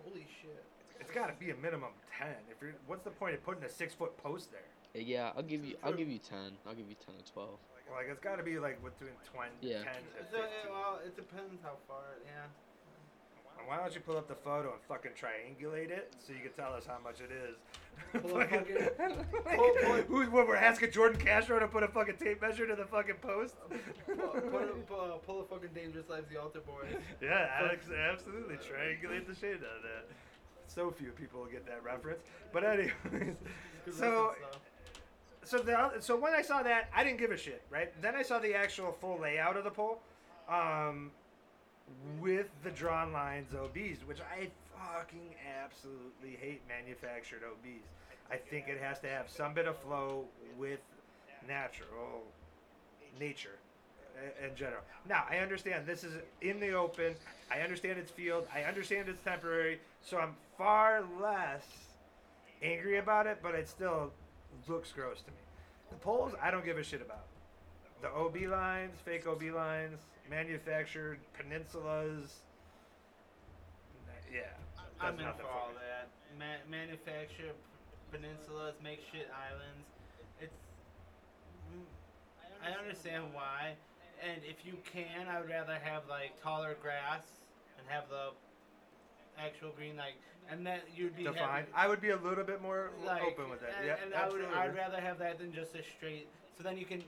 Holy 0.03 0.27
shit! 0.41 0.63
It's 1.01 1.11
got 1.11 1.27
to 1.27 1.33
be 1.43 1.49
a 1.51 1.55
minimum 1.55 1.89
10. 2.17 2.27
If 2.49 2.61
you're, 2.61 2.73
what's 2.87 3.03
the 3.03 3.09
point 3.09 3.33
of 3.35 3.43
putting 3.43 3.63
a 3.63 3.69
six 3.69 3.93
foot 3.93 4.15
post 4.21 4.51
there? 4.51 4.61
Eh, 4.95 5.03
yeah, 5.05 5.31
I'll 5.35 5.43
give 5.43 5.65
you. 5.65 5.75
I'll 5.83 5.93
give 5.93 6.07
you 6.09 6.19
ten. 6.19 6.51
I'll 6.67 6.75
give 6.75 6.87
you 6.87 6.95
ten 7.03 7.15
or 7.15 7.25
twelve. 7.33 7.57
Like 7.91 8.07
it's 8.09 8.19
got 8.21 8.37
to 8.37 8.43
be 8.43 8.57
like 8.59 8.77
between 8.83 9.11
20, 9.33 9.51
Yeah. 9.59 9.83
10 9.83 9.83
to 9.83 9.89
It's 10.21 10.31
15. 10.31 10.39
a, 10.39 10.71
well, 10.71 10.99
it 11.05 11.13
depends 11.17 11.59
how 11.61 11.75
far. 11.89 12.15
Yeah. 12.23 12.47
And 13.59 13.67
Why 13.67 13.75
don't 13.77 13.93
you 13.93 13.99
pull 13.99 14.15
up 14.15 14.29
the 14.29 14.35
photo 14.35 14.71
and 14.71 14.81
fucking 14.87 15.11
triangulate 15.11 15.91
it 15.91 16.13
so 16.25 16.31
you 16.31 16.39
can 16.39 16.53
tell 16.53 16.73
us 16.73 16.85
how 16.87 16.99
much 17.03 17.19
it 17.19 17.31
is? 17.35 17.57
Pull 18.21 18.39
Fucking- 18.39 18.63
fucking- 18.97 19.57
pull- 19.57 19.75
pull- 19.83 20.01
who's 20.07 20.29
what? 20.29 20.47
We're 20.47 20.55
asking 20.55 20.91
Jordan 20.91 21.19
Castro 21.19 21.59
to 21.59 21.67
put 21.67 21.83
a 21.83 21.89
fucking 21.89 22.15
tape 22.15 22.41
measure 22.41 22.65
to 22.65 22.75
the 22.75 22.85
fucking 22.85 23.15
post. 23.21 23.55
Pull, 24.07 24.15
pull, 24.15 24.67
pull, 24.87 25.21
pull 25.27 25.41
a 25.41 25.45
fucking 25.45 25.71
dangerous 25.75 26.07
lives 26.07 26.27
the 26.31 26.39
altar 26.39 26.61
boys. 26.61 26.95
yeah, 27.21 27.49
Alex, 27.59 27.87
absolutely 27.91 28.55
triangulate 28.55 29.27
the 29.27 29.35
shit 29.35 29.55
out 29.59 29.77
of 29.77 29.83
that. 29.83 30.05
So 30.73 30.89
few 30.89 31.11
people 31.11 31.45
get 31.51 31.65
that 31.65 31.83
reference, 31.83 32.21
but 32.53 32.63
anyways, 32.63 32.91
so 33.91 34.33
so 35.43 35.57
the 35.57 35.91
so 35.99 36.15
when 36.17 36.33
I 36.33 36.41
saw 36.41 36.63
that, 36.63 36.89
I 36.95 37.03
didn't 37.03 37.19
give 37.19 37.31
a 37.31 37.37
shit, 37.37 37.61
right? 37.69 37.91
Then 38.01 38.15
I 38.15 38.21
saw 38.21 38.39
the 38.39 38.53
actual 38.55 38.93
full 38.93 39.19
layout 39.19 39.57
of 39.57 39.65
the 39.65 39.69
pole, 39.69 40.01
um, 40.47 41.11
with 42.21 42.47
the 42.63 42.71
drawn 42.71 43.11
lines 43.11 43.53
OBs, 43.53 44.05
which 44.05 44.19
I 44.21 44.49
fucking 44.77 45.35
absolutely 45.61 46.37
hate 46.39 46.61
manufactured 46.69 47.41
OBs. 47.43 47.87
I 48.31 48.37
think 48.37 48.69
it 48.69 48.79
has 48.81 48.97
to 48.99 49.09
have 49.09 49.29
some 49.29 49.53
bit 49.53 49.67
of 49.67 49.77
flow 49.77 50.23
with 50.57 50.79
natural 51.47 52.23
nature 53.19 53.59
in 54.43 54.55
general. 54.55 54.81
Now, 55.07 55.25
I 55.29 55.37
understand 55.37 55.85
this 55.85 56.03
is 56.03 56.13
in 56.41 56.59
the 56.59 56.73
open. 56.73 57.15
I 57.51 57.59
understand 57.61 57.99
it's 57.99 58.11
field. 58.11 58.47
I 58.53 58.63
understand 58.63 59.09
it's 59.09 59.21
temporary. 59.23 59.79
So 60.01 60.17
I'm 60.17 60.35
far 60.57 61.03
less 61.19 61.65
angry 62.61 62.97
about 62.97 63.27
it, 63.27 63.39
but 63.41 63.55
it 63.55 63.67
still 63.67 64.11
looks 64.67 64.91
gross 64.91 65.21
to 65.21 65.31
me. 65.31 65.37
The 65.89 65.95
poles, 65.97 66.33
I 66.41 66.51
don't 66.51 66.65
give 66.65 66.77
a 66.77 66.83
shit 66.83 67.01
about. 67.01 67.25
The 68.01 68.09
OB 68.09 68.49
lines, 68.49 68.97
fake 69.03 69.27
OB 69.27 69.43
lines, 69.53 69.99
manufactured 70.29 71.19
peninsulas. 71.37 72.29
Yeah, 74.33 74.41
I'm 74.99 75.19
in 75.19 75.25
for 75.37 75.47
all 75.47 75.71
that. 75.75 76.07
Ma- 76.39 76.63
manufacture 76.69 77.51
peninsulas, 78.13 78.73
makeshift 78.81 79.29
islands. 79.29 79.85
It's. 80.39 80.55
I 82.63 82.71
understand 82.79 83.25
why, 83.33 83.73
and 84.21 84.41
if 84.43 84.65
you 84.65 84.77
can, 84.85 85.27
I 85.27 85.39
would 85.39 85.49
rather 85.49 85.77
have 85.83 86.03
like 86.09 86.41
taller 86.41 86.75
grass 86.81 87.25
and 87.77 87.87
have 87.89 88.09
the 88.09 88.29
actual 89.39 89.71
green 89.71 89.97
like, 89.97 90.13
and 90.49 90.65
that 90.67 90.83
you'd 90.95 91.15
be 91.15 91.23
Defined. 91.23 91.67
having- 91.67 91.73
I 91.73 91.87
would 91.87 92.01
be 92.01 92.09
a 92.09 92.17
little 92.17 92.43
bit 92.43 92.61
more 92.61 92.91
like, 93.03 93.23
open 93.23 93.49
with 93.49 93.61
that. 93.61 93.73
And, 93.77 93.87
yeah, 93.87 93.95
and 94.03 94.13
I 94.13 94.27
would, 94.27 94.41
absolutely. 94.41 94.55
I'd 94.57 94.75
rather 94.75 95.01
have 95.01 95.17
that 95.19 95.39
than 95.39 95.53
just 95.53 95.75
a 95.75 95.83
straight. 95.83 96.27
So 96.57 96.63
then 96.63 96.77
you 96.77 96.85
can, 96.85 97.03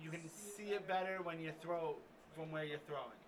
you 0.00 0.10
can 0.10 0.28
see 0.28 0.72
it 0.72 0.86
better 0.86 1.22
when 1.22 1.40
you 1.40 1.52
throw 1.62 1.96
from 2.34 2.50
where 2.50 2.64
you're 2.64 2.82
throwing. 2.86 3.18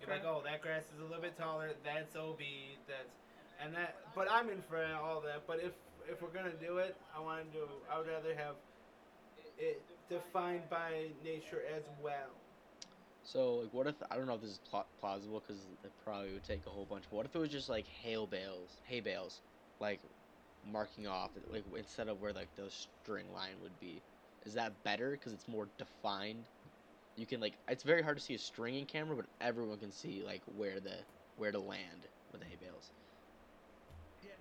You're 0.00 0.10
like, 0.10 0.24
oh, 0.24 0.42
that 0.44 0.62
grass 0.62 0.82
is 0.92 1.00
a 1.00 1.04
little 1.04 1.22
bit 1.22 1.36
taller. 1.38 1.70
That's 1.84 2.16
OB. 2.16 2.40
That's, 2.88 3.14
and 3.62 3.74
that. 3.74 3.96
But 4.16 4.28
I'm 4.30 4.50
in 4.50 4.60
for 4.62 4.84
all 5.00 5.20
that. 5.20 5.46
But 5.46 5.60
if 5.60 5.72
if 6.10 6.20
we're 6.20 6.34
gonna 6.34 6.50
do 6.60 6.78
it, 6.78 6.96
I 7.16 7.20
want 7.20 7.46
to 7.52 7.58
do. 7.58 7.68
I 7.90 7.98
would 7.98 8.08
rather 8.08 8.34
have 8.34 8.56
it 9.58 9.80
defined 10.08 10.68
by 10.68 11.06
nature 11.22 11.62
as 11.76 11.84
well. 12.02 12.34
So, 13.24 13.56
like, 13.56 13.72
what 13.72 13.86
if 13.86 13.96
I 14.10 14.16
don't 14.16 14.26
know 14.26 14.34
if 14.34 14.40
this 14.40 14.50
is 14.50 14.58
pla- 14.58 14.84
plausible 15.00 15.40
because 15.40 15.62
it 15.84 15.92
probably 16.04 16.32
would 16.32 16.44
take 16.44 16.66
a 16.66 16.70
whole 16.70 16.86
bunch. 16.86 17.04
But 17.10 17.16
what 17.16 17.26
if 17.26 17.34
it 17.34 17.38
was 17.38 17.50
just 17.50 17.68
like 17.68 17.86
hail 17.86 18.26
bales, 18.26 18.76
hay 18.86 19.00
bales, 19.00 19.40
like 19.80 20.00
marking 20.64 21.06
off, 21.06 21.30
like 21.50 21.64
instead 21.76 22.08
of 22.08 22.20
where 22.20 22.32
like 22.32 22.54
the 22.56 22.70
string 22.70 23.32
line 23.32 23.60
would 23.62 23.78
be? 23.80 24.02
Is 24.44 24.54
that 24.54 24.82
better 24.84 25.12
because 25.12 25.32
it's 25.32 25.48
more 25.48 25.68
defined? 25.78 26.44
You 27.16 27.26
can 27.26 27.40
like, 27.40 27.54
it's 27.68 27.84
very 27.84 28.02
hard 28.02 28.16
to 28.16 28.22
see 28.22 28.34
a 28.34 28.38
string 28.38 28.74
in 28.76 28.86
camera, 28.86 29.16
but 29.16 29.26
everyone 29.40 29.78
can 29.78 29.92
see 29.92 30.22
like 30.24 30.42
where 30.46 30.80
the 30.80 30.96
where 31.36 31.52
to 31.52 31.60
land 31.60 32.06
with 32.32 32.40
the 32.40 32.46
hay 32.46 32.56
bales. 32.60 32.90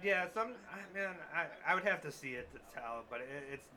Yeah, 0.03 0.25
some 0.33 0.53
I- 0.71 0.93
man, 0.97 1.15
I, 1.33 1.45
I 1.71 1.75
would 1.75 1.83
have 1.83 2.01
to 2.01 2.11
see 2.11 2.33
it 2.33 2.49
to 2.51 2.59
tell, 2.73 3.03
but 3.09 3.21
it, 3.21 3.27
it's 3.53 3.67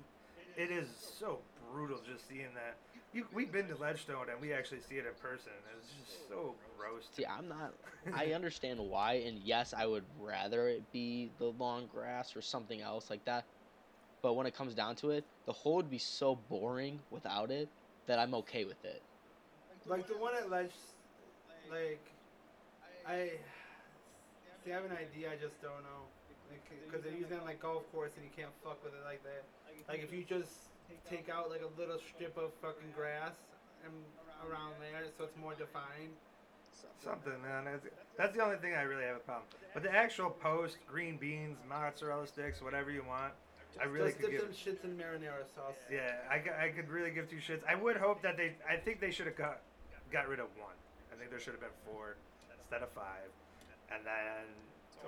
it 0.57 0.71
is 0.71 0.89
so 1.19 1.41
brutal 1.71 1.99
just 2.07 2.29
seeing 2.29 2.55
that. 2.55 2.77
You, 3.15 3.25
we've 3.33 3.53
been 3.53 3.69
to 3.69 3.77
Ledgestone 3.77 4.27
and 4.29 4.41
we 4.41 4.53
actually 4.53 4.81
see 4.81 4.97
it 4.97 5.07
in 5.07 5.15
person. 5.23 5.53
It's 5.79 5.89
just 6.11 6.29
so 6.29 6.57
gross. 6.77 7.07
to 7.07 7.15
See, 7.15 7.25
I'm 7.25 7.49
not. 7.49 7.73
I 8.13 8.33
understand 8.33 8.81
why, 8.81 9.23
and 9.25 9.39
yes, 9.39 9.73
I 9.73 9.87
would 9.87 10.03
rather 10.21 10.67
it 10.67 10.83
be 10.93 11.31
the 11.39 11.47
long 11.47 11.87
grass 11.87 12.35
or 12.35 12.43
something 12.43 12.81
else 12.81 13.11
like 13.11 13.25
that. 13.25 13.45
But 14.21 14.35
when 14.35 14.47
it 14.47 14.57
comes 14.57 14.75
down 14.75 14.97
to 14.97 15.11
it, 15.11 15.25
the 15.47 15.53
hole 15.53 15.77
would 15.77 15.91
be 15.91 15.99
so 15.99 16.35
boring 16.51 16.99
without 17.13 17.53
it 17.53 17.69
that 18.09 18.19
I'm 18.19 18.35
okay 18.35 18.65
with 18.65 18.85
it. 18.85 19.01
Like 19.87 20.09
the 20.09 20.15
one 20.15 20.35
at 20.35 20.51
Ledge, 20.51 20.73
like 21.71 22.01
I 23.07 23.31
see. 24.65 24.73
I 24.73 24.75
have 24.75 24.85
an 24.85 24.97
idea. 24.97 25.31
I 25.31 25.37
just 25.37 25.61
don't 25.63 25.85
know. 25.85 26.09
Because 26.87 27.05
they're 27.05 27.13
using 27.13 27.37
it 27.37 27.45
like 27.45 27.61
golf 27.61 27.91
course 27.93 28.13
and 28.17 28.25
you 28.25 28.31
can't 28.35 28.51
fuck 28.65 28.83
with 28.83 28.95
it 28.95 29.05
like 29.05 29.23
that. 29.23 29.45
Like 29.89 30.03
if 30.03 30.13
you 30.13 30.25
just 30.25 30.74
take 31.09 31.29
out 31.29 31.51
like 31.51 31.63
a 31.63 31.81
little 31.81 31.99
strip 32.15 32.37
of 32.37 32.53
fucking 32.61 32.93
grass 32.95 33.35
and 33.85 33.93
around 34.49 34.75
there, 34.81 35.05
so 35.17 35.25
it's 35.25 35.37
more 35.37 35.55
defined. 35.55 36.13
Something, 37.03 37.41
man. 37.43 37.65
That's, 37.65 37.87
that's 38.17 38.35
the 38.37 38.43
only 38.43 38.57
thing 38.57 38.75
I 38.75 38.83
really 38.83 39.05
have 39.05 39.17
a 39.17 39.25
problem. 39.25 39.47
But 39.73 39.83
the 39.83 39.93
actual 39.95 40.31
post, 40.31 40.79
green 40.89 41.17
beans, 41.17 41.59
mozzarella 41.69 42.27
sticks, 42.27 42.61
whatever 42.63 42.91
you 42.91 43.05
want, 43.07 43.33
I 43.81 43.85
really 43.85 44.11
just 44.11 44.21
could 44.21 44.31
dip 44.31 44.41
give. 44.41 44.49
them 44.49 44.57
shits 44.57 44.85
in 44.85 44.97
marinara 44.97 45.45
sauce. 45.55 45.77
Yeah, 45.91 46.15
I 46.31 46.39
could 46.71 46.89
really 46.89 47.11
give 47.11 47.29
two 47.29 47.43
shits. 47.43 47.61
I 47.69 47.75
would 47.75 47.97
hope 47.97 48.23
that 48.23 48.37
they. 48.37 48.55
I 48.69 48.77
think 48.77 49.01
they 49.01 49.11
should 49.11 49.27
have 49.27 49.37
got 49.37 49.61
got 50.13 50.29
rid 50.29 50.39
of 50.41 50.47
one. 50.57 50.79
I 51.13 51.19
think 51.19 51.31
there 51.31 51.39
should 51.41 51.55
have 51.59 51.61
been 51.63 51.75
four 51.85 52.17
instead 52.55 52.83
of 52.83 52.91
five, 52.95 53.29
and 53.91 54.01
then 54.07 54.47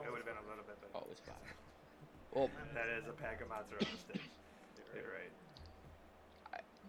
it 0.02 0.10
would 0.10 0.18
have 0.18 0.26
been 0.28 0.38
a 0.42 0.48
little 0.50 0.66
bit 0.66 0.76
better. 0.82 0.94
Always 0.98 1.22
fine. 1.22 1.38
Well, 2.34 2.50
That 2.74 2.90
is 2.90 3.06
a 3.08 3.14
pack 3.16 3.40
of 3.40 3.48
mozzarella 3.48 3.86
sticks. 4.02 4.26
You're 4.94 5.08
right. 5.14 5.32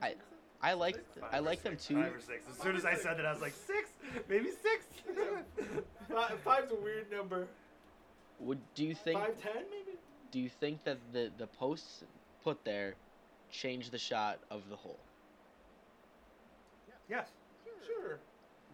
I 0.01 0.15
I 0.61 0.73
like 0.73 0.97
I 1.31 1.39
like 1.39 1.63
them 1.63 1.77
too. 1.77 1.95
Five 1.95 2.15
or 2.15 2.21
six. 2.21 2.43
As 2.49 2.57
soon 2.61 2.75
as 2.75 2.85
I 2.85 2.95
said 2.95 3.17
that, 3.17 3.25
I 3.25 3.31
was 3.31 3.41
like 3.41 3.53
six, 3.53 3.89
maybe 4.29 4.49
six. 4.49 4.85
Five, 6.13 6.39
five's 6.39 6.71
a 6.71 6.75
weird 6.75 7.11
number. 7.11 7.47
Would 8.39 8.59
do 8.75 8.85
you 8.85 8.95
think 8.95 9.19
Five 9.19 9.41
ten 9.41 9.63
maybe. 9.71 9.97
do 10.31 10.39
you 10.39 10.49
think 10.49 10.83
that 10.83 10.97
the 11.13 11.31
the 11.37 11.47
posts 11.47 12.03
put 12.43 12.63
there 12.63 12.95
change 13.51 13.89
the 13.89 13.97
shot 13.97 14.39
of 14.49 14.67
the 14.69 14.75
hole? 14.75 14.99
yes. 17.09 17.27
Sure. 17.85 18.19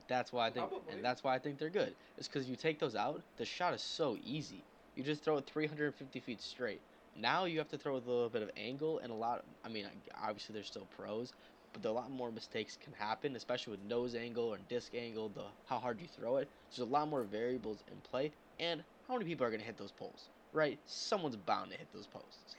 That's 0.07 0.33
why 0.33 0.47
I 0.47 0.49
think, 0.51 0.69
Probably. 0.69 0.93
and 0.93 1.03
that's 1.05 1.23
why 1.23 1.35
I 1.35 1.39
think 1.39 1.59
they're 1.59 1.69
good. 1.69 1.93
It's 2.17 2.27
because 2.27 2.49
you 2.49 2.55
take 2.55 2.79
those 2.79 2.95
out, 2.95 3.21
the 3.37 3.45
shot 3.45 3.73
is 3.73 3.81
so 3.81 4.17
easy. 4.25 4.63
You 4.95 5.03
just 5.03 5.23
throw 5.23 5.37
it 5.37 5.45
350 5.45 6.19
feet 6.19 6.41
straight. 6.41 6.81
Now 7.15 7.45
you 7.45 7.59
have 7.59 7.69
to 7.69 7.77
throw 7.77 7.95
with 7.95 8.07
a 8.07 8.09
little 8.09 8.29
bit 8.29 8.41
of 8.41 8.51
angle 8.57 8.99
and 8.99 9.11
a 9.11 9.15
lot. 9.15 9.43
I 9.63 9.69
mean, 9.69 9.85
obviously 10.21 10.53
there's 10.53 10.67
still 10.67 10.87
pros, 10.97 11.31
but 11.73 11.85
a 11.85 11.91
lot 11.91 12.09
more 12.11 12.31
mistakes 12.31 12.77
can 12.83 12.93
happen, 12.93 13.35
especially 13.35 13.71
with 13.71 13.83
nose 13.83 14.15
angle 14.15 14.45
or 14.45 14.57
disc 14.69 14.93
angle. 14.95 15.29
The 15.29 15.43
how 15.67 15.79
hard 15.79 16.01
you 16.01 16.07
throw 16.07 16.37
it. 16.37 16.47
There's 16.69 16.87
a 16.87 16.91
lot 16.91 17.07
more 17.07 17.23
variables 17.23 17.83
in 17.91 17.97
play, 18.09 18.31
and 18.59 18.83
how 19.07 19.13
many 19.13 19.25
people 19.25 19.45
are 19.45 19.51
gonna 19.51 19.63
hit 19.63 19.77
those 19.77 19.91
poles? 19.91 20.29
Right? 20.53 20.79
Someone's 20.85 21.35
bound 21.35 21.71
to 21.71 21.77
hit 21.77 21.87
those 21.93 22.07
posts. 22.07 22.55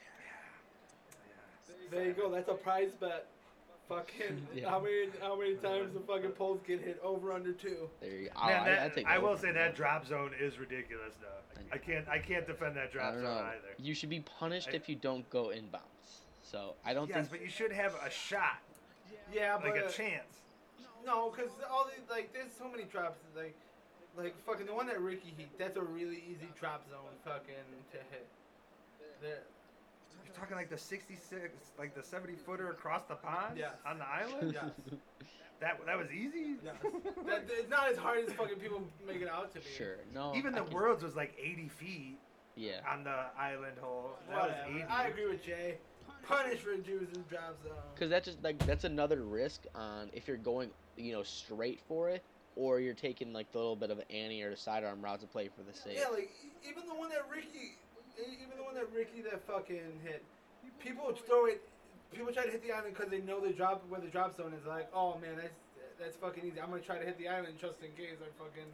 There 1.91 2.05
you 2.05 2.13
go. 2.13 2.31
That's 2.31 2.49
a 2.49 2.53
prize 2.53 2.91
bet. 2.99 3.27
Fucking 3.87 4.47
Yeah. 4.55 4.69
how 4.69 4.79
many 4.79 5.07
how 5.21 5.37
many 5.37 5.55
times 5.55 5.93
the 5.93 5.99
fucking 5.99 6.31
poles 6.31 6.59
get 6.67 6.81
hit 6.81 6.99
over 7.03 7.31
under 7.31 7.51
two? 7.51 7.89
There 8.01 8.09
you 8.09 8.29
go. 8.33 8.45
Man, 8.47 8.59
oh, 8.59 8.63
I, 8.63 8.69
that, 8.69 8.79
I, 8.79 8.89
take 8.89 9.05
I 9.07 9.17
will 9.19 9.37
say 9.37 9.51
that 9.51 9.75
drop 9.75 10.07
zone 10.07 10.31
is 10.39 10.57
ridiculous, 10.57 11.13
though. 11.21 11.61
I 11.71 11.77
can't. 11.77 12.07
I 12.07 12.17
can't 12.19 12.47
defend 12.47 12.75
that 12.77 12.91
drop 12.91 13.13
zone 13.13 13.23
know. 13.23 13.29
either. 13.29 13.75
You 13.77 13.93
should 13.93 14.09
be 14.09 14.21
punished 14.21 14.69
I- 14.71 14.75
if 14.75 14.89
you 14.89 14.95
don't 14.95 15.27
go 15.29 15.51
inbounds. 15.55 15.81
So 16.41 16.75
I 16.85 16.93
don't 16.93 17.09
Yes, 17.09 17.17
think. 17.27 17.31
but 17.31 17.41
you 17.41 17.49
should 17.49 17.71
have 17.71 17.95
a 18.05 18.09
shot, 18.09 18.61
Yeah, 19.33 19.57
but 19.61 19.71
like 19.71 19.83
a 19.83 19.89
chance. 19.89 20.41
no, 21.05 21.29
because 21.31 21.51
all 21.71 21.85
these 21.85 22.07
like 22.09 22.33
there's 22.33 22.51
so 22.57 22.67
many 22.69 22.83
drops 22.83 23.19
like 23.35 23.55
like 24.17 24.35
fucking 24.45 24.65
the 24.67 24.73
one 24.73 24.87
that 24.87 24.99
Ricky 25.01 25.33
hit. 25.37 25.47
That's 25.57 25.75
a 25.77 25.81
really 25.81 26.23
easy 26.29 26.47
drop 26.59 26.87
zone 26.89 27.13
fucking 27.23 27.65
to 27.91 27.97
hit. 28.11 28.27
There. 29.21 29.43
You're 30.25 30.33
talking 30.35 30.55
like 30.57 30.69
the 30.69 30.77
66, 30.77 31.53
like 31.77 31.95
the 31.95 32.03
70 32.03 32.33
footer 32.35 32.69
across 32.71 33.03
the 33.03 33.15
pond 33.15 33.57
Yes. 33.57 33.75
on 33.85 33.99
the 33.99 34.05
island. 34.07 34.53
Yes. 34.53 34.97
That 35.61 35.79
that 35.85 35.97
was 35.97 36.11
easy. 36.11 36.55
Yes. 36.63 36.75
that, 37.27 37.45
it's 37.47 37.69
not 37.69 37.89
as 37.89 37.97
hard 37.97 38.25
as 38.25 38.33
fucking 38.33 38.57
people 38.57 38.81
make 39.07 39.21
it 39.21 39.29
out 39.29 39.53
to 39.53 39.59
be. 39.59 39.65
Sure. 39.77 39.97
No. 40.13 40.33
Even 40.35 40.53
I 40.53 40.59
the 40.59 40.65
can- 40.65 40.73
worlds 40.73 41.03
was 41.03 41.15
like 41.15 41.33
80 41.41 41.69
feet 41.69 42.17
Yeah. 42.57 42.79
on 42.91 43.03
the 43.05 43.15
island 43.39 43.77
hole. 43.79 44.17
That 44.29 44.35
was 44.41 44.51
Whatever. 44.51 44.77
80. 44.79 44.83
I 44.89 45.07
agree 45.07 45.27
with 45.27 45.43
Jay. 45.43 45.77
Punish 46.27 46.59
for 46.59 46.75
Jews 46.77 47.07
in 47.13 47.23
drop 47.29 47.55
zone. 47.63 47.71
Because 47.93 48.09
that's 48.09 48.25
just 48.25 48.43
like 48.43 48.57
that's 48.65 48.83
another 48.83 49.21
risk 49.23 49.65
on 49.75 50.09
if 50.11 50.27
you're 50.27 50.37
going 50.37 50.71
you 50.97 51.13
know 51.13 51.21
straight 51.23 51.79
for 51.87 52.09
it 52.09 52.23
or 52.55 52.79
you're 52.79 52.93
taking 52.95 53.31
like 53.31 53.51
the 53.51 53.57
little 53.59 53.75
bit 53.75 53.91
of 53.91 53.99
an 53.99 54.05
anti 54.09 54.41
or 54.41 54.49
the 54.49 54.57
sidearm 54.57 55.01
route 55.03 55.19
to 55.21 55.27
play 55.27 55.47
for 55.55 55.61
the 55.63 55.77
save. 55.77 55.97
Yeah, 55.99 56.07
like 56.09 56.31
e- 56.43 56.69
even 56.69 56.87
the 56.87 56.95
one 56.95 57.09
that 57.09 57.29
Ricky, 57.31 57.77
even 58.19 58.57
the 58.57 58.63
one 58.63 58.75
that 58.75 58.87
Ricky 58.93 59.21
that 59.27 59.43
fucking 59.47 59.99
hit, 60.03 60.23
people 60.79 61.11
throw 61.27 61.45
it. 61.45 61.61
People 62.13 62.31
try 62.31 62.45
to 62.45 62.51
hit 62.51 62.63
the 62.63 62.71
island 62.71 62.95
because 62.95 63.11
they 63.11 63.19
know 63.19 63.41
the 63.41 63.51
drop 63.51 63.83
where 63.89 63.99
the 63.99 64.07
drop 64.07 64.37
zone 64.37 64.53
is. 64.53 64.65
Like, 64.65 64.87
oh 64.93 65.17
man, 65.19 65.35
that's 65.35 65.59
that's 65.99 66.15
fucking 66.15 66.43
easy. 66.45 66.61
I'm 66.61 66.69
gonna 66.69 66.81
try 66.81 66.99
to 66.99 67.05
hit 67.05 67.17
the 67.17 67.27
island 67.27 67.59
just 67.59 67.81
in 67.83 67.91
case 67.95 68.19
I 68.23 68.29
fucking. 68.39 68.69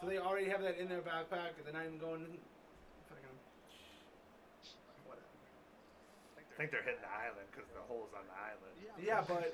So 0.00 0.08
they 0.10 0.18
already 0.18 0.50
have 0.50 0.60
that 0.66 0.76
in 0.82 0.88
their 0.88 1.00
backpack. 1.00 1.54
They're 1.62 1.72
not 1.72 1.86
even 1.86 2.02
going. 2.02 2.26
Fucking. 3.08 3.36
Whatever. 5.06 5.30
I 6.36 6.42
think 6.58 6.74
they're 6.74 6.82
hitting 6.82 7.04
the 7.04 7.12
island 7.12 7.46
because 7.54 7.70
the 7.70 7.84
hole's 7.86 8.10
on 8.12 8.26
the 8.26 8.36
island. 8.36 8.74
Yeah, 8.98 9.22
but 9.22 9.52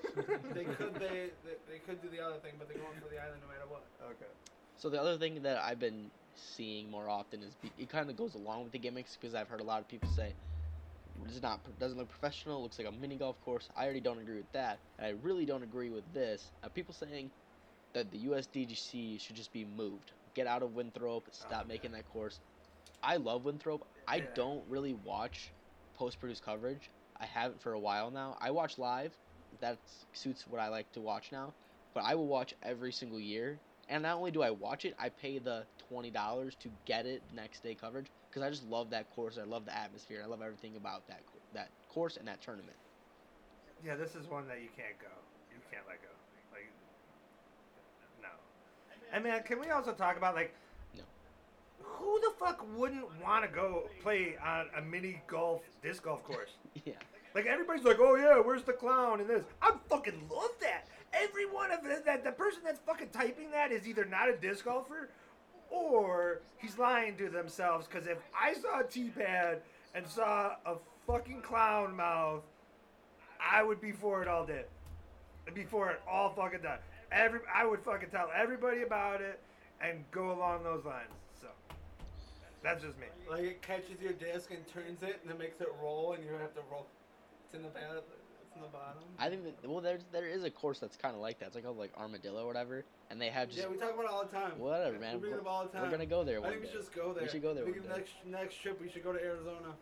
they 0.56 0.64
could 0.64 0.94
they, 0.96 1.34
they 1.44 1.56
they 1.68 1.78
could 1.84 2.00
do 2.00 2.08
the 2.08 2.22
other 2.22 2.40
thing, 2.40 2.56
but 2.56 2.66
they're 2.66 2.80
going 2.80 2.96
for 2.98 3.12
the 3.12 3.20
island 3.20 3.44
no 3.44 3.50
matter 3.50 3.68
what. 3.68 3.84
Okay. 4.02 4.30
So 4.82 4.88
the 4.90 5.00
other 5.00 5.16
thing 5.16 5.40
that 5.44 5.58
I've 5.58 5.78
been 5.78 6.10
seeing 6.34 6.90
more 6.90 7.08
often 7.08 7.40
is 7.40 7.54
be, 7.62 7.70
it 7.78 7.88
kind 7.88 8.10
of 8.10 8.16
goes 8.16 8.34
along 8.34 8.64
with 8.64 8.72
the 8.72 8.80
gimmicks 8.80 9.16
because 9.16 9.32
I've 9.32 9.46
heard 9.46 9.60
a 9.60 9.64
lot 9.64 9.80
of 9.80 9.86
people 9.86 10.10
say 10.10 10.34
it's 11.24 11.40
not 11.40 11.60
doesn't 11.78 11.96
look 11.96 12.08
professional, 12.08 12.60
looks 12.60 12.80
like 12.80 12.88
a 12.88 12.90
mini 12.90 13.14
golf 13.16 13.40
course. 13.44 13.68
I 13.76 13.84
already 13.84 14.00
don't 14.00 14.18
agree 14.18 14.38
with 14.38 14.50
that, 14.54 14.80
and 14.98 15.06
I 15.06 15.10
really 15.22 15.46
don't 15.46 15.62
agree 15.62 15.90
with 15.90 16.02
this. 16.12 16.50
Uh, 16.64 16.68
people 16.68 16.92
saying 16.92 17.30
that 17.94 18.10
the 18.10 18.18
USDGC 18.18 19.20
should 19.20 19.36
just 19.36 19.52
be 19.52 19.64
moved, 19.64 20.10
get 20.34 20.48
out 20.48 20.64
of 20.64 20.74
Winthrop, 20.74 21.28
stop 21.30 21.62
Oh, 21.64 21.68
making 21.68 21.92
that 21.92 22.08
course. 22.12 22.40
I 23.04 23.18
love 23.18 23.44
Winthrop. 23.44 23.86
I 24.08 24.16
Yeah. 24.16 24.26
don't 24.34 24.68
really 24.68 24.94
watch 24.94 25.52
post-produced 25.94 26.42
coverage. 26.42 26.90
I 27.20 27.26
haven't 27.26 27.60
for 27.60 27.72
a 27.74 27.78
while 27.78 28.10
now. 28.10 28.36
I 28.40 28.50
watch 28.50 28.78
live. 28.78 29.14
That 29.60 29.78
suits 30.12 30.44
what 30.48 30.60
I 30.60 30.70
like 30.70 30.90
to 30.94 31.00
watch 31.00 31.30
now. 31.30 31.52
But 31.94 32.02
I 32.02 32.16
will 32.16 32.26
watch 32.26 32.52
every 32.64 32.90
single 32.90 33.20
year. 33.20 33.60
And 33.88 34.02
not 34.04 34.16
only 34.16 34.30
do 34.30 34.42
I 34.42 34.50
watch 34.50 34.84
it, 34.84 34.94
I 34.98 35.08
pay 35.08 35.38
the 35.38 35.64
twenty 35.88 36.10
dollars 36.10 36.54
to 36.60 36.68
get 36.86 37.04
it 37.06 37.22
next 37.34 37.62
day 37.62 37.74
coverage 37.74 38.06
because 38.28 38.42
I 38.42 38.50
just 38.50 38.64
love 38.68 38.90
that 38.90 39.10
course. 39.14 39.38
I 39.40 39.44
love 39.44 39.64
the 39.64 39.76
atmosphere. 39.76 40.22
I 40.24 40.26
love 40.26 40.40
everything 40.42 40.76
about 40.76 41.06
that 41.08 41.20
that 41.54 41.68
course 41.88 42.16
and 42.16 42.26
that 42.28 42.40
tournament. 42.40 42.76
Yeah, 43.84 43.96
this 43.96 44.14
is 44.14 44.28
one 44.30 44.46
that 44.48 44.60
you 44.62 44.68
can't 44.76 44.98
go. 45.00 45.08
You 45.50 45.58
can't 45.70 45.84
let 45.88 46.00
go. 46.00 46.08
Like, 46.52 46.70
no. 48.22 48.28
And 49.12 49.24
man, 49.24 49.42
can 49.42 49.58
we 49.60 49.68
also 49.70 49.92
talk 49.92 50.16
about 50.16 50.34
like, 50.36 50.54
No. 50.96 51.02
who 51.82 52.20
the 52.20 52.30
fuck 52.38 52.64
wouldn't 52.76 53.04
want 53.22 53.44
to 53.44 53.50
go 53.54 53.88
play 54.00 54.36
on 54.44 54.66
a 54.78 54.80
mini 54.82 55.20
golf 55.26 55.62
disc 55.82 56.04
golf 56.04 56.22
course? 56.24 56.52
yeah. 56.84 56.94
Like 57.34 57.46
everybody's 57.46 57.84
like, 57.84 57.98
oh 57.98 58.14
yeah, 58.14 58.36
where's 58.40 58.62
the 58.62 58.72
clown 58.72 59.20
and 59.20 59.28
this? 59.28 59.42
I 59.60 59.72
fucking 59.90 60.28
love 60.30 60.50
that. 60.60 60.86
Every 61.12 61.46
one 61.46 61.70
of 61.70 61.82
the, 61.82 62.02
that 62.06 62.24
the 62.24 62.32
person 62.32 62.60
that's 62.64 62.80
fucking 62.86 63.10
typing 63.10 63.50
that 63.50 63.70
is 63.70 63.86
either 63.86 64.04
not 64.04 64.28
a 64.28 64.36
disc 64.36 64.64
golfer, 64.64 65.10
or 65.70 66.40
he's 66.58 66.78
lying 66.78 67.16
to 67.16 67.28
themselves. 67.28 67.86
Because 67.86 68.06
if 68.06 68.18
I 68.38 68.54
saw 68.54 68.80
a 68.80 68.84
T 68.84 69.10
pad 69.10 69.60
and 69.94 70.06
saw 70.06 70.52
a 70.64 70.76
fucking 71.06 71.42
clown 71.42 71.96
mouth, 71.96 72.42
I 73.40 73.62
would 73.62 73.80
be 73.80 73.92
for 73.92 74.22
it 74.22 74.28
all 74.28 74.46
day. 74.46 74.64
Be 75.54 75.64
for 75.64 75.90
it 75.90 76.00
all 76.08 76.30
fucking 76.30 76.60
time. 76.60 76.78
Every 77.10 77.40
I 77.52 77.66
would 77.66 77.80
fucking 77.80 78.10
tell 78.10 78.30
everybody 78.34 78.82
about 78.82 79.20
it 79.20 79.40
and 79.80 80.04
go 80.12 80.32
along 80.32 80.62
those 80.62 80.84
lines. 80.84 81.10
So 81.40 81.48
that's 82.62 82.82
just 82.82 82.98
me. 82.98 83.06
Like 83.28 83.42
it 83.42 83.62
catches 83.62 84.00
your 84.00 84.12
disc 84.12 84.50
and 84.50 84.66
turns 84.72 85.02
it, 85.02 85.18
and 85.22 85.30
then 85.30 85.38
makes 85.38 85.60
it 85.60 85.68
roll, 85.82 86.12
and 86.12 86.24
you 86.24 86.30
have 86.40 86.54
to 86.54 86.60
roll. 86.70 86.86
It's 87.44 87.54
in 87.54 87.62
the 87.62 87.68
bad. 87.68 88.02
It's 88.52 88.56
in 88.56 88.62
the 88.62 88.76
bottom. 88.76 89.02
I 89.18 89.30
think 89.30 89.44
that 89.44 89.68
well, 89.68 89.80
there's 89.80 90.02
there 90.12 90.28
is 90.28 90.44
a 90.44 90.50
course 90.50 90.78
that's 90.78 90.96
kind 90.96 91.14
of 91.14 91.22
like 91.22 91.38
that. 91.40 91.46
It's 91.46 91.54
like 91.54 91.64
called 91.64 91.78
like 91.78 91.92
Armadillo 91.96 92.44
or 92.44 92.46
whatever, 92.46 92.84
and 93.10 93.18
they 93.18 93.28
have 93.28 93.48
just 93.48 93.62
yeah, 93.62 93.68
we 93.68 93.78
talk 93.78 93.94
about 93.94 94.04
it 94.04 94.10
all 94.10 94.24
the 94.24 94.36
time. 94.36 94.58
whatever, 94.58 94.98
man. 94.98 95.14
We 95.14 95.20
bring 95.20 95.32
it 95.32 95.40
up 95.40 95.46
all 95.46 95.62
the 95.64 95.70
time. 95.70 95.82
We're 95.82 95.90
gonna 95.90 96.04
go 96.04 96.22
there 96.22 96.44
I 96.44 96.50
think 96.50 96.60
we 96.60 96.66
should 96.66 96.76
just 96.76 96.94
go 96.94 97.14
there. 97.14 97.22
We 97.22 97.30
should 97.30 97.40
go 97.42 97.54
there 97.54 97.64
I 97.64 97.72
think 97.72 97.82
day. 97.82 97.88
next 97.88 98.12
next 98.26 98.60
trip 98.60 98.78
we 98.80 98.90
should 98.90 99.04
go 99.04 99.12
to 99.12 99.22
Arizona. 99.22 99.72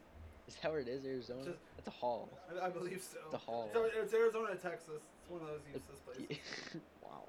Is 0.47 0.55
that 0.63 0.71
where 0.71 0.81
it 0.81 0.89
is, 0.89 1.05
Arizona? 1.05 1.45
Just- 1.45 1.59
That's 1.77 1.89
a 1.89 1.99
hall. 1.99 2.29
I, 2.47 2.67
I 2.67 2.71
believe 2.71 3.03
so. 3.03 3.19
It's 3.25 3.35
a 3.35 3.39
hall. 3.39 3.71
So 3.73 3.89
it's 3.93 4.15
Arizona, 4.15 4.55
Texas. 4.55 5.03
It's 5.21 5.31
one 5.31 5.41
of 5.43 5.49
those 5.49 5.63
useless 5.67 5.99
places. 6.07 6.39
wow. 7.03 7.27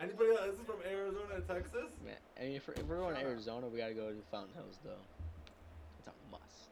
Anybody 0.00 0.30
else 0.30 0.54
is 0.54 0.66
from 0.66 0.78
Arizona, 0.86 1.40
Texas? 1.46 1.90
Man, 2.04 2.14
I 2.38 2.42
mean, 2.42 2.56
if 2.56 2.68
we're, 2.68 2.74
if 2.74 2.86
we're 2.86 2.98
going 2.98 3.16
to 3.16 3.20
Arizona, 3.20 3.66
we 3.66 3.78
gotta 3.78 3.94
go 3.94 4.10
to 4.10 4.22
Fountain 4.30 4.54
Hills, 4.54 4.78
though. 4.84 5.02
It's 5.98 6.06
a 6.06 6.12
must. 6.30 6.70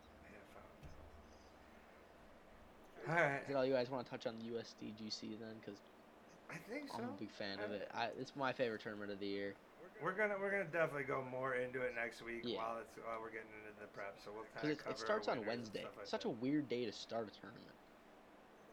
All 3.09 3.15
right. 3.15 3.41
Is 3.45 3.51
it 3.51 3.57
all 3.57 3.65
you 3.65 3.73
guys 3.75 3.91
want 3.91 4.05
to 4.05 4.11
touch 4.11 4.27
on 4.27 4.35
the 4.39 4.45
USDGC 4.57 5.39
then? 5.39 5.55
Because 5.61 5.79
I 6.51 6.57
think 6.71 6.89
so. 6.91 6.99
I'm 6.99 7.05
a 7.11 7.19
big 7.19 7.31
fan 7.31 7.59
of 7.65 7.71
it. 7.73 7.89
I, 7.95 8.09
it's 8.19 8.35
my 8.37 8.53
favorite 8.53 8.83
tournament 8.83 9.11
of 9.13 9.21
the 9.21 9.27
year. 9.27 9.55
We're 10.03 10.13
gonna 10.13 10.35
we're 10.39 10.51
gonna 10.51 10.65
definitely 10.65 11.05
go 11.05 11.25
more 11.31 11.55
into 11.55 11.81
it 11.81 11.95
next 11.95 12.23
week 12.23 12.43
Yeah. 12.45 12.59
while 12.59 12.79
it's 12.81 12.93
while 13.03 13.17
we're 13.23 13.31
getting 13.31 13.49
into 13.65 13.81
the 13.81 13.87
prep. 13.95 14.15
So 14.23 14.31
we'll 14.35 14.45
Because 14.45 14.61
kind 14.63 14.73
it, 14.73 14.79
of 14.79 14.85
cover 14.85 14.95
it 14.95 14.99
starts 14.99 15.29
on 15.29 15.47
Wednesday. 15.47 15.81
stuff 15.81 15.97
like 15.97 16.07
Such 16.07 16.23
that. 16.25 16.29
a 16.29 16.33
weird 16.33 16.69
day 16.69 16.85
to 16.85 16.93
start 16.93 17.29
a 17.29 17.41
tournament. 17.41 17.73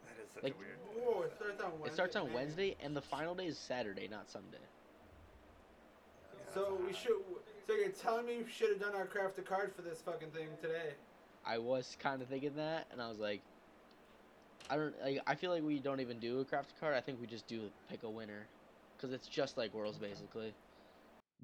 That 0.05 0.21
is 0.21 0.29
such 0.33 0.43
like- 0.43 0.55
a 0.55 0.57
weird. 0.57 0.77
Whoa, 0.99 1.21
it 1.23 1.33
starts 1.35 1.61
on 1.63 1.71
Wednesday. 1.79 1.87
It 1.89 1.93
starts 1.93 2.15
on 2.17 2.25
man. 2.25 2.33
Wednesday, 2.33 2.75
and 2.83 2.95
the 2.95 3.01
final 3.01 3.35
day 3.35 3.45
is 3.45 3.57
Saturday, 3.57 4.07
not 4.09 4.29
Sunday. 4.29 4.57
So 6.53 6.77
we 6.85 6.93
should. 6.93 7.15
So 7.67 7.73
you're 7.73 7.89
telling 7.89 8.25
me 8.25 8.43
we 8.43 8.51
should 8.51 8.69
have 8.69 8.81
done 8.81 8.93
our 8.93 9.05
craft 9.05 9.39
a 9.39 9.43
card 9.43 9.73
for 9.73 9.81
this 9.81 10.01
fucking 10.01 10.31
thing 10.31 10.47
today? 10.61 10.91
I 11.45 11.57
was 11.57 11.95
kind 11.99 12.21
of 12.21 12.27
thinking 12.27 12.55
that, 12.57 12.87
and 12.91 13.01
I 13.01 13.07
was 13.07 13.19
like, 13.19 13.41
I 14.69 14.77
don't. 14.77 14.95
Like, 15.01 15.19
I 15.27 15.35
feel 15.35 15.51
like 15.51 15.63
we 15.63 15.79
don't 15.79 15.99
even 15.99 16.19
do 16.19 16.39
a 16.39 16.45
craft 16.45 16.73
card. 16.79 16.95
I 16.95 17.01
think 17.01 17.19
we 17.19 17.27
just 17.27 17.47
do 17.47 17.71
pick 17.89 18.03
a 18.03 18.09
winner, 18.09 18.49
because 18.97 19.13
it's 19.13 19.27
just 19.27 19.57
like 19.57 19.73
Worlds 19.73 19.99
basically. 19.99 20.55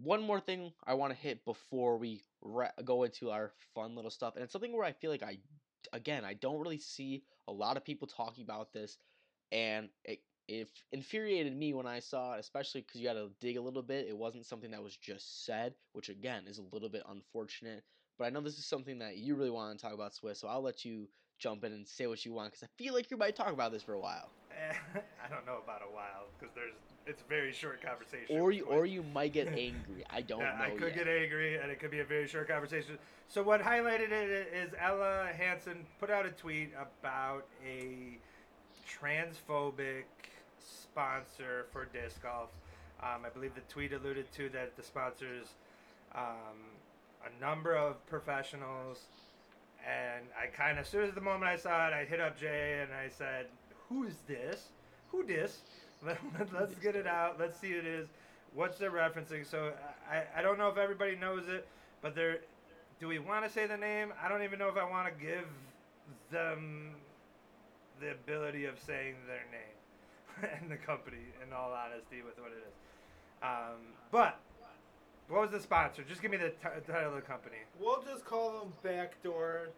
One 0.01 0.21
more 0.23 0.39
thing 0.39 0.73
I 0.87 0.93
want 0.95 1.13
to 1.13 1.19
hit 1.19 1.45
before 1.45 1.97
we 1.97 2.23
ra- 2.41 2.71
go 2.85 3.03
into 3.03 3.31
our 3.31 3.51
fun 3.75 3.95
little 3.95 4.11
stuff, 4.11 4.35
and 4.35 4.43
it's 4.43 4.53
something 4.53 4.73
where 4.73 4.85
I 4.85 4.93
feel 4.93 5.11
like 5.11 5.23
I, 5.23 5.39
again, 5.93 6.25
I 6.25 6.35
don't 6.35 6.59
really 6.61 6.79
see 6.79 7.23
a 7.47 7.51
lot 7.53 7.77
of 7.77 7.85
people 7.85 8.07
talking 8.07 8.43
about 8.43 8.73
this, 8.73 8.97
and 9.51 9.89
it 10.05 10.19
it 10.47 10.69
infuriated 10.91 11.55
me 11.55 11.73
when 11.73 11.87
I 11.87 11.99
saw 11.99 12.35
it, 12.35 12.39
especially 12.39 12.81
because 12.81 13.01
you 13.01 13.07
got 13.07 13.13
to 13.13 13.31
dig 13.39 13.57
a 13.57 13.61
little 13.61 13.83
bit. 13.83 14.07
It 14.07 14.17
wasn't 14.17 14.47
something 14.47 14.71
that 14.71 14.83
was 14.83 14.97
just 14.97 15.45
said, 15.45 15.75
which 15.93 16.09
again 16.09 16.47
is 16.47 16.57
a 16.59 16.63
little 16.73 16.89
bit 16.89 17.03
unfortunate. 17.07 17.83
But 18.17 18.25
I 18.25 18.29
know 18.31 18.41
this 18.41 18.57
is 18.59 18.65
something 18.65 18.99
that 18.99 19.17
you 19.17 19.35
really 19.35 19.51
want 19.51 19.77
to 19.77 19.83
talk 19.83 19.93
about, 19.93 20.15
Swiss. 20.15 20.39
So 20.39 20.47
I'll 20.47 20.61
let 20.63 20.85
you 20.85 21.07
jump 21.39 21.63
in 21.63 21.71
and 21.73 21.87
say 21.87 22.05
what 22.07 22.23
you 22.25 22.33
want 22.33 22.51
because 22.51 22.63
I 22.63 22.67
feel 22.81 22.93
like 22.93 23.09
you 23.09 23.17
might 23.17 23.35
talk 23.35 23.51
about 23.51 23.71
this 23.71 23.81
for 23.83 23.93
a 23.93 23.99
while, 23.99 24.29
I 24.51 25.27
don't 25.33 25.45
know 25.45 25.59
about 25.63 25.81
a 25.81 25.93
while 25.93 26.27
because 26.37 26.53
there's 26.53 26.73
it's 27.05 27.21
a 27.21 27.25
very 27.25 27.51
short 27.51 27.81
conversation. 27.81 28.37
or 28.37 28.51
you 28.51 28.65
or 28.65 28.85
you 28.85 29.01
might 29.03 29.33
get 29.33 29.47
angry. 29.57 30.03
I 30.09 30.21
don't 30.21 30.41
Yeah, 30.41 30.55
know 30.59 30.65
I 30.65 30.69
could 30.71 30.95
yet. 30.95 31.05
get 31.05 31.07
angry, 31.07 31.57
and 31.57 31.71
it 31.71 31.79
could 31.79 31.91
be 31.91 31.99
a 31.99 32.05
very 32.05 32.27
short 32.27 32.47
conversation. 32.47 32.97
So 33.27 33.41
what 33.41 33.61
highlighted 33.61 34.11
it 34.11 34.49
is 34.53 34.71
Ella 34.79 35.29
Hansen 35.35 35.85
put 35.99 36.09
out 36.09 36.25
a 36.25 36.31
tweet 36.31 36.71
about 36.73 37.45
a 37.65 38.17
transphobic 38.87 40.03
sponsor 40.59 41.65
for 41.71 41.85
disc 41.85 42.21
golf. 42.21 42.49
Um, 43.01 43.21
I 43.25 43.29
believe 43.29 43.55
the 43.55 43.61
tweet 43.73 43.93
alluded 43.93 44.31
to 44.33 44.49
that 44.49 44.75
the 44.75 44.83
sponsors 44.83 45.47
um, 46.15 46.57
a 47.25 47.41
number 47.41 47.75
of 47.75 48.05
professionals, 48.07 48.99
and 49.87 50.25
I 50.41 50.47
kind 50.47 50.77
of, 50.77 50.85
as 50.85 50.89
soon 50.89 51.05
as 51.05 51.13
the 51.13 51.21
moment 51.21 51.45
I 51.45 51.55
saw 51.55 51.87
it, 51.87 51.93
I 51.93 52.05
hit 52.05 52.19
up 52.19 52.39
Jay 52.39 52.79
and 52.81 52.91
I 52.93 53.09
said, 53.09 53.47
"Who 53.87 54.03
is 54.03 54.15
this? 54.27 54.69
Who 55.09 55.23
dis? 55.23 55.59
Let, 56.05 56.17
us 56.55 56.71
get 56.81 56.95
it 56.95 57.07
out. 57.07 57.37
Let's 57.39 57.59
see 57.59 57.71
who 57.71 57.79
it 57.79 57.85
is. 57.85 58.07
What's 58.53 58.77
they're 58.77 58.91
referencing?" 58.91 59.49
So 59.49 59.71
I, 60.09 60.39
I 60.39 60.41
don't 60.41 60.57
know 60.57 60.69
if 60.69 60.77
everybody 60.77 61.15
knows 61.15 61.47
it, 61.47 61.67
but 62.01 62.15
they're. 62.15 62.39
Do 62.99 63.07
we 63.07 63.19
want 63.19 63.45
to 63.45 63.51
say 63.51 63.65
the 63.65 63.77
name? 63.77 64.13
I 64.21 64.27
don't 64.27 64.43
even 64.43 64.59
know 64.59 64.67
if 64.67 64.75
I 64.75 64.89
want 64.89 65.07
to 65.07 65.25
give 65.25 65.47
them 66.31 66.95
the 68.01 68.11
ability 68.11 68.65
of 68.65 68.77
saying 68.85 69.15
their 69.27 69.45
name 69.51 70.49
and 70.61 70.69
the 70.69 70.77
company. 70.77 71.17
In 71.45 71.53
all 71.53 71.71
honesty, 71.71 72.21
with 72.25 72.37
what 72.39 72.51
it 72.51 72.63
is. 72.67 72.73
Um, 73.41 73.95
but 74.11 74.37
what 75.29 75.41
was 75.41 75.51
the 75.51 75.59
sponsor? 75.59 76.03
Just 76.03 76.21
give 76.21 76.31
me 76.31 76.37
the 76.37 76.49
t- 76.49 76.91
title 76.91 77.09
of 77.09 77.15
the 77.15 77.21
company. 77.21 77.57
We'll 77.79 78.01
just 78.01 78.25
call 78.25 78.59
them 78.59 78.73
Backdoor 78.83 79.69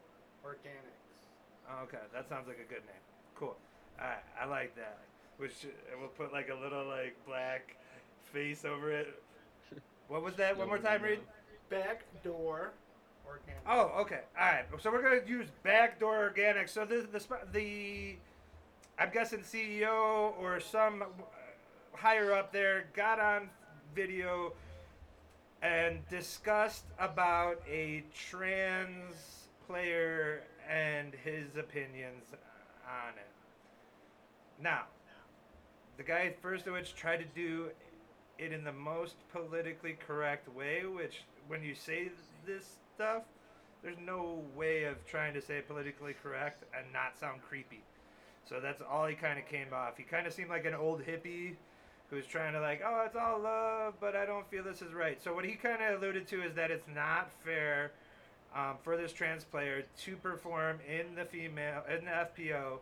Organics. 0.45 1.27
Oh, 1.69 1.83
okay, 1.83 1.97
that 2.13 2.27
sounds 2.29 2.47
like 2.47 2.57
a 2.57 2.67
good 2.67 2.85
name. 2.85 3.03
Cool. 3.35 3.55
Alright, 3.99 4.23
I 4.41 4.45
like 4.45 4.75
that. 4.75 4.99
Which 5.37 5.67
we'll 5.99 6.09
put 6.09 6.31
like 6.31 6.49
a 6.49 6.55
little 6.55 6.85
like 6.85 7.15
black 7.25 7.75
face 8.33 8.65
over 8.65 8.91
it. 8.91 9.21
What 10.07 10.23
was 10.23 10.35
that? 10.35 10.57
One 10.57 10.67
more 10.67 10.77
time, 10.77 11.01
Reed. 11.01 11.19
Backdoor 11.69 12.73
Organics. 13.27 13.61
Oh, 13.67 14.01
okay. 14.01 14.21
All 14.37 14.45
right. 14.45 14.65
So 14.79 14.91
we're 14.91 15.01
gonna 15.01 15.25
use 15.25 15.47
backdoor 15.63 16.33
organics. 16.35 16.69
So 16.69 16.85
the 16.85 17.07
the 17.11 17.23
the 17.53 18.15
I'm 18.99 19.09
guessing 19.11 19.39
CEO 19.39 20.33
or 20.39 20.59
some 20.59 21.03
higher 21.93 22.33
up 22.33 22.51
there 22.51 22.85
got 22.93 23.19
on 23.19 23.49
video 23.95 24.53
and 25.61 26.07
discussed 26.09 26.85
about 26.99 27.61
a 27.69 28.03
trans 28.13 29.47
player 29.67 30.41
and 30.69 31.13
his 31.23 31.55
opinions 31.57 32.25
on 32.85 33.13
it. 33.17 33.29
Now, 34.61 34.83
the 35.97 36.03
guy 36.03 36.33
first 36.41 36.67
of 36.67 36.73
which 36.73 36.95
tried 36.95 37.17
to 37.17 37.25
do 37.35 37.69
it 38.39 38.51
in 38.51 38.63
the 38.63 38.71
most 38.71 39.15
politically 39.31 39.97
correct 40.07 40.53
way, 40.55 40.85
which 40.85 41.23
when 41.47 41.63
you 41.63 41.75
say 41.75 42.09
this 42.45 42.77
stuff, 42.95 43.23
there's 43.83 43.97
no 44.03 44.43
way 44.55 44.83
of 44.83 45.05
trying 45.05 45.33
to 45.33 45.41
say 45.41 45.57
it 45.57 45.67
politically 45.67 46.15
correct 46.23 46.63
and 46.77 46.91
not 46.91 47.17
sound 47.19 47.41
creepy. 47.47 47.81
So 48.47 48.59
that's 48.59 48.81
all 48.81 49.05
he 49.05 49.15
kind 49.15 49.37
of 49.37 49.47
came 49.47 49.67
off. 49.73 49.97
He 49.97 50.03
kind 50.03 50.25
of 50.25 50.33
seemed 50.33 50.49
like 50.49 50.65
an 50.65 50.73
old 50.73 51.01
hippie 51.03 51.55
who's 52.11 52.27
trying 52.27 52.53
to 52.53 52.59
like, 52.59 52.81
oh, 52.85 53.03
it's 53.05 53.15
all 53.15 53.39
love, 53.39 53.95
but 53.99 54.15
I 54.15 54.25
don't 54.25 54.47
feel 54.51 54.63
this 54.63 54.81
is 54.81 54.93
right. 54.93 55.19
So 55.23 55.33
what 55.33 55.45
he 55.45 55.53
kind 55.53 55.81
of 55.81 55.97
alluded 55.97 56.27
to 56.27 56.43
is 56.43 56.53
that 56.55 56.69
it's 56.69 56.87
not 56.93 57.31
fair 57.43 57.93
um, 58.53 58.75
for 58.83 58.97
this 58.97 59.13
trans 59.13 59.45
player 59.45 59.85
to 60.03 60.15
perform 60.17 60.79
in 60.87 61.15
the 61.15 61.23
female 61.25 61.83
in 61.89 62.05
the 62.05 62.11
FPO 62.11 62.79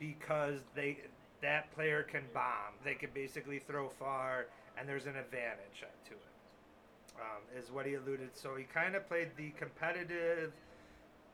because 0.00 0.58
they 0.74 0.98
that 1.42 1.72
player 1.74 2.02
can 2.02 2.22
bomb. 2.34 2.74
They 2.84 2.94
can 2.94 3.10
basically 3.14 3.60
throw 3.60 3.88
far, 3.88 4.46
and 4.76 4.88
there's 4.88 5.06
an 5.06 5.16
advantage 5.16 5.80
to 6.06 6.12
it. 6.12 6.18
Um, 7.16 7.42
is 7.56 7.70
what 7.70 7.86
he 7.86 7.94
alluded. 7.94 8.30
So 8.34 8.56
he 8.56 8.64
kind 8.64 8.96
of 8.96 9.08
played 9.08 9.30
the 9.36 9.50
competitive 9.50 10.52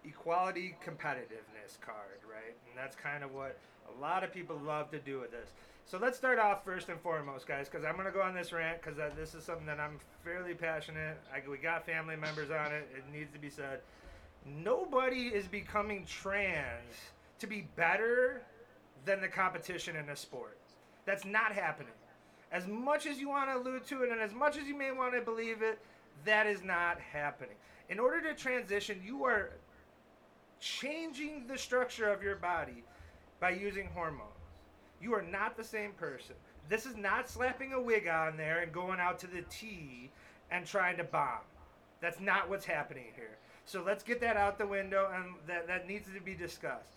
equality 0.04 0.76
competitiveness 0.84 1.80
card, 1.80 2.20
right? 2.28 2.56
And 2.68 2.76
that's 2.76 2.96
kind 2.96 3.24
of 3.24 3.32
what 3.32 3.56
a 3.96 4.00
lot 4.00 4.24
of 4.24 4.32
people 4.32 4.60
love 4.64 4.90
to 4.90 4.98
do 4.98 5.20
with 5.20 5.30
this. 5.30 5.52
So 5.88 5.96
let's 5.96 6.18
start 6.18 6.38
off 6.38 6.66
first 6.66 6.90
and 6.90 7.00
foremost, 7.00 7.48
guys, 7.48 7.66
because 7.66 7.82
I'm 7.82 7.94
going 7.94 8.04
to 8.04 8.12
go 8.12 8.20
on 8.20 8.34
this 8.34 8.52
rant 8.52 8.82
because 8.82 8.98
this 9.16 9.34
is 9.34 9.42
something 9.42 9.64
that 9.64 9.80
I'm 9.80 9.98
fairly 10.22 10.52
passionate. 10.52 11.16
I, 11.32 11.40
we 11.48 11.56
got 11.56 11.86
family 11.86 12.14
members 12.14 12.50
on 12.50 12.72
it. 12.72 12.86
It 12.94 13.04
needs 13.10 13.32
to 13.32 13.38
be 13.38 13.48
said. 13.48 13.80
Nobody 14.44 15.28
is 15.28 15.46
becoming 15.46 16.04
trans 16.04 16.94
to 17.38 17.46
be 17.46 17.68
better 17.74 18.42
than 19.06 19.22
the 19.22 19.28
competition 19.28 19.96
in 19.96 20.10
a 20.10 20.16
sport. 20.16 20.58
That's 21.06 21.24
not 21.24 21.52
happening. 21.52 21.94
As 22.52 22.66
much 22.66 23.06
as 23.06 23.18
you 23.18 23.30
want 23.30 23.48
to 23.48 23.56
allude 23.56 23.86
to 23.86 24.02
it 24.02 24.12
and 24.12 24.20
as 24.20 24.34
much 24.34 24.58
as 24.58 24.64
you 24.66 24.76
may 24.76 24.92
want 24.92 25.14
to 25.14 25.22
believe 25.22 25.62
it, 25.62 25.78
that 26.26 26.46
is 26.46 26.62
not 26.62 27.00
happening. 27.00 27.56
In 27.88 27.98
order 27.98 28.20
to 28.20 28.34
transition, 28.34 29.00
you 29.02 29.24
are 29.24 29.52
changing 30.60 31.46
the 31.46 31.56
structure 31.56 32.12
of 32.12 32.22
your 32.22 32.36
body 32.36 32.84
by 33.40 33.52
using 33.52 33.88
hormones. 33.94 34.37
You 35.00 35.14
are 35.14 35.22
not 35.22 35.56
the 35.56 35.64
same 35.64 35.92
person. 35.92 36.34
This 36.68 36.86
is 36.86 36.96
not 36.96 37.28
slapping 37.28 37.72
a 37.72 37.80
wig 37.80 38.08
on 38.08 38.36
there 38.36 38.60
and 38.60 38.72
going 38.72 39.00
out 39.00 39.18
to 39.20 39.26
the 39.26 39.42
tee 39.42 40.10
and 40.50 40.66
trying 40.66 40.96
to 40.98 41.04
bomb. 41.04 41.40
That's 42.00 42.20
not 42.20 42.48
what's 42.48 42.64
happening 42.64 43.06
here. 43.14 43.36
So 43.64 43.82
let's 43.84 44.02
get 44.02 44.20
that 44.20 44.36
out 44.36 44.58
the 44.58 44.66
window, 44.66 45.10
and 45.14 45.34
that, 45.46 45.66
that 45.66 45.86
needs 45.86 46.08
to 46.14 46.20
be 46.20 46.34
discussed. 46.34 46.90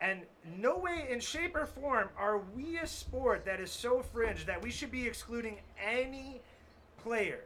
And 0.00 0.22
no 0.58 0.78
way, 0.78 1.06
in 1.10 1.20
shape 1.20 1.54
or 1.54 1.66
form, 1.66 2.08
are 2.18 2.40
we 2.54 2.78
a 2.78 2.86
sport 2.86 3.44
that 3.44 3.60
is 3.60 3.70
so 3.70 4.02
fringe 4.02 4.46
that 4.46 4.62
we 4.62 4.70
should 4.70 4.90
be 4.90 5.06
excluding 5.06 5.58
any 5.82 6.40
player, 6.98 7.40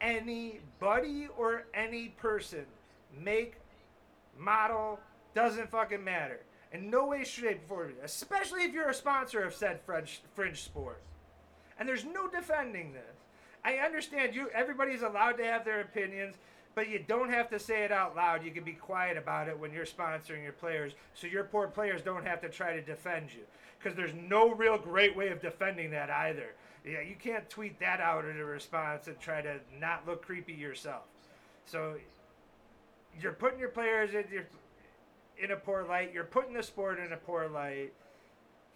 anybody, 0.00 1.28
or 1.36 1.66
any 1.74 2.08
person, 2.08 2.64
make, 3.22 3.54
model, 4.38 4.98
doesn't 5.34 5.70
fucking 5.70 6.02
matter. 6.02 6.40
In 6.72 6.90
no 6.90 7.06
way, 7.06 7.24
shape, 7.24 7.62
or 7.70 7.86
form, 7.86 7.94
especially 8.02 8.62
if 8.62 8.74
you're 8.74 8.90
a 8.90 8.94
sponsor 8.94 9.42
of 9.42 9.54
said 9.54 9.80
fringe, 9.86 10.20
fringe 10.34 10.62
sport. 10.62 11.00
And 11.78 11.88
there's 11.88 12.04
no 12.04 12.28
defending 12.28 12.92
this. 12.92 13.16
I 13.64 13.74
understand 13.84 14.34
you. 14.34 14.50
Everybody's 14.50 15.02
allowed 15.02 15.38
to 15.38 15.44
have 15.44 15.64
their 15.64 15.80
opinions, 15.80 16.36
but 16.74 16.88
you 16.88 17.02
don't 17.06 17.30
have 17.30 17.48
to 17.50 17.58
say 17.58 17.84
it 17.84 17.92
out 17.92 18.14
loud. 18.14 18.44
You 18.44 18.50
can 18.50 18.64
be 18.64 18.72
quiet 18.72 19.16
about 19.16 19.48
it 19.48 19.58
when 19.58 19.72
you're 19.72 19.86
sponsoring 19.86 20.42
your 20.42 20.52
players, 20.52 20.92
so 21.14 21.26
your 21.26 21.44
poor 21.44 21.68
players 21.68 22.02
don't 22.02 22.26
have 22.26 22.40
to 22.42 22.48
try 22.48 22.74
to 22.74 22.82
defend 22.82 23.32
you. 23.32 23.42
Because 23.78 23.96
there's 23.96 24.14
no 24.14 24.52
real 24.52 24.76
great 24.76 25.16
way 25.16 25.28
of 25.28 25.40
defending 25.40 25.90
that 25.92 26.10
either. 26.10 26.54
Yeah, 26.84 27.00
you 27.00 27.16
can't 27.18 27.48
tweet 27.48 27.78
that 27.80 28.00
out 28.00 28.24
in 28.24 28.38
a 28.38 28.44
response 28.44 29.06
and 29.06 29.18
try 29.20 29.40
to 29.40 29.58
not 29.78 30.06
look 30.06 30.24
creepy 30.24 30.52
yourself. 30.52 31.02
So 31.66 31.96
you're 33.20 33.32
putting 33.32 33.58
your 33.58 33.68
players 33.68 34.10
in 34.14 34.24
your 34.32 34.44
in 35.42 35.52
a 35.52 35.56
poor 35.56 35.84
light. 35.84 36.12
You're 36.12 36.24
putting 36.24 36.52
the 36.52 36.62
sport 36.62 36.98
in 36.98 37.12
a 37.12 37.16
poor 37.16 37.48
light 37.48 37.92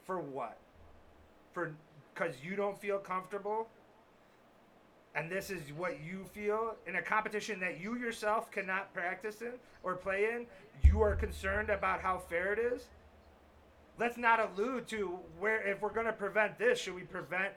for 0.04 0.20
what? 0.20 0.58
For 1.52 1.74
because 2.14 2.36
you 2.42 2.56
don't 2.56 2.78
feel 2.78 2.98
comfortable 2.98 3.68
and 5.14 5.30
this 5.30 5.50
is 5.50 5.60
what 5.76 5.98
you 6.02 6.24
feel 6.32 6.76
in 6.86 6.96
a 6.96 7.02
competition 7.02 7.60
that 7.60 7.80
you 7.80 7.98
yourself 7.98 8.50
cannot 8.50 8.92
practice 8.94 9.42
in 9.42 9.52
or 9.82 9.94
play 9.94 10.30
in, 10.32 10.46
you 10.84 11.02
are 11.02 11.14
concerned 11.14 11.68
about 11.68 12.00
how 12.00 12.18
fair 12.18 12.52
it 12.52 12.58
is. 12.58 12.86
let's 13.98 14.16
not 14.16 14.40
allude 14.40 14.88
to 14.88 15.18
where 15.38 15.66
if 15.68 15.82
we're 15.82 15.92
going 15.92 16.06
to 16.06 16.12
prevent 16.12 16.58
this, 16.58 16.80
should 16.80 16.94
we 16.94 17.02
prevent 17.02 17.52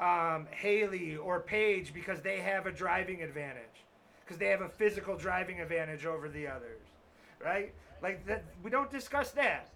um, 0.00 0.46
Haley 0.50 1.16
or 1.16 1.40
Paige 1.40 1.92
because 1.92 2.22
they 2.22 2.38
have 2.38 2.66
a 2.66 2.72
driving 2.72 3.22
advantage, 3.22 3.84
because 4.24 4.38
they 4.38 4.48
have 4.48 4.62
a 4.62 4.68
physical 4.68 5.16
driving 5.16 5.60
advantage 5.60 6.06
over 6.06 6.28
the 6.28 6.48
others, 6.48 6.80
right? 7.44 7.72
Like 8.04 8.26
that, 8.26 8.44
we 8.62 8.70
don't 8.70 8.90
discuss 8.90 9.30
that, 9.30 9.70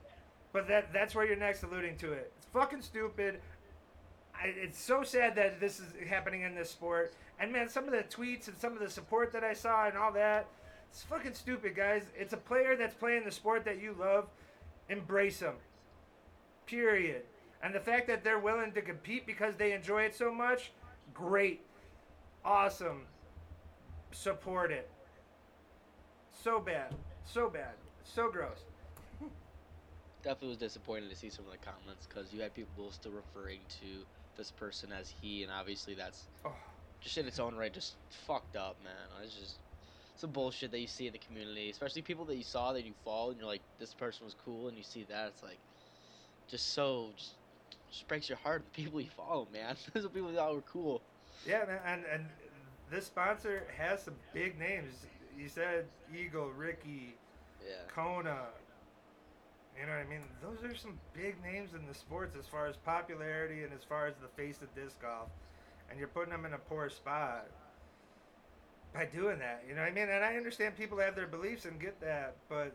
but 0.53 0.69
that 0.69 0.93
that's 0.93 1.15
where 1.15 1.25
you're 1.25 1.35
next 1.35 1.63
alluding 1.63 1.97
to 1.97 2.13
it. 2.13 2.31
It's 2.37 2.45
fucking 2.53 2.83
stupid. 2.83 3.41
I, 4.35 4.49
it's 4.49 4.79
so 4.79 5.03
sad 5.03 5.35
that 5.37 5.61
this 5.61 5.81
is 5.81 5.87
happening 6.07 6.43
in 6.43 6.55
this 6.55 6.71
sport. 6.71 7.15
And 7.41 7.51
man, 7.51 7.71
some 7.71 7.85
of 7.85 7.93
the 7.93 8.03
tweets 8.03 8.47
and 8.49 8.59
some 8.59 8.75
of 8.75 8.81
the 8.81 8.91
support 8.91 9.33
that 9.33 9.45
I 9.45 9.55
saw 9.55 9.87
and 9.87 9.97
all 9.97 10.13
that, 10.13 10.47
it's 10.91 11.03
fucking 11.05 11.33
stupid, 11.33 11.75
guys. 11.75 12.03
It's 12.15 12.35
a 12.35 12.37
player 12.37 12.77
that's 12.77 12.93
playing 12.93 13.25
the 13.25 13.31
sport 13.31 13.65
that 13.65 13.81
you 13.81 13.97
love. 13.99 14.29
Embrace 14.91 15.41
them. 15.41 15.55
Period. 16.67 17.23
And 17.63 17.75
the 17.75 17.81
fact 17.81 18.09
that 18.09 18.25
they're 18.25 18.39
willing 18.39 18.73
to 18.73 18.83
compete 18.83 19.27
because 19.27 19.57
they 19.57 19.73
enjoy 19.73 20.03
it 20.03 20.15
so 20.15 20.31
much, 20.35 20.71
great. 21.15 21.63
Awesome. 22.45 23.07
Support 24.11 24.71
it. 24.71 24.91
So 26.45 26.61
bad. 26.61 26.95
So 27.25 27.49
bad. 27.49 27.73
So 28.15 28.31
gross. 28.31 28.59
Definitely 30.23 30.49
was 30.49 30.59
disappointed 30.59 31.11
to 31.11 31.17
see 31.17 31.31
some 31.31 31.45
of 31.47 31.53
the 31.53 31.59
comments 31.59 32.07
because 32.09 32.33
you 32.33 32.41
had 32.41 32.53
people 32.55 32.91
still 32.91 33.13
referring 33.13 33.61
to 33.81 34.05
this 34.37 34.51
person 34.51 34.91
as 34.93 35.13
he, 35.21 35.43
and 35.43 35.53
obviously 35.53 35.95
that's 35.95 36.25
Oh. 36.45 36.53
just 37.01 37.17
in 37.19 37.27
its 37.27 37.39
own 37.39 37.55
right 37.57 37.73
just 37.73 37.95
fucked 38.27 38.57
up, 38.57 38.77
man. 38.83 38.93
It's 39.23 39.35
just 39.35 39.57
some 40.17 40.31
bullshit 40.31 40.73
that 40.73 40.81
you 40.81 40.89
see 40.89 41.07
in 41.07 41.13
the 41.13 41.19
community, 41.21 41.71
especially 41.71 42.03
people 42.03 42.25
that 42.27 42.37
you 42.37 42.43
saw 42.43 42.73
that 42.73 42.85
you 42.85 42.93
follow, 43.05 43.31
and 43.31 43.39
you're 43.39 43.47
like, 43.47 43.63
this 43.79 43.95
person 43.95 44.25
was 44.25 44.35
cool, 44.45 44.67
and 44.69 44.77
you 44.77 44.83
see 44.83 45.05
that, 45.05 45.29
it's 45.29 45.43
like, 45.45 45.59
just 46.49 46.75
so 46.75 47.11
just, 47.17 47.35
just 47.91 48.09
breaks 48.09 48.29
your 48.29 48.39
heart. 48.39 48.65
The 48.75 48.83
people 48.83 49.01
you 49.01 49.11
follow, 49.11 49.47
man. 49.53 49.77
Those 49.95 50.05
are 50.05 50.09
people 50.09 50.29
that 50.29 50.37
thought 50.37 50.55
were 50.55 50.63
cool. 50.63 51.01
Yeah, 51.47 51.65
man, 51.67 51.81
and 51.87 52.05
and 52.13 52.27
this 52.91 53.07
sponsor 53.07 53.63
has 53.77 54.03
some 54.03 54.15
big 54.35 54.59
names. 54.59 54.95
You 55.39 55.49
said 55.49 55.87
Eagle, 56.13 56.51
Ricky, 56.51 57.15
Yeah. 57.69 57.75
Kona. 57.95 58.47
You 59.79 59.87
know 59.87 59.93
what 59.93 60.01
I 60.07 60.09
mean? 60.09 60.23
Those 60.43 60.65
are 60.65 60.75
some 60.75 60.99
big 61.15 61.37
names 61.43 61.71
in 61.75 61.87
the 61.87 61.95
sports 61.95 62.35
as 62.39 62.47
far 62.47 62.67
as 62.67 62.77
popularity 62.77 63.63
and 63.63 63.73
as 63.73 63.85
far 63.85 64.07
as 64.07 64.15
the 64.21 64.29
face 64.29 64.61
of 64.63 64.75
disc 64.75 65.01
golf. 65.01 65.29
And 65.91 65.99
you're 65.99 66.09
putting 66.09 66.31
them 66.31 66.45
in 66.45 66.55
a 66.55 66.59
poor 66.59 66.89
spot 66.91 67.47
by 68.93 69.05
doing 69.07 69.39
that. 69.39 69.63
You 69.69 69.75
know 69.75 69.83
what 69.83 69.91
I 69.91 69.95
mean? 69.95 70.09
And 70.09 70.25
I 70.25 70.37
understand 70.37 70.77
people 70.77 70.99
have 70.99 71.15
their 71.15 71.27
beliefs 71.29 71.65
and 71.65 71.79
get 71.81 72.01
that, 72.01 72.37
but 72.49 72.75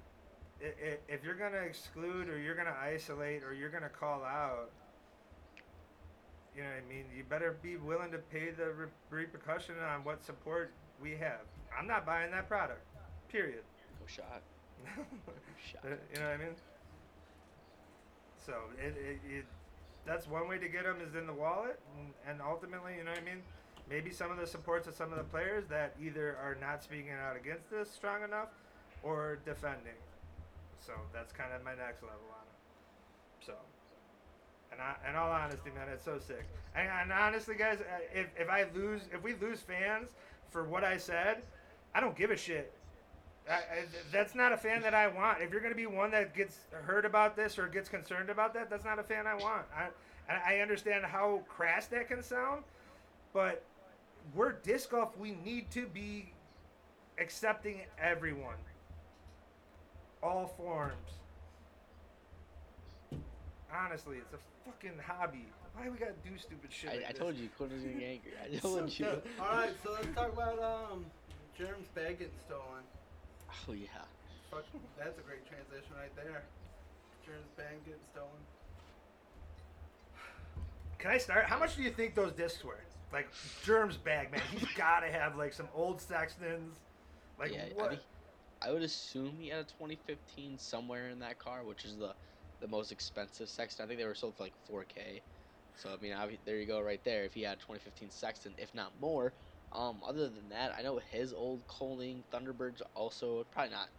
i- 0.61 0.65
i- 0.67 0.99
if 1.09 1.23
you're 1.23 1.35
going 1.35 1.51
to 1.51 1.61
exclude 1.61 2.29
or 2.29 2.37
you're 2.37 2.55
going 2.55 2.67
to 2.67 2.77
isolate 2.77 3.43
or 3.43 3.53
you're 3.53 3.69
going 3.69 3.83
to 3.83 3.89
call 3.89 4.23
out, 4.23 4.71
you 6.55 6.61
know 6.63 6.69
what 6.69 6.77
I 6.85 6.87
mean? 6.87 7.05
You 7.15 7.23
better 7.23 7.51
be 7.61 7.77
willing 7.77 8.11
to 8.11 8.19
pay 8.19 8.51
the 8.51 8.71
re- 8.71 8.87
repercussion 9.09 9.77
on 9.79 10.03
what 10.03 10.23
support 10.23 10.71
we 11.01 11.11
have. 11.17 11.41
I'm 11.77 11.87
not 11.87 12.05
buying 12.05 12.31
that 12.31 12.47
product. 12.47 12.85
Period. 13.27 13.63
No 13.99 14.05
shot. 14.07 14.43
Shot. 15.71 15.83
you 15.83 16.19
know 16.19 16.25
what 16.25 16.33
I 16.33 16.37
mean? 16.37 16.55
So 18.45 18.53
it, 18.77 18.95
it, 18.97 19.19
it 19.29 19.45
that's 20.05 20.27
one 20.27 20.47
way 20.47 20.57
to 20.57 20.67
get 20.67 20.83
them 20.83 20.97
is 21.01 21.15
in 21.15 21.25
the 21.27 21.33
wallet, 21.33 21.79
and, 21.97 22.13
and 22.27 22.41
ultimately, 22.41 22.95
you 22.97 23.03
know 23.03 23.11
what 23.11 23.21
I 23.21 23.25
mean. 23.25 23.41
Maybe 23.89 24.11
some 24.11 24.31
of 24.31 24.37
the 24.37 24.47
supports 24.47 24.87
of 24.87 24.95
some 24.95 25.11
of 25.11 25.17
the 25.17 25.23
players 25.25 25.65
that 25.69 25.95
either 26.01 26.37
are 26.41 26.57
not 26.59 26.83
speaking 26.83 27.11
out 27.11 27.35
against 27.35 27.69
this 27.69 27.89
strong 27.89 28.23
enough, 28.23 28.49
or 29.03 29.39
defending. 29.45 29.99
So 30.79 30.93
that's 31.13 31.31
kind 31.31 31.53
of 31.53 31.63
my 31.63 31.75
next 31.75 32.01
level 32.01 32.27
on 32.31 32.43
it. 32.43 33.45
So, 33.45 33.53
and 34.71 34.81
I, 34.81 34.95
in 35.09 35.15
all 35.15 35.31
honesty, 35.31 35.69
man, 35.75 35.87
it's 35.93 36.03
so 36.03 36.17
sick. 36.17 36.45
And, 36.75 36.87
and 36.87 37.11
honestly, 37.11 37.55
guys, 37.55 37.79
uh, 37.79 37.99
if 38.13 38.27
if 38.37 38.49
I 38.49 38.65
lose, 38.73 39.01
if 39.13 39.23
we 39.23 39.35
lose 39.35 39.59
fans 39.59 40.09
for 40.49 40.63
what 40.63 40.83
I 40.83 40.97
said, 40.97 41.43
I 41.93 41.99
don't 41.99 42.15
give 42.15 42.31
a 42.31 42.37
shit. 42.37 42.73
I, 43.49 43.53
I, 43.53 43.59
that's 44.11 44.35
not 44.35 44.53
a 44.53 44.57
fan 44.57 44.81
that 44.83 44.93
I 44.93 45.07
want. 45.07 45.41
If 45.41 45.51
you're 45.51 45.59
going 45.59 45.73
to 45.73 45.77
be 45.77 45.85
one 45.85 46.11
that 46.11 46.33
gets 46.33 46.59
heard 46.71 47.03
about 47.05 47.35
this 47.35 47.59
or 47.59 47.67
gets 47.67 47.89
concerned 47.89 48.29
about 48.29 48.53
that, 48.53 48.69
that's 48.69 48.85
not 48.85 48.99
a 48.99 49.03
fan 49.03 49.27
I 49.27 49.35
want. 49.35 49.63
I, 49.75 50.55
I 50.55 50.59
understand 50.61 51.05
how 51.05 51.41
crass 51.49 51.87
that 51.87 52.07
can 52.07 52.23
sound, 52.23 52.63
but 53.33 53.63
we're 54.33 54.53
disc 54.53 54.91
golf. 54.91 55.17
We 55.17 55.31
need 55.43 55.69
to 55.71 55.85
be 55.87 56.31
accepting 57.19 57.81
everyone, 58.01 58.55
all 60.21 60.47
forms. 60.57 60.93
Honestly, 63.75 64.17
it's 64.17 64.33
a 64.33 64.37
fucking 64.69 64.97
hobby. 65.05 65.45
Why 65.75 65.85
do 65.85 65.91
we 65.91 65.97
gotta 65.97 66.13
do 66.23 66.37
stupid 66.37 66.71
shit? 66.71 66.91
I, 66.91 66.95
like 66.97 67.05
I 67.05 67.11
this? 67.11 67.19
told 67.19 67.35
you, 67.35 67.49
Quinn 67.57 67.71
was 67.73 67.81
getting 67.81 68.03
angry. 68.03 68.31
I 68.41 68.55
So 68.59 68.77
told 68.77 68.99
you. 68.99 69.05
dumb. 69.05 69.21
All 69.39 69.47
right, 69.57 69.71
so 69.83 69.91
let's 69.91 70.07
talk 70.15 70.31
about 70.31 70.61
um, 70.61 71.05
Jerem's 71.57 71.87
bag 71.95 72.19
getting 72.19 72.33
stolen. 72.45 72.83
Oh 73.67 73.73
yeah. 73.73 73.87
Fuck, 74.51 74.65
that's 74.97 75.17
a 75.17 75.21
great 75.21 75.45
transition 75.47 75.95
right 75.97 76.15
there. 76.15 76.43
Jerem's 77.25 77.49
bag 77.57 77.83
getting 77.85 77.99
stolen. 78.11 78.29
Can 80.99 81.11
I 81.11 81.17
start? 81.17 81.45
How 81.45 81.59
much 81.59 81.75
do 81.75 81.83
you 81.83 81.89
think 81.89 82.15
those 82.15 82.33
discs 82.33 82.63
were? 82.63 82.79
Like 83.11 83.27
Germ's 83.63 83.97
bag, 83.97 84.31
man. 84.31 84.41
He's 84.51 84.71
got 84.75 85.01
to 85.01 85.07
have 85.11 85.35
like 85.35 85.53
some 85.53 85.67
old 85.73 86.01
Sextons. 86.01 86.77
Like 87.39 87.53
yeah, 87.53 87.65
I 87.71 87.73
what? 87.75 87.89
think 87.89 88.01
I 88.61 88.71
would 88.71 88.83
assume 88.83 89.33
he 89.39 89.49
had 89.49 89.59
a 89.59 89.63
2015 89.63 90.57
somewhere 90.57 91.09
in 91.09 91.19
that 91.19 91.39
car, 91.39 91.63
which 91.63 91.85
is 91.85 91.97
the 91.97 92.13
the 92.61 92.67
most 92.67 92.91
expensive 92.91 93.49
Sexton. 93.49 93.83
I 93.83 93.87
think 93.87 93.99
they 93.99 94.05
were 94.05 94.15
sold 94.15 94.35
for 94.35 94.43
like 94.43 94.53
4K. 94.71 95.21
So 95.75 95.89
I 95.89 96.01
mean, 96.01 96.13
obvi- 96.13 96.39
there 96.45 96.57
you 96.57 96.65
go, 96.65 96.79
right 96.79 97.03
there. 97.03 97.25
If 97.25 97.33
he 97.33 97.41
had 97.41 97.59
2015 97.59 98.09
Sexton, 98.11 98.53
if 98.57 98.73
not 98.73 98.91
more. 99.01 99.33
Um, 99.73 100.03
other 100.03 100.29
than 100.29 100.49
that, 100.49 100.75
I 100.77 100.81
know 100.83 100.97
his 100.99 101.33
old 101.33 101.67
Koling 101.67 102.25
Thunderbirds 102.29 102.81
also 102.95 103.43
probably 103.45 103.71
not 103.71 103.89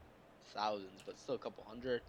thousands, 0.44 1.02
but 1.04 1.18
still 1.18 1.34
a 1.34 1.38
couple 1.40 1.64
hundred. 1.64 2.02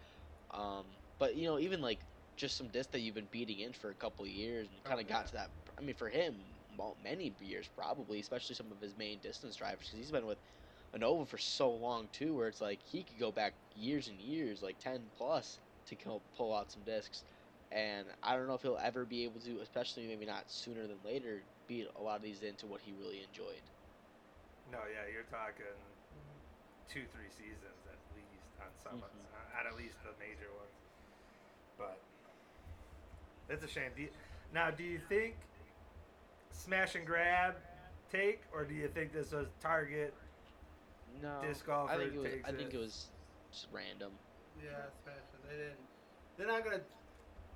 Um, 0.52 1.00
but 1.20 1.36
you 1.36 1.46
know, 1.46 1.60
even 1.60 1.82
like 1.82 2.06
just 2.38 2.58
some 2.58 2.70
discs 2.72 2.92
that 2.92 3.00
you've 3.00 3.16
been 3.16 3.28
beating 3.28 3.60
in 3.60 3.74
for 3.74 3.90
a 3.90 3.96
couple 3.96 4.28
years 4.28 4.70
and 4.72 4.84
kind 4.84 5.00
Oh, 5.00 5.02
of 5.02 5.08
got 5.08 5.28
to 5.28 5.34
that. 5.34 5.52
I 5.78 5.82
mean, 5.82 5.96
for 5.96 6.10
him, 6.10 6.60
many 7.00 7.36
years 7.40 7.70
probably, 7.70 8.20
especially 8.20 8.56
some 8.56 8.72
of 8.72 8.82
his 8.82 8.96
main 8.96 9.20
distance 9.22 9.56
drivers, 9.58 9.90
because 9.90 10.00
he's 10.00 10.12
been 10.12 10.26
with 10.26 10.42
Innova 10.96 11.28
for 11.28 11.38
so 11.38 11.74
long 11.76 12.10
too, 12.10 12.36
where 12.36 12.48
it's 12.48 12.62
like 12.62 12.82
he 12.84 13.04
could 13.04 13.20
go 13.20 13.32
back 13.32 13.56
years 13.74 14.08
and 14.08 14.20
years, 14.22 14.62
like 14.62 14.80
ten 14.80 15.12
plus, 15.16 15.60
to 15.88 16.22
pull 16.36 16.54
out 16.54 16.72
some 16.72 16.84
discs. 16.84 17.24
And 17.72 18.16
I 18.24 18.36
don't 18.38 18.48
know 18.48 18.54
if 18.54 18.62
he'll 18.62 18.78
ever 18.78 19.06
be 19.06 19.24
able 19.24 19.42
to, 19.42 19.60
especially 19.60 20.08
maybe 20.08 20.26
not 20.26 20.50
sooner 20.50 20.88
than 20.88 21.02
later, 21.02 21.48
beat 21.68 21.88
a 21.98 22.02
lot 22.02 22.18
of 22.18 22.22
these 22.24 22.42
into 22.44 22.66
what 22.66 22.82
he 22.82 22.94
really 23.00 23.24
enjoyed. 23.28 23.62
No, 24.72 24.80
yeah, 24.92 25.10
you're 25.12 25.24
talking 25.30 25.66
two, 26.90 27.04
three 27.14 27.30
seasons 27.30 27.82
at 27.90 27.98
least 28.16 28.44
on 28.62 28.68
some, 28.84 29.04
of 29.04 29.10
Mhm. 29.10 29.26
uh, 29.34 29.60
at 29.60 29.66
at 29.66 29.76
least 29.76 29.96
the 30.04 30.12
major 30.20 30.52
ones. 30.54 30.72
But 31.78 32.00
it's 33.50 33.64
a 33.64 33.68
shame. 33.68 33.92
Do 33.96 34.04
you, 34.04 34.10
now, 34.54 34.72
do 34.72 34.84
you 34.84 35.00
think 35.00 35.36
smash 36.52 36.96
and 36.96 37.06
grab 37.06 37.56
take, 38.12 38.42
or 38.54 38.64
do 38.64 38.74
you 38.74 38.88
think 38.88 39.12
this 39.12 39.32
was 39.32 39.48
target? 39.60 40.14
No, 41.22 41.42
Disc 41.42 41.68
I 41.70 41.98
think 41.98 42.14
it 42.14 42.20
was. 42.20 42.32
takes 42.32 42.50
I 42.50 42.52
think 42.52 42.74
it. 42.74 42.78
it 42.78 42.80
was 42.80 43.08
just 43.52 43.68
random. 43.72 44.12
Yeah, 44.64 44.90
smash. 45.04 45.16
They 45.50 45.56
didn't. 45.58 45.80
They're 46.38 46.48
not 46.48 46.64
gonna 46.64 46.84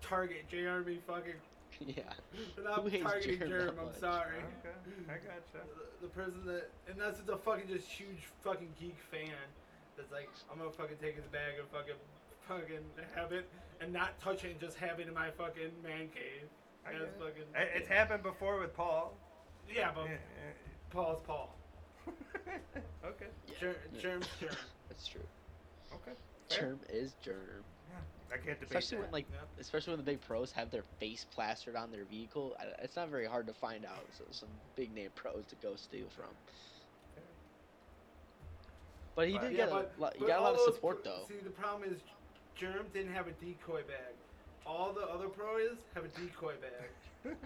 target 0.02 0.48
Jeremy 0.48 1.02
fucking. 1.08 1.40
yeah. 1.86 2.04
They're 2.56 2.66
not 2.66 2.82
Who 2.84 2.90
hates 2.90 3.04
targeting 3.04 3.40
Jerem 3.40 3.50
Jerem. 3.50 3.80
I'm 3.80 3.86
much? 3.86 3.96
sorry. 3.96 4.38
Okay, 4.60 4.76
I 5.08 5.14
gotcha. 5.14 5.66
The, 6.02 6.08
the 6.08 6.14
person 6.14 6.46
that, 6.46 6.70
unless 6.92 7.20
it's 7.20 7.30
a 7.30 7.38
fucking 7.38 7.68
just 7.68 7.88
huge 7.88 8.28
fucking 8.44 8.74
geek 8.80 8.98
fan, 9.12 9.32
that's 9.98 10.12
like, 10.12 10.30
I'm 10.52 10.58
gonna 10.60 10.72
fucking 10.72 10.98
take 11.02 11.16
his 11.16 11.26
bag 11.28 11.54
and 11.60 11.68
fucking, 11.70 11.96
fucking 12.48 12.84
have 13.16 13.32
it 13.32 13.50
and 13.82 13.94
not 13.94 14.20
touch 14.20 14.44
it 14.44 14.52
and 14.52 14.60
just 14.60 14.78
have 14.78 15.00
it 15.00 15.08
in 15.08 15.14
my 15.14 15.30
fucking 15.32 15.72
man 15.84 16.10
cave. 16.14 16.48
I 16.86 16.92
That's 16.94 17.04
it. 17.06 17.16
fucking. 17.20 17.44
It- 17.56 17.70
It's 17.76 17.88
happened 17.88 18.24
before 18.24 18.60
with 18.60 18.76
Paul. 18.76 19.16
Yeah, 19.74 19.92
but 19.94 20.06
Yeah, 20.06 20.18
Paul's 20.90 21.22
Paul. 21.26 21.56
okay. 22.08 23.26
Yeah. 23.48 23.54
Ger- 23.60 23.76
yeah. 23.94 24.00
Germ's 24.02 24.28
Germ. 24.40 24.50
That's 24.90 25.08
true. 25.08 25.22
Okay. 25.94 26.12
Fair. 26.50 26.60
Germ 26.60 26.80
is 26.90 27.14
germ. 27.24 27.64
I 28.32 28.38
can't 28.38 28.60
debate 28.60 28.64
Especially 28.64 28.98
that. 28.98 29.04
when 29.04 29.12
like, 29.12 29.26
Yep. 29.32 29.48
especially 29.60 29.92
when 29.92 29.98
the 30.00 30.12
big 30.12 30.22
pros 30.22 30.52
have 30.52 30.70
their 30.70 30.84
face 31.00 31.26
plastered 31.32 31.76
on 31.76 31.92
their 31.92 32.04
vehicle. 32.06 32.56
It's 32.82 32.96
not 32.96 33.10
very 33.10 33.26
hard 33.26 33.48
to 33.48 33.54
find 33.54 33.86
out. 33.86 34.06
So 34.18 34.24
some 34.32 34.50
big 34.76 34.94
name 34.94 35.10
pros 35.16 35.46
to 35.50 35.56
go 35.56 35.76
steal 35.76 36.08
from. 36.10 36.30
But 39.16 39.28
he 39.28 39.34
But- 39.34 39.42
did 39.42 39.52
Yeah, 39.54 39.58
get 39.66 39.70
a 39.70 39.72
but- 39.72 40.00
lot. 40.00 40.16
He 40.16 40.26
got 40.28 40.40
a 40.40 40.44
lot 40.44 40.54
of 40.54 40.62
support 40.62 41.04
pro- 41.04 41.12
though. 41.12 41.26
See, 41.28 41.36
the 41.38 41.50
problem 41.50 41.92
is, 41.92 42.00
Germ 42.56 42.88
didn't 42.94 43.14
have 43.14 43.28
a 43.28 43.32
decoy 43.32 43.84
bag. 43.84 44.14
All 44.66 44.94
the 44.94 45.08
other 45.08 45.28
pros 45.30 45.78
have 45.96 46.06
a 46.06 46.10
decoy 46.10 46.54
bag. 46.58 47.36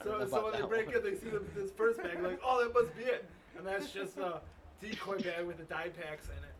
I 0.00 0.04
don't 0.04 0.18
know 0.20 0.26
So, 0.26 0.30
so 0.36 0.44
when 0.44 0.60
they 0.60 0.66
break 0.66 0.86
one. 0.86 0.96
it, 0.96 1.02
they 1.02 1.14
see 1.16 1.30
the, 1.30 1.38
this 1.54 1.70
first 1.72 2.02
bag, 2.02 2.20
like, 2.22 2.40
oh, 2.44 2.62
that 2.64 2.74
must 2.74 2.96
be 2.96 3.04
it. 3.04 3.24
And 3.56 3.66
that's 3.66 3.90
just 3.92 4.18
a 4.18 4.40
decoy 4.80 5.18
bag 5.20 5.46
with 5.46 5.56
the 5.58 5.64
dye 5.64 5.88
packs 5.90 6.26
in 6.28 6.44
it. 6.44 6.54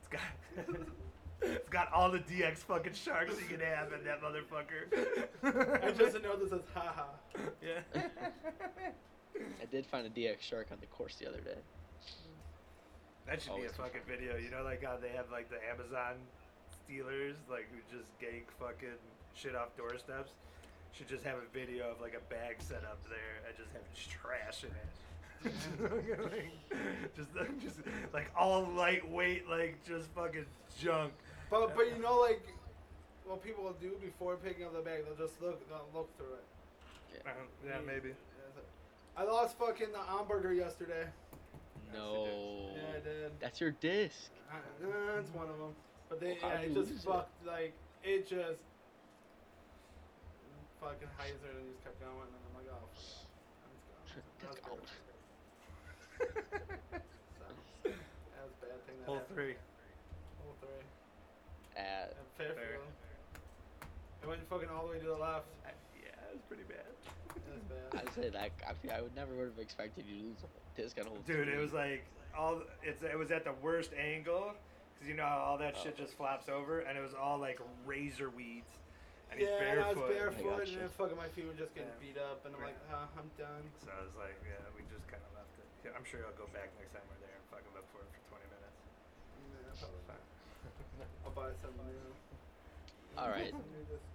It's 0.00 0.08
got 0.08 0.76
It's 1.42 1.68
got 1.68 1.92
all 1.92 2.10
the 2.10 2.20
DX 2.20 2.58
fucking 2.58 2.94
sharks 2.94 3.34
you 3.40 3.46
can 3.46 3.60
have 3.60 3.92
in 3.92 4.04
that 4.04 4.22
motherfucker. 4.22 5.84
I 5.84 5.90
just 5.90 6.22
know 6.22 6.36
this 6.36 6.50
says 6.50 6.62
haha. 6.74 7.04
Yeah. 7.62 8.02
I 9.62 9.66
did 9.70 9.86
find 9.86 10.06
a 10.06 10.10
DX 10.10 10.40
shark 10.40 10.68
on 10.70 10.78
the 10.80 10.86
course 10.86 11.16
the 11.16 11.28
other 11.28 11.40
day. 11.40 11.58
That 13.26 13.40
should 13.40 13.56
be 13.56 13.62
a 13.62 13.72
Always 13.72 13.72
fucking 13.72 14.02
video. 14.06 14.36
You 14.36 14.50
know, 14.50 14.62
like 14.62 14.84
how 14.84 14.96
they 15.00 15.08
have 15.10 15.30
like 15.32 15.48
the 15.50 15.58
Amazon 15.70 16.16
stealers, 16.70 17.36
like 17.50 17.66
who 17.72 17.80
just 17.96 18.12
gank 18.20 18.44
fucking 18.60 19.00
shit 19.34 19.56
off 19.56 19.76
doorsteps. 19.76 20.32
Should 20.92 21.08
just 21.08 21.24
have 21.24 21.38
a 21.38 21.48
video 21.52 21.90
of 21.90 22.00
like 22.00 22.14
a 22.14 22.22
bag 22.32 22.56
set 22.60 22.84
up 22.84 23.02
there 23.08 23.42
and 23.46 23.56
just 23.56 23.72
have 23.72 23.82
just 23.94 24.10
trash 24.10 24.62
in 24.62 24.70
it. 24.70 24.88
Just, 27.16 27.28
just 27.62 27.78
like 28.12 28.30
all 28.36 28.62
lightweight, 28.64 29.48
like 29.48 29.78
just 29.86 30.08
fucking 30.10 30.46
junk. 30.80 31.12
But 31.50 31.76
but 31.76 31.86
you 31.88 31.98
know 32.02 32.18
like 32.20 32.42
what 33.24 33.42
people 33.42 33.64
will 33.64 33.72
do 33.80 33.92
before 34.02 34.36
picking 34.36 34.64
up 34.64 34.74
the 34.74 34.80
bag, 34.80 35.04
they'll 35.04 35.26
just 35.26 35.40
look 35.40 35.68
they'll 35.68 35.88
look 35.94 36.16
through 36.16 36.34
it. 36.34 36.44
Yeah. 37.24 37.30
Um, 37.30 37.36
yeah, 37.66 37.78
maybe. 37.86 38.14
I 39.16 39.22
lost 39.22 39.56
fucking 39.58 39.92
the 39.92 39.98
hamburger 39.98 40.52
yesterday. 40.52 41.06
No. 41.92 42.26
Yeah, 42.74 42.96
I 42.96 43.00
did. 43.00 43.32
That's 43.40 43.60
your 43.60 43.70
disc. 43.70 44.30
Uh, 44.50 44.56
that's 45.14 45.30
one 45.30 45.48
of 45.48 45.58
them. 45.58 45.74
But 46.08 46.20
they, 46.20 46.36
Well, 46.42 46.50
yeah, 46.50 46.56
how'd 46.56 46.64
it 46.64 46.74
just 46.74 46.90
lose 46.90 46.90
it? 46.90 47.06
fucked, 47.06 47.46
like, 47.46 47.72
it 48.02 48.26
just 48.28 48.58
fucking 50.80 51.08
hyzer 51.16 51.54
and 51.54 51.70
just 51.70 51.84
kept 51.84 52.00
going. 52.00 52.26
And 52.26 52.42
I'm 52.42 52.54
like, 52.58 52.66
oh, 52.74 52.82
fuck. 52.90 53.30
Let's 53.70 53.86
go. 53.86 53.94
That 54.42 54.48
was 54.48 54.56
Disc 54.56 54.62
bad. 54.64 54.72
out. 54.72 55.03
So, 56.32 57.90
that 57.90 58.42
was 58.44 58.54
a 58.62 58.66
bad 58.66 58.80
thing 58.86 58.96
that 59.00 59.06
Hole 59.06 59.16
happened. 59.16 59.34
three. 59.36 59.54
Hole 60.42 60.54
three. 60.60 60.84
At 61.76 62.16
At 62.16 62.26
Fairfield. 62.36 62.88
It 64.22 64.28
went 64.28 64.48
fucking 64.48 64.68
all 64.70 64.86
the 64.86 64.92
way 64.92 64.98
to 65.00 65.06
the 65.06 65.16
left. 65.16 65.46
I- 65.66 65.70
Yeah, 66.00 66.08
it 66.30 66.34
was 66.34 66.42
pretty 66.48 66.64
bad. 66.64 66.86
That 67.34 67.54
was 67.54 67.64
bad. 67.68 68.08
I 68.08 68.10
say 68.14 68.28
that 68.30 68.50
I, 68.66 68.72
feel 68.74 68.92
I 68.92 69.00
would 69.02 69.14
never 69.14 69.34
would 69.34 69.48
have 69.48 69.58
expected 69.58 70.06
you 70.06 70.18
to 70.20 70.24
lose 70.28 70.38
a 70.44 70.80
disc 70.80 70.98
on 70.98 71.06
hole 71.06 71.18
Dude, 71.26 71.48
it 71.48 71.58
was 71.58 71.72
like 71.72 72.04
all 72.36 72.62
it's 72.82 73.02
it 73.02 73.16
was 73.18 73.30
at 73.30 73.44
the 73.44 73.52
worst 73.62 73.92
angle 73.94 74.54
because 74.94 75.06
you 75.08 75.14
know 75.14 75.22
how 75.26 75.38
all 75.38 75.58
that 75.58 75.74
oh, 75.78 75.82
shit 75.84 75.94
Oh. 75.98 76.02
just 76.02 76.16
flaps 76.16 76.48
over 76.48 76.80
and 76.80 76.96
it 76.98 77.00
was 77.02 77.14
all 77.14 77.38
like 77.38 77.60
razor 77.86 78.30
weeds 78.30 78.70
and 79.30 79.38
he's 79.40 79.48
yeah, 79.48 79.66
and 79.66 79.80
I 79.80 79.88
was 79.88 79.98
barefoot. 79.98 80.42
barefoot, 80.42 80.68
and 80.68 80.78
then 80.80 80.88
fucking 80.96 81.16
my 81.16 81.28
feet 81.28 81.46
were 81.46 81.54
just 81.58 81.74
getting 81.74 81.90
Yeah. 81.90 82.06
beat 82.14 82.18
up, 82.22 82.46
and 82.46 82.54
I'm 82.54 82.62
like, 82.62 82.78
huh, 82.86 83.06
I'm 83.18 83.26
done. 83.34 83.66
So 83.82 83.90
I 83.90 83.98
was 84.06 84.14
like, 84.14 84.38
yeah, 84.46 84.62
we 84.78 84.82
just 84.86 85.02
kind 85.10 85.18
of 85.26 85.33
left 85.33 85.33
it. 85.33 85.33
Yeah, 85.33 85.33
I'm 85.92 86.04
sure 86.04 86.20
I'll 86.24 86.38
go 86.40 86.48
back 86.56 86.72
next 86.80 86.92
time 86.96 87.04
we're 87.12 87.20
there 87.20 87.36
and 87.36 87.44
fucking 87.52 87.72
look 87.76 87.84
for 87.92 88.00
it 88.00 88.08
for 88.08 88.40
20 88.40 88.48
minutes. 88.48 88.78
Yeah, 89.52 89.76
probably 89.84 90.04
not. 90.08 90.22
I'll 91.28 91.36
buy 91.36 91.52
something 91.60 91.84
new. 91.84 92.08
All 93.20 93.28
right. 93.28 93.50
Some 93.52 93.60
new 93.76 93.84
discs. 93.92 94.08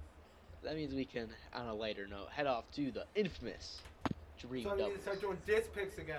That 0.64 0.76
means 0.76 0.94
we 0.94 1.06
can, 1.06 1.30
on 1.54 1.68
a 1.68 1.74
lighter 1.74 2.08
note, 2.08 2.30
head 2.32 2.48
off 2.48 2.66
to 2.74 2.92
the 2.92 3.06
infamous 3.16 3.82
Dream 4.40 4.64
So 4.64 4.72
we 4.74 4.78
Double. 4.80 4.90
need 4.90 4.96
to 4.98 5.02
start 5.02 5.22
doing 5.22 5.38
disc 5.46 5.72
picks 5.74 5.98
again. 6.00 6.18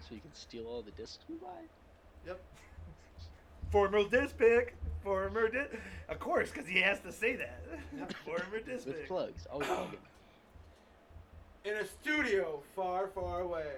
So 0.00 0.14
you 0.14 0.20
can 0.20 0.34
steal 0.34 0.66
all 0.66 0.82
the 0.82 0.90
discs 0.92 1.24
we 1.28 1.36
buy. 1.36 1.48
Yep. 2.26 2.40
Former 3.70 4.02
disc 4.08 4.36
pick. 4.36 4.74
Former 5.02 5.48
disc. 5.48 5.70
Of 6.08 6.18
course, 6.18 6.50
because 6.50 6.68
he 6.68 6.80
has 6.80 7.00
to 7.00 7.12
say 7.12 7.36
that. 7.36 7.62
Yep. 7.96 8.12
Former 8.24 8.60
disc 8.60 8.86
With 8.86 8.96
pick. 8.98 9.08
plugs. 9.08 9.46
Always 9.50 9.68
plugging. 9.68 9.98
In 11.64 11.74
a 11.74 11.86
studio 11.86 12.60
far, 12.74 13.06
far 13.14 13.42
away, 13.42 13.76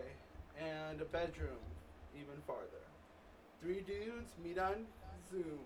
and 0.58 0.98
a 1.02 1.04
bedroom 1.04 1.60
even 2.14 2.40
farther. 2.46 2.80
Three 3.60 3.82
dudes 3.82 4.32
meet 4.42 4.58
on 4.58 4.86
Zoom. 5.30 5.60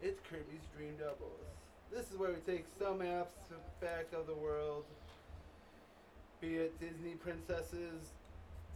It's 0.00 0.20
Kirby's 0.30 0.62
Dream 0.76 0.94
Doubles. 1.00 1.50
This 1.92 2.12
is 2.12 2.16
where 2.16 2.30
we 2.30 2.38
take 2.46 2.64
some 2.78 3.02
aspect 3.02 4.14
of 4.14 4.28
the 4.28 4.34
world, 4.34 4.84
be 6.40 6.58
it 6.58 6.78
Disney 6.78 7.14
princesses, 7.14 8.12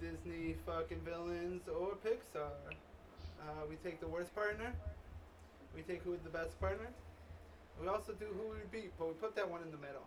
Disney 0.00 0.56
fucking 0.66 1.02
villains, 1.04 1.62
or 1.68 1.94
Pixar. 2.04 2.50
Uh, 3.40 3.62
we 3.68 3.76
take 3.76 4.00
the 4.00 4.08
worst 4.08 4.34
partner. 4.34 4.72
We 5.76 5.82
take 5.82 6.02
who 6.02 6.14
is 6.14 6.20
the 6.22 6.30
best 6.30 6.60
partner. 6.60 6.88
We 7.80 7.86
also 7.86 8.12
do 8.12 8.26
who 8.26 8.48
we 8.48 8.80
beat, 8.80 8.90
but 8.98 9.06
we 9.06 9.14
put 9.14 9.36
that 9.36 9.48
one 9.48 9.62
in 9.62 9.70
the 9.70 9.78
middle. 9.78 10.02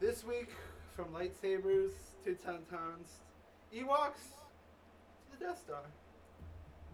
This 0.00 0.24
week, 0.24 0.50
from 0.94 1.06
lightsabers 1.06 1.90
to 2.24 2.34
tauntauns, 2.34 3.08
Ewoks 3.74 4.30
to 5.32 5.38
the 5.38 5.44
Death 5.44 5.58
Star, 5.64 5.80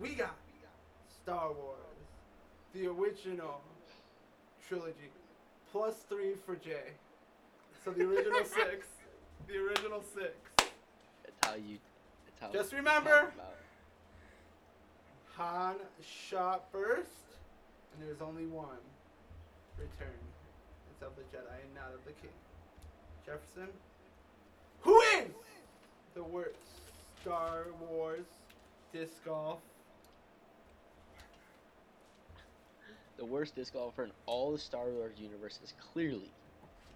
we 0.00 0.11
got 0.11 0.34
Star 1.22 1.52
Wars, 1.52 1.76
the 2.72 2.86
original 2.86 3.61
trilogy, 4.66 5.11
plus 5.70 5.94
three 6.09 6.32
for 6.46 6.57
Jay. 6.57 6.92
So 7.84 7.90
the 7.90 8.05
original 8.05 8.44
six. 8.44 8.86
The 9.48 9.59
original 9.59 10.02
six. 10.14 10.32
That's 10.59 11.46
how 11.46 11.55
you. 11.57 11.76
That's 12.26 12.40
how. 12.40 12.59
Just 12.59 12.72
remember- 12.72 13.32
Han 15.36 15.74
shot 16.00 16.66
first, 16.70 17.11
and 17.92 18.07
there's 18.07 18.20
only 18.22 18.46
one. 18.46 18.78
Return. 19.76 20.14
It's 20.92 21.02
of 21.02 21.11
the 21.16 21.22
Jedi 21.36 21.59
and 21.64 21.74
not 21.74 21.92
of 21.92 22.05
the 22.07 22.12
King. 22.12 22.30
Jefferson. 23.26 23.68
Who 24.82 25.00
is 25.00 25.30
the 26.14 26.22
worst 26.22 26.58
Star 27.22 27.64
Wars 27.88 28.26
disc 28.92 29.12
golf? 29.24 29.60
The 33.16 33.24
worst 33.24 33.54
disc 33.54 33.72
golfer 33.72 34.04
in 34.04 34.10
all 34.26 34.52
the 34.52 34.58
Star 34.58 34.84
Wars 34.86 35.14
universe 35.18 35.58
is 35.64 35.72
clearly 35.92 36.30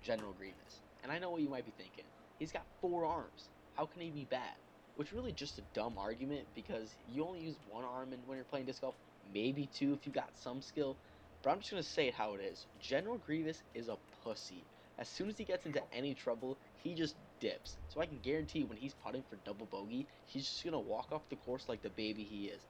General 0.05 0.35
Grievous. 0.39 0.81
And 1.03 1.11
I 1.11 1.19
know 1.19 1.31
what 1.31 1.41
you 1.41 1.49
might 1.49 1.65
be 1.65 1.73
thinking. 1.79 2.05
He's 2.39 2.53
got 2.53 2.65
four 2.83 3.07
arms. 3.07 3.49
How 3.77 3.87
can 3.87 4.03
he 4.03 4.11
be 4.11 4.27
bad? 4.29 4.55
Which 4.97 5.13
really 5.13 5.33
just 5.33 5.59
a 5.59 5.63
dumb 5.73 5.95
argument 5.97 6.45
because 6.55 6.91
you 7.15 7.25
only 7.25 7.41
use 7.41 7.57
one 7.71 7.85
arm 7.85 8.13
in, 8.13 8.19
when 8.27 8.37
you're 8.37 8.45
playing 8.45 8.67
disc 8.67 8.83
golf, 8.83 8.97
maybe 9.33 9.67
two 9.75 9.95
if 9.95 10.07
you 10.07 10.13
got 10.13 10.29
some 10.43 10.61
skill. 10.61 10.97
But 11.43 11.51
I'm 11.51 11.61
just 11.61 11.71
gonna 11.71 11.83
say 11.83 12.09
it 12.09 12.15
how 12.15 12.35
it 12.35 12.43
is. 12.43 12.67
General 12.83 13.17
Grievous 13.25 13.63
is 13.75 13.89
a 13.89 13.97
pussy. 14.23 14.65
As 14.99 15.09
soon 15.09 15.29
as 15.29 15.39
he 15.39 15.45
gets 15.45 15.65
into 15.67 15.81
any 15.93 16.15
trouble, 16.15 16.57
he 16.83 16.95
just 16.95 17.15
dips. 17.41 17.77
So 17.89 18.01
I 18.01 18.07
can 18.07 18.19
guarantee 18.23 18.65
when 18.65 18.79
he's 18.79 18.95
putting 18.95 19.23
for 19.23 19.37
double 19.45 19.67
bogey, 19.67 20.07
he's 20.27 20.45
just 20.49 20.65
gonna 20.65 20.79
walk 20.81 21.13
off 21.13 21.29
the 21.31 21.37
course 21.37 21.67
like 21.69 21.83
the 21.83 21.91
baby 21.91 22.25
he 22.25 22.47
is 22.47 22.61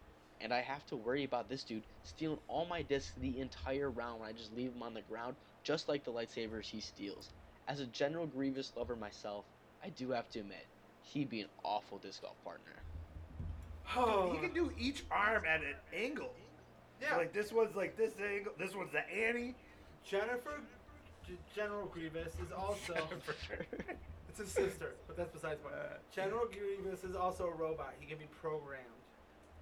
and 0.40 0.52
I 0.52 0.60
have 0.60 0.86
to 0.86 0.96
worry 0.96 1.24
about 1.24 1.48
this 1.48 1.64
dude 1.64 1.82
stealing 2.02 2.38
all 2.48 2.64
my 2.66 2.82
discs 2.82 3.12
the 3.20 3.40
entire 3.40 3.90
round 3.90 4.20
when 4.20 4.28
I 4.28 4.32
just 4.32 4.54
leave 4.56 4.72
him 4.72 4.82
on 4.82 4.94
the 4.94 5.00
ground, 5.02 5.34
just 5.64 5.88
like 5.88 6.04
the 6.04 6.12
lightsabers 6.12 6.66
he 6.66 6.80
steals. 6.80 7.30
As 7.66 7.80
a 7.80 7.86
General 7.86 8.26
Grievous 8.26 8.72
lover 8.76 8.96
myself, 8.96 9.44
I 9.84 9.88
do 9.90 10.10
have 10.10 10.30
to 10.30 10.40
admit, 10.40 10.66
he'd 11.02 11.28
be 11.28 11.40
an 11.40 11.48
awful 11.64 11.98
disc 11.98 12.22
golf 12.22 12.36
partner. 12.44 12.72
Oh, 13.96 14.32
He 14.32 14.38
can 14.38 14.52
do 14.54 14.70
each 14.78 15.04
arm 15.10 15.44
at 15.46 15.60
an 15.60 15.74
angle. 15.94 16.32
yeah. 17.00 17.16
Like 17.16 17.32
this 17.32 17.52
one's 17.52 17.74
like 17.74 17.96
this 17.96 18.12
angle. 18.24 18.52
This 18.58 18.74
one's 18.74 18.92
the 18.92 19.08
Annie. 19.10 19.54
Jennifer 20.04 20.60
G- 21.28 21.38
General 21.54 21.86
Grievous 21.86 22.32
is 22.44 22.50
also 22.56 22.94
it's 24.28 24.38
his 24.38 24.48
sister, 24.50 24.94
but 25.06 25.16
that's 25.16 25.30
besides 25.32 25.60
the 25.62 25.68
point. 25.68 25.74
Uh, 25.80 25.94
General 26.14 26.46
Grievous 26.46 27.04
is 27.04 27.14
also 27.14 27.46
a 27.46 27.52
robot. 27.54 27.92
He 28.00 28.06
can 28.06 28.18
be 28.18 28.26
programmed. 28.40 28.84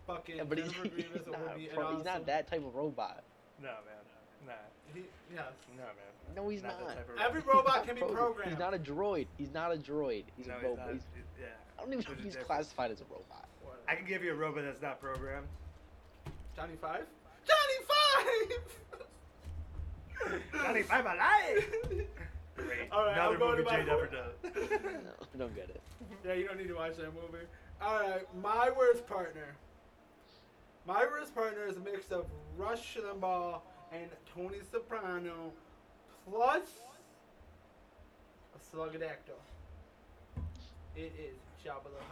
Fucking 0.07 0.37
Yeah, 0.37 0.45
but 0.45 0.59
he's, 0.59 0.71
Jennifer 0.71 0.95
he's, 0.97 1.05
Grievous 1.07 1.27
not, 1.27 1.41
would 1.43 1.57
be 1.57 1.67
a 1.67 1.71
an 1.71 1.75
pro- 1.77 1.87
he's 1.89 1.95
awesome. 1.95 2.05
not 2.07 2.27
that 2.27 2.47
type 2.49 2.65
of 2.65 2.75
robot. 2.75 3.23
no 3.61 3.69
man. 3.69 4.47
Nah. 4.47 4.53
He, 4.95 5.01
yes. 5.35 5.43
No 5.77 5.83
man. 5.83 6.37
No, 6.37 6.49
he's 6.49 6.63
not. 6.63 6.79
not. 6.79 6.89
That 6.89 6.97
type 6.99 7.09
of 7.11 7.21
Every 7.21 7.41
robot. 7.41 7.55
robot 7.67 7.87
can 7.87 7.95
be 7.97 8.01
Pro- 8.07 8.11
programmed. 8.15 8.51
He's 8.51 8.59
not 8.61 8.75
a 8.75 8.79
droid. 8.79 9.27
He's 9.39 9.53
not 9.53 9.73
a 9.75 9.77
droid. 9.77 10.25
He's 10.37 10.47
no, 10.47 10.55
a 10.55 10.57
he's 10.59 10.65
robot. 10.65 10.87
not. 10.87 10.93
He's, 10.95 11.03
yeah. 11.41 11.47
I 11.77 11.83
don't 11.83 11.93
even 11.93 11.99
know 12.01 12.05
There's 12.07 12.07
if 12.07 12.11
a 12.11 12.23
he's 12.23 12.33
difference. 12.35 12.47
classified 12.47 12.91
as 12.93 13.01
a 13.01 13.05
robot. 13.11 13.49
What? 13.65 13.83
I 13.89 13.95
can 13.97 14.07
give 14.07 14.23
you 14.23 14.33
a 14.33 14.37
robot 14.37 14.63
that's 14.65 14.81
not 14.83 15.01
programmed. 15.01 15.47
Johnny 16.55 16.77
Five. 16.81 17.07
Johnny 17.47 17.79
Five. 17.89 18.63
Johnny 20.53 20.83
Five 20.83 21.05
alive. 21.05 21.67
Great. 22.57 22.91
All 22.91 23.05
right, 23.05 23.13
Another 23.13 23.35
I'm 23.35 23.39
going 23.39 23.51
movie 23.59 23.65
to 23.65 23.71
my 23.71 23.77
Jay 23.79 23.85
never 23.85 24.07
does. 24.07 24.35
No, 24.73 25.11
I 25.35 25.39
don't 25.39 25.55
get 25.55 25.69
it. 25.69 25.83
Yeah, 26.25 26.35
you 26.35 26.47
don't 26.49 26.59
need 26.59 26.69
to 26.69 26.75
watch 26.75 26.97
that 26.97 27.13
movie. 27.15 27.45
All 27.83 28.01
right, 28.01 28.27
my 28.43 28.71
worst 28.71 29.07
partner. 29.07 29.55
My 30.87 31.05
worst 31.05 31.35
partner 31.35 31.67
is 31.67 31.77
a 31.77 31.81
mix 31.81 32.11
of 32.11 32.27
Rush 32.57 32.97
Limbaugh 32.97 33.61
and 33.93 34.09
Tony 34.35 34.59
Soprano, 34.71 35.53
plus 36.31 36.63
a 38.55 38.77
Slugadactyl. 38.77 39.41
It 40.97 41.13
is 41.19 41.37
Jabba 41.65 41.91
the 41.93 42.03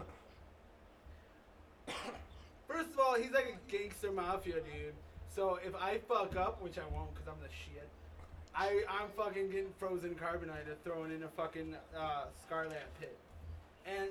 Hutt. 1.96 1.96
First 2.68 2.90
of 2.90 2.98
all, 2.98 3.14
he's 3.14 3.32
like 3.32 3.56
a 3.56 3.70
gangster 3.70 4.10
mafia 4.12 4.56
dude. 4.56 4.94
So 5.34 5.58
if 5.66 5.74
I 5.74 5.98
fuck 5.98 6.36
up, 6.36 6.62
which 6.62 6.78
I 6.78 6.86
won't 6.94 7.12
because 7.12 7.26
I'm 7.26 7.40
the 7.42 7.48
shit, 7.48 7.88
I, 8.54 8.84
I'm 8.88 9.08
fucking 9.16 9.50
getting 9.50 9.72
frozen 9.80 10.14
carbonite 10.14 10.68
and 10.68 10.84
thrown 10.84 11.10
in 11.10 11.24
a 11.24 11.28
fucking 11.28 11.74
uh, 11.96 12.26
Sarlacc 12.48 12.86
pit. 13.00 13.18
And 13.84 14.10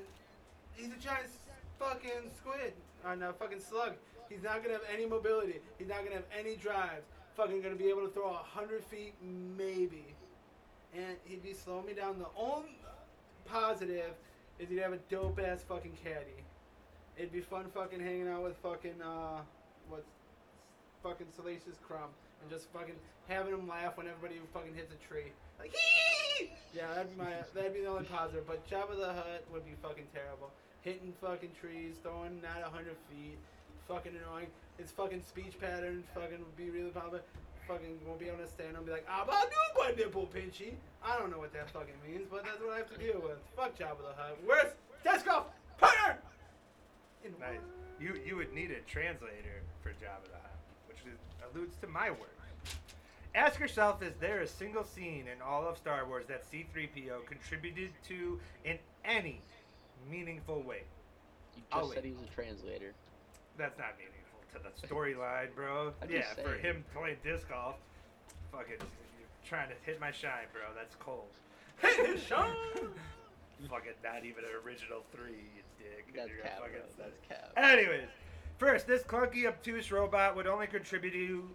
he's 0.75 0.87
a 0.87 0.99
giant 0.99 1.29
fucking 1.79 2.29
squid, 2.37 2.73
or 3.05 3.15
no, 3.15 3.31
fucking 3.31 3.61
slug. 3.61 3.93
He's 4.29 4.43
not 4.43 4.61
gonna 4.61 4.73
have 4.73 4.83
any 4.93 5.05
mobility. 5.05 5.61
He's 5.79 5.87
not 5.87 6.03
gonna 6.03 6.15
have 6.15 6.25
any 6.37 6.55
drives. 6.55 7.05
Fucking 7.37 7.61
gonna 7.61 7.75
be 7.75 7.87
able 7.87 8.01
to 8.01 8.09
throw 8.09 8.29
a 8.29 8.33
hundred 8.33 8.83
feet 8.83 9.13
maybe, 9.57 10.05
and 10.93 11.15
he'd 11.23 11.41
be 11.41 11.53
slowing 11.53 11.85
me 11.85 11.93
down. 11.93 12.19
The 12.19 12.25
only 12.35 12.77
positive 13.45 14.11
is 14.59 14.67
he'd 14.67 14.79
have 14.79 14.93
a 14.93 14.99
dope 15.09 15.39
ass 15.39 15.63
fucking 15.67 15.97
caddy. 16.03 16.43
It'd 17.15 17.31
be 17.31 17.41
fun 17.41 17.65
fucking 17.73 18.01
hanging 18.01 18.27
out 18.27 18.43
with 18.43 18.57
fucking 18.57 19.01
uh, 19.01 19.39
what's 19.87 20.09
fucking 21.03 21.27
Salacious 21.35 21.77
Crumb 21.85 22.09
and 22.41 22.49
just 22.49 22.71
fucking 22.71 22.95
having 23.27 23.53
him 23.53 23.67
laugh 23.67 23.97
when 23.97 24.07
everybody 24.07 24.39
fucking 24.53 24.73
hits 24.73 24.91
a 24.91 24.99
tree. 25.07 25.31
Like 25.59 25.75
hee! 25.75 26.51
Yeah, 26.73 26.89
that'd 26.95 27.13
be 27.13 27.21
my 27.21 27.29
that'd 27.53 27.71
be 27.71 27.81
the 27.81 27.87
only 27.93 28.05
positive. 28.05 28.47
But 28.47 28.65
Jabba 28.67 28.97
the 28.97 29.13
Hutt 29.13 29.45
would 29.53 29.63
be 29.63 29.77
fucking 29.83 30.09
terrible. 30.11 30.49
Hitting 30.81 31.13
fucking 31.21 31.51
trees, 31.53 32.01
throwing 32.01 32.41
not 32.41 32.65
a 32.65 32.69
hundred 32.69 32.97
feet, 33.13 33.37
fucking 33.87 34.13
annoying. 34.17 34.47
His 34.79 34.89
fucking 34.89 35.21
speech 35.21 35.53
pattern 35.61 36.03
fucking 36.15 36.39
would 36.39 36.57
be 36.57 36.71
really 36.71 36.89
popular. 36.89 37.21
Fucking 37.67 37.99
won't 38.07 38.19
be 38.19 38.25
able 38.25 38.39
to 38.39 38.47
stand 38.47 38.75
and 38.75 38.85
be 38.87 38.91
like, 38.91 39.05
ah, 39.07 39.23
but 39.23 39.53
do 39.95 40.03
nipple 40.03 40.27
pinchy. 40.33 40.73
I 41.03 41.17
don't 41.17 41.31
know 41.31 41.39
what 41.39 41.53
that 41.53 41.69
fucking 41.69 41.95
means, 42.05 42.27
but 42.29 42.43
that's 42.43 42.59
what 42.59 42.73
I 42.73 42.77
have 42.77 42.89
to 42.91 42.97
deal 42.97 43.21
with. 43.21 43.37
Fuck 43.55 43.77
Jabba 43.77 44.01
the 44.01 44.15
Hutt. 44.17 44.37
Where's 44.45 44.73
Deskov? 45.05 45.43
Partner! 45.77 46.17
Nice. 47.39 47.59
You 47.99 48.19
you 48.25 48.35
would 48.35 48.53
need 48.53 48.71
a 48.71 48.81
translator 48.89 49.61
for 49.81 49.89
Jabba 49.89 50.25
the 50.25 50.41
Hutt, 50.41 50.52
alludes 51.53 51.75
to 51.81 51.87
my 51.87 52.09
work. 52.11 52.29
Ask 53.35 53.59
yourself, 53.59 54.03
is 54.03 54.13
there 54.19 54.41
a 54.41 54.47
single 54.47 54.83
scene 54.83 55.25
in 55.27 55.41
all 55.43 55.67
of 55.67 55.77
Star 55.77 56.05
Wars 56.07 56.25
that 56.27 56.43
C-3PO 56.49 57.25
contributed 57.25 57.89
to 58.07 58.39
in 58.63 58.77
any 59.03 59.41
meaningful 60.09 60.61
way? 60.61 60.83
You 61.55 61.63
I'll 61.71 61.81
just 61.81 61.93
said 61.95 62.03
wait. 62.03 62.09
he 62.09 62.15
was 62.15 62.29
a 62.29 62.33
translator. 62.33 62.93
That's 63.57 63.77
not 63.79 63.95
meaningful 63.97 64.39
to 64.53 64.59
the 64.61 64.87
storyline, 64.87 65.53
bro. 65.55 65.93
Yeah, 66.09 66.33
for 66.43 66.53
him 66.55 66.83
playing 66.95 67.17
disc 67.23 67.49
golf, 67.49 67.75
fucking 68.51 68.77
you're 68.77 69.47
trying 69.47 69.69
to 69.69 69.75
hit 69.83 69.99
my 69.99 70.11
shine, 70.11 70.45
bro. 70.53 70.61
That's 70.75 70.95
cold. 70.95 71.25
Sean! 72.27 72.53
fucking 73.69 73.93
not 74.03 74.25
even 74.25 74.43
an 74.43 74.51
original 74.63 75.01
three, 75.11 75.41
you 75.55 75.63
dick. 75.79 76.05
That's 76.15 76.29
cap, 76.43 76.59
bro. 76.59 76.67
fucking- 76.67 76.97
That's 76.99 77.19
cap. 77.27 77.51
Anyways, 77.57 78.09
first, 78.63 78.87
this 78.87 79.03
clunky, 79.03 79.45
obtuse 79.45 79.91
robot 79.91 80.37
would 80.37 80.47
only 80.47 80.67
contribute 80.67 81.11
to, 81.11 81.49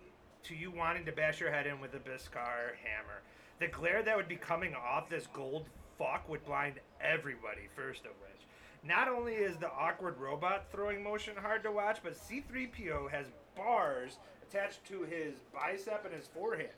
to 0.44 0.54
you 0.54 0.70
wanting 0.70 1.06
to 1.06 1.12
bash 1.12 1.40
your 1.40 1.50
head 1.50 1.66
in 1.66 1.80
with 1.80 1.94
a 1.94 1.98
Biscar 1.98 2.76
hammer. 2.84 3.22
The 3.60 3.68
glare 3.68 4.02
that 4.02 4.14
would 4.14 4.28
be 4.28 4.36
coming 4.36 4.74
off 4.74 5.08
this 5.08 5.26
gold 5.32 5.64
fuck 5.98 6.28
would 6.28 6.44
blind 6.44 6.74
everybody, 7.00 7.62
first 7.74 8.00
of 8.00 8.10
which. 8.20 8.42
Not 8.84 9.08
only 9.08 9.32
is 9.32 9.56
the 9.56 9.72
awkward 9.72 10.18
robot 10.18 10.66
throwing 10.70 11.02
motion 11.02 11.34
hard 11.34 11.62
to 11.62 11.72
watch, 11.72 12.00
but 12.02 12.14
C3PO 12.14 13.10
has 13.10 13.26
bars 13.56 14.18
attached 14.46 14.84
to 14.88 15.04
his 15.04 15.36
bicep 15.52 16.04
and 16.04 16.14
his 16.14 16.26
forehead. 16.26 16.74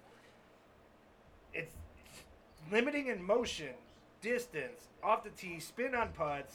It's 1.53 1.75
limiting 2.71 3.09
in 3.09 3.21
motion, 3.21 3.75
distance, 4.23 4.87
off 5.03 5.25
the 5.25 5.31
tee, 5.31 5.59
spin 5.59 5.97
on 5.97 6.11
putts, 6.13 6.55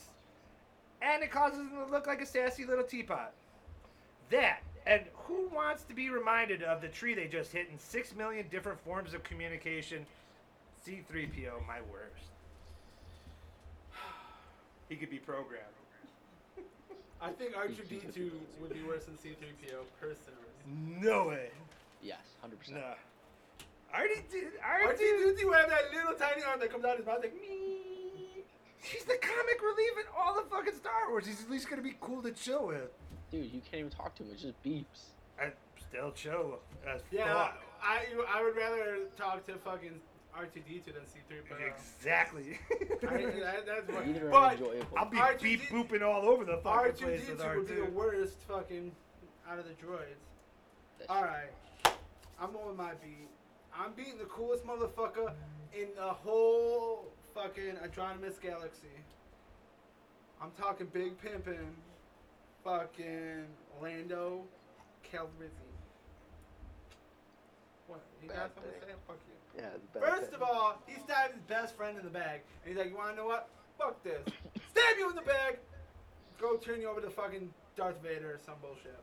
and 1.01 1.21
it 1.21 1.29
causes 1.29 1.59
him 1.59 1.71
to 1.71 1.91
look 1.91 2.07
like 2.07 2.21
a 2.21 2.25
sassy 2.25 2.65
little 2.65 2.85
teapot. 2.85 3.33
That, 4.29 4.61
and 4.85 5.01
who 5.13 5.47
wants 5.53 5.83
to 5.83 5.93
be 5.93 6.09
reminded 6.09 6.63
of 6.63 6.81
the 6.81 6.87
tree 6.87 7.13
they 7.13 7.27
just 7.27 7.51
hit 7.51 7.67
in 7.71 7.77
six 7.77 8.15
million 8.15 8.47
different 8.49 8.79
forms 8.79 9.13
of 9.13 9.23
communication? 9.23 10.05
C3PO, 10.85 11.65
my 11.67 11.79
worst. 11.91 12.29
He 14.89 14.95
could 14.95 15.09
be 15.09 15.17
programmed. 15.17 15.63
I 17.21 17.29
think 17.31 17.53
R2D2 17.55 18.31
would 18.61 18.73
be 18.73 18.83
worse 18.83 19.05
than 19.05 19.15
C3PO, 19.15 19.81
personally. 19.99 21.01
No 21.01 21.29
way. 21.29 21.49
Yes, 22.03 22.19
hundred 22.41 22.59
percent. 22.59 22.81
Nah. 22.81 23.97
R2D2, 23.97 24.43
R2D2, 24.61 24.99
R2D2 24.99 25.45
would 25.45 25.55
have 25.55 25.69
that 25.69 25.93
little 25.93 26.13
tiny 26.13 26.43
arm 26.43 26.59
that 26.59 26.71
comes 26.71 26.85
out 26.85 26.97
his 26.97 27.05
mouth 27.05 27.19
like 27.21 27.33
me. 27.41 28.43
he's 28.79 29.05
the 29.05 29.17
comic 29.21 29.61
relief 29.63 29.91
in 29.97 30.05
all 30.17 30.35
the 30.35 30.47
fucking 30.49 30.75
Star 30.75 31.09
Wars. 31.09 31.25
He's 31.25 31.41
at 31.41 31.49
least 31.49 31.69
gonna 31.69 31.81
be 31.81 31.95
cool 31.99 32.21
to 32.21 32.31
chill 32.31 32.67
with. 32.67 32.91
Dude, 33.31 33.51
you 33.51 33.61
can't 33.61 33.79
even 33.79 33.89
talk 33.89 34.15
to 34.15 34.23
him. 34.23 34.31
It 34.31 34.39
just 34.39 34.63
beeps. 34.63 35.11
I 35.39 35.51
still 35.89 36.11
chill 36.11 36.59
as 36.87 37.01
Yeah, 37.11 37.33
fuck. 37.33 37.63
I 37.83 38.05
I 38.33 38.43
would 38.43 38.55
rather 38.55 38.99
talk 39.17 39.45
to 39.47 39.53
fucking 39.55 39.99
R2D2 40.37 40.85
than 40.85 41.03
C3PO. 41.03 41.67
Exactly. 41.75 42.59
I, 42.71 43.07
that, 43.41 43.65
that's 43.65 43.87
what. 43.89 44.05
Neither 44.05 44.27
are 44.27 44.31
But 44.31 44.53
enjoyable. 44.53 44.97
I'll 44.97 45.09
be 45.09 45.17
R2D2 45.17 45.41
beep 45.41 45.61
booping 45.69 46.01
all 46.01 46.27
over 46.27 46.45
the 46.45 46.57
fucking 46.57 46.93
place 46.93 47.27
with 47.27 47.39
R2D2 47.39 47.55
would 47.55 47.67
be 47.67 47.75
the 47.75 47.85
worst 47.91 48.37
fucking 48.47 48.91
out 49.49 49.59
of 49.59 49.65
the 49.65 49.73
droids. 49.73 50.21
That's 50.99 51.09
All 51.09 51.23
right, 51.23 51.49
I'm 52.39 52.55
on 52.55 52.77
my 52.77 52.91
beat. 53.03 53.29
I'm 53.77 53.91
beating 53.93 54.17
the 54.17 54.25
coolest 54.25 54.65
motherfucker 54.65 55.33
in 55.73 55.87
the 55.95 56.13
whole 56.13 57.05
fucking 57.33 57.77
Andromeda 57.83 58.33
galaxy. 58.41 58.87
I'm 60.41 60.51
talking 60.59 60.87
Big 60.93 61.13
Pimpin', 61.21 61.67
fucking 62.65 63.45
Lando 63.81 64.43
Calrissian. 65.05 65.71
What? 67.87 68.01
You 68.21 68.29
got 68.29 68.53
something 68.55 68.73
to 68.73 68.87
say? 68.87 68.93
Fuck 69.07 69.19
you. 69.27 69.61
Yeah, 69.61 69.69
bad 69.93 70.03
First 70.03 70.33
of 70.33 70.41
all, 70.41 70.81
he 70.87 70.99
stabbed 70.99 71.35
his 71.35 71.43
best 71.43 71.77
friend 71.77 71.97
in 71.97 72.03
the 72.03 72.09
bag. 72.09 72.41
And 72.63 72.69
he's 72.73 72.77
like, 72.77 72.89
you 72.89 72.97
wanna 72.97 73.15
know 73.15 73.27
what? 73.27 73.49
Fuck 73.77 74.03
this. 74.03 74.21
Stab 74.71 74.97
you 74.97 75.09
in 75.09 75.15
the 75.15 75.21
bag! 75.21 75.59
Go 76.41 76.57
turn 76.57 76.81
you 76.81 76.89
over 76.89 76.99
to 76.99 77.09
fucking 77.09 77.53
Darth 77.77 78.01
Vader 78.01 78.31
or 78.31 78.39
some 78.43 78.55
bullshit. 78.61 78.99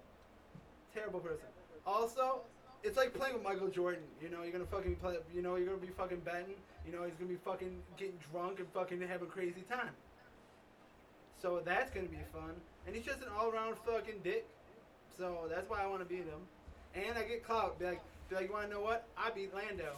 Terrible 0.92 1.20
person. 1.20 1.46
Also, 1.86 2.40
it's 2.82 2.96
like 2.96 3.14
playing 3.14 3.34
with 3.34 3.42
Michael 3.42 3.68
Jordan. 3.68 4.02
You 4.20 4.28
know, 4.28 4.42
you're 4.42 4.52
gonna 4.52 4.66
fucking 4.66 4.96
play, 4.96 5.16
you 5.34 5.40
know, 5.40 5.56
you're 5.56 5.66
gonna 5.66 5.78
be 5.78 5.92
fucking 5.96 6.20
betting. 6.20 6.56
You 6.84 6.92
know, 6.92 7.04
he's 7.04 7.14
gonna 7.14 7.30
be 7.30 7.36
fucking 7.36 7.78
getting 7.96 8.18
drunk 8.32 8.58
and 8.58 8.68
fucking 8.74 9.00
have 9.02 9.22
a 9.22 9.26
crazy 9.26 9.62
time. 9.70 9.94
So 11.40 11.62
that's 11.64 11.90
gonna 11.90 12.08
be 12.08 12.18
fun. 12.32 12.54
And 12.86 12.96
he's 12.96 13.04
just 13.04 13.20
an 13.20 13.28
all 13.38 13.50
around 13.50 13.76
fucking 13.86 14.20
dick. 14.24 14.46
So 15.16 15.46
that's 15.48 15.68
why 15.68 15.82
I 15.82 15.86
wanna 15.86 16.04
beat 16.04 16.24
him. 16.24 16.40
And 16.94 17.16
I 17.16 17.22
get 17.22 17.44
clout. 17.44 17.78
Be 17.78 17.86
like, 17.86 18.00
be 18.28 18.36
like, 18.36 18.46
you 18.48 18.52
wanna 18.52 18.68
know 18.68 18.80
what? 18.80 19.06
I 19.16 19.30
beat 19.30 19.54
Lando. 19.54 19.94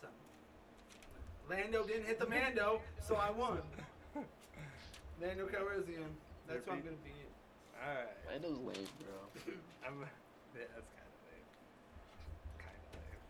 So, 0.00 0.08
Lando 1.48 1.84
didn't 1.86 2.06
hit 2.06 2.18
the 2.18 2.26
Mando, 2.26 2.80
so 3.06 3.16
I 3.16 3.30
won. 3.30 3.60
Lando 5.22 5.46
Calrissian. 5.46 6.10
That's 6.46 6.66
You're 6.66 6.66
what 6.66 6.72
I'm 6.72 6.82
gonna 6.82 6.96
beat. 7.04 7.14
Alright. 7.86 8.08
Lando's 8.28 8.58
lame, 8.58 8.88
bro. 8.98 9.54
I'm, 9.86 10.00
yeah, 10.00 10.64
that's 10.74 10.90
kind 10.96 11.06
of 11.06 11.20
lame. 11.30 11.46
Kind 12.58 12.74
of 12.74 12.98
lame. 12.98 13.22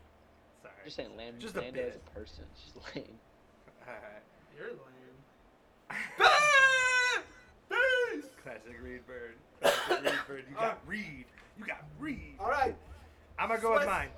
Sorry. 0.63 0.73
Just 0.85 0.95
saying, 0.95 1.17
Land, 1.17 1.39
Just 1.39 1.55
a 1.55 1.61
Lando 1.61 1.81
as 1.81 1.95
a 1.95 1.99
person, 2.17 2.45
she's 2.55 2.73
lame. 2.95 3.19
Alright. 3.87 4.23
You're 4.57 4.69
lame. 4.69 6.55
Classic 8.43 8.75
Reed 8.81 9.01
Bird. 9.07 9.35
Classic 9.61 10.03
Reed 10.03 10.13
Bird. 10.27 10.43
You 10.49 10.55
got. 10.55 10.79
Reed. 10.87 11.25
You 11.57 11.65
got 11.65 11.83
Reed. 11.99 12.35
Alright. 12.39 12.75
I'm 13.37 13.49
gonna 13.49 13.61
go 13.61 13.73
with 13.73 13.85
mine. 13.85 14.09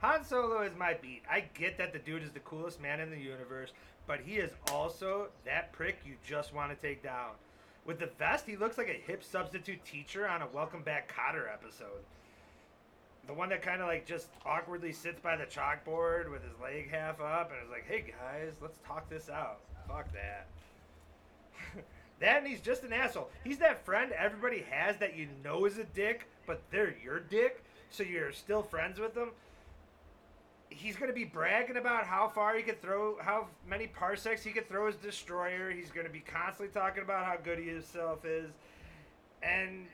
Han 0.00 0.24
Solo 0.24 0.62
is 0.62 0.72
my 0.76 0.94
beat. 0.94 1.22
I 1.28 1.44
get 1.54 1.76
that 1.78 1.92
the 1.92 1.98
dude 1.98 2.22
is 2.22 2.30
the 2.30 2.40
coolest 2.40 2.80
man 2.80 3.00
in 3.00 3.10
the 3.10 3.18
universe, 3.18 3.72
but 4.06 4.20
he 4.20 4.36
is 4.36 4.52
also 4.72 5.28
that 5.44 5.72
prick 5.72 5.98
you 6.06 6.14
just 6.24 6.54
want 6.54 6.70
to 6.70 6.76
take 6.86 7.02
down. 7.02 7.30
With 7.84 7.98
the 7.98 8.10
vest, 8.18 8.46
he 8.46 8.56
looks 8.56 8.78
like 8.78 8.88
a 8.88 8.92
hip 9.10 9.24
substitute 9.24 9.84
teacher 9.84 10.28
on 10.28 10.42
a 10.42 10.46
Welcome 10.46 10.82
Back 10.82 11.12
Kotter 11.12 11.52
episode. 11.52 12.04
The 13.26 13.32
one 13.34 13.48
that 13.48 13.60
kind 13.62 13.80
of 13.82 13.88
like 13.88 14.06
just 14.06 14.28
awkwardly 14.46 14.92
sits 14.92 15.20
by 15.20 15.36
the 15.36 15.44
chalkboard 15.44 16.30
with 16.30 16.42
his 16.42 16.52
leg 16.62 16.90
half 16.90 17.20
up 17.20 17.50
and 17.52 17.62
is 17.64 17.70
like, 17.70 17.86
"Hey 17.86 18.12
guys, 18.20 18.52
let's 18.60 18.78
talk 18.86 19.08
this 19.08 19.28
out." 19.28 19.60
Fuck 19.88 20.12
that. 20.12 20.46
That 22.20 22.38
and 22.38 22.46
he's 22.46 22.60
just 22.60 22.82
an 22.82 22.92
asshole. 22.92 23.30
He's 23.44 23.58
that 23.58 23.84
friend 23.84 24.12
everybody 24.12 24.64
has 24.70 24.96
that 24.98 25.16
you 25.16 25.28
know 25.44 25.64
is 25.64 25.78
a 25.78 25.84
dick, 25.84 26.28
but 26.46 26.62
they're 26.70 26.96
your 27.02 27.20
dick, 27.20 27.64
so 27.90 28.02
you're 28.02 28.32
still 28.32 28.62
friends 28.62 28.98
with 28.98 29.14
them. 29.14 29.30
He's 30.70 30.96
gonna 30.96 31.12
be 31.12 31.24
bragging 31.24 31.76
about 31.76 32.04
how 32.04 32.28
far 32.28 32.56
he 32.56 32.62
could 32.62 32.82
throw, 32.82 33.16
how 33.20 33.48
many 33.68 33.86
parsecs 33.86 34.44
he 34.44 34.50
could 34.50 34.68
throw 34.68 34.86
his 34.86 34.96
destroyer. 34.96 35.70
He's 35.70 35.90
gonna 35.90 36.08
be 36.08 36.20
constantly 36.20 36.72
talking 36.72 37.02
about 37.02 37.24
how 37.24 37.36
good 37.42 37.58
he 37.58 37.68
himself 37.68 38.24
is, 38.24 38.50
and 39.42 39.86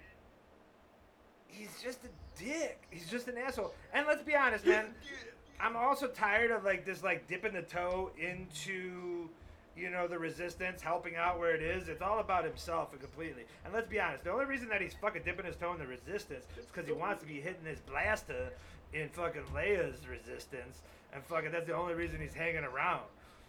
he's 1.46 1.80
just 1.82 2.00
a 2.04 2.42
dick. 2.42 2.82
He's 2.90 3.08
just 3.08 3.28
an 3.28 3.38
asshole. 3.38 3.74
And 3.92 4.06
let's 4.06 4.22
be 4.22 4.34
honest, 4.34 4.66
man. 4.66 4.86
I'm 5.60 5.76
also 5.76 6.08
tired 6.08 6.50
of 6.50 6.64
like 6.64 6.84
this 6.84 7.02
like 7.02 7.28
dipping 7.28 7.52
the 7.52 7.62
toe 7.62 8.10
into 8.18 9.28
you 9.76 9.90
know 9.90 10.06
the 10.06 10.18
resistance 10.18 10.80
helping 10.80 11.16
out 11.16 11.38
where 11.38 11.54
it 11.54 11.62
is 11.62 11.88
it's 11.88 12.02
all 12.02 12.20
about 12.20 12.44
himself 12.44 12.92
and 12.92 13.00
completely 13.00 13.44
and 13.64 13.74
let's 13.74 13.88
be 13.88 14.00
honest 14.00 14.24
the 14.24 14.30
only 14.30 14.44
reason 14.44 14.68
that 14.68 14.80
he's 14.80 14.94
fucking 14.94 15.22
dipping 15.24 15.44
his 15.44 15.56
toe 15.56 15.72
in 15.72 15.78
the 15.78 15.86
resistance 15.86 16.44
is 16.58 16.66
because 16.66 16.86
he 16.86 16.92
wants 16.92 17.22
to 17.22 17.28
be 17.28 17.40
hitting 17.40 17.64
his 17.64 17.80
blaster 17.80 18.50
in 18.92 19.08
fucking 19.08 19.42
Leia's 19.54 20.06
resistance 20.08 20.82
and 21.12 21.24
fucking 21.24 21.50
that's 21.50 21.66
the 21.66 21.74
only 21.74 21.94
reason 21.94 22.20
he's 22.20 22.34
hanging 22.34 22.64
around 22.64 23.02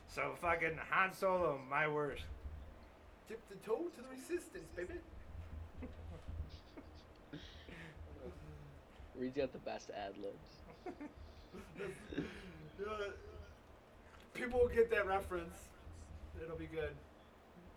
so 0.07 0.33
fucking 0.41 0.79
Han 0.91 1.13
Solo 1.13 1.59
my 1.69 1.87
worst 1.87 2.23
Tip 3.27 3.41
the 3.49 3.55
toe 3.65 3.81
to 3.95 4.01
the 4.03 4.07
resistance, 4.09 4.69
baby. 4.75 4.93
Reed's 9.19 9.35
got 9.35 9.51
the 9.51 9.57
best 9.59 9.89
ad 9.89 10.13
libs. 10.21 10.61
People 14.35 14.59
will 14.59 14.67
get 14.67 14.91
that 14.91 15.07
reference. 15.07 15.57
It'll 16.43 16.57
be 16.57 16.67
good. 16.67 16.95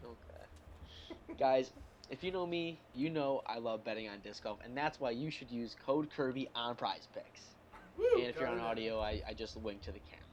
Okay. 0.04 1.36
Guys, 1.38 1.70
if 2.10 2.24
you 2.24 2.32
know 2.32 2.46
me, 2.46 2.80
you 2.94 3.10
know 3.10 3.42
I 3.46 3.58
love 3.58 3.84
betting 3.84 4.08
on 4.08 4.20
disc 4.20 4.42
golf, 4.42 4.58
and 4.64 4.76
that's 4.76 4.98
why 5.00 5.10
you 5.10 5.30
should 5.30 5.50
use 5.50 5.76
code 5.84 6.08
Kirby 6.10 6.48
on 6.54 6.74
Prize 6.74 7.06
Picks. 7.14 7.42
Woo, 7.96 8.04
And 8.16 8.24
if 8.24 8.38
you're 8.38 8.48
on 8.48 8.60
audio, 8.60 9.00
I, 9.00 9.20
I 9.28 9.34
just 9.34 9.56
wink 9.56 9.82
to 9.82 9.92
the 9.92 10.00
camera. 10.00 10.24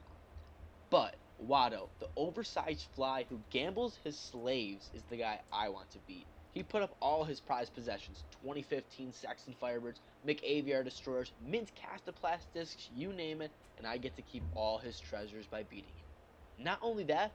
But 0.90 1.16
Watto, 1.44 1.88
the 1.98 2.08
oversized 2.16 2.86
fly 2.94 3.26
who 3.28 3.40
gambles 3.50 3.98
his 4.04 4.18
slaves, 4.18 4.90
is 4.94 5.02
the 5.10 5.16
guy 5.16 5.40
I 5.52 5.68
want 5.68 5.90
to 5.90 5.98
beat. 6.06 6.26
He 6.54 6.62
put 6.62 6.82
up 6.82 6.96
all 7.02 7.24
his 7.24 7.40
prize 7.40 7.68
possessions 7.68 8.24
2015 8.42 9.12
Sexton 9.12 9.54
Firebirds, 9.60 10.00
McAviar 10.26 10.82
Destroyers, 10.82 11.32
Mint 11.46 11.70
Kastaplast 11.76 12.46
discs, 12.54 12.88
you 12.94 13.12
name 13.12 13.42
it, 13.42 13.50
and 13.76 13.86
I 13.86 13.98
get 13.98 14.16
to 14.16 14.22
keep 14.22 14.42
all 14.54 14.78
his 14.78 14.98
treasures 14.98 15.46
by 15.46 15.64
beating 15.64 15.90
him. 15.90 16.64
Not 16.64 16.78
only 16.80 17.04
that, 17.04 17.32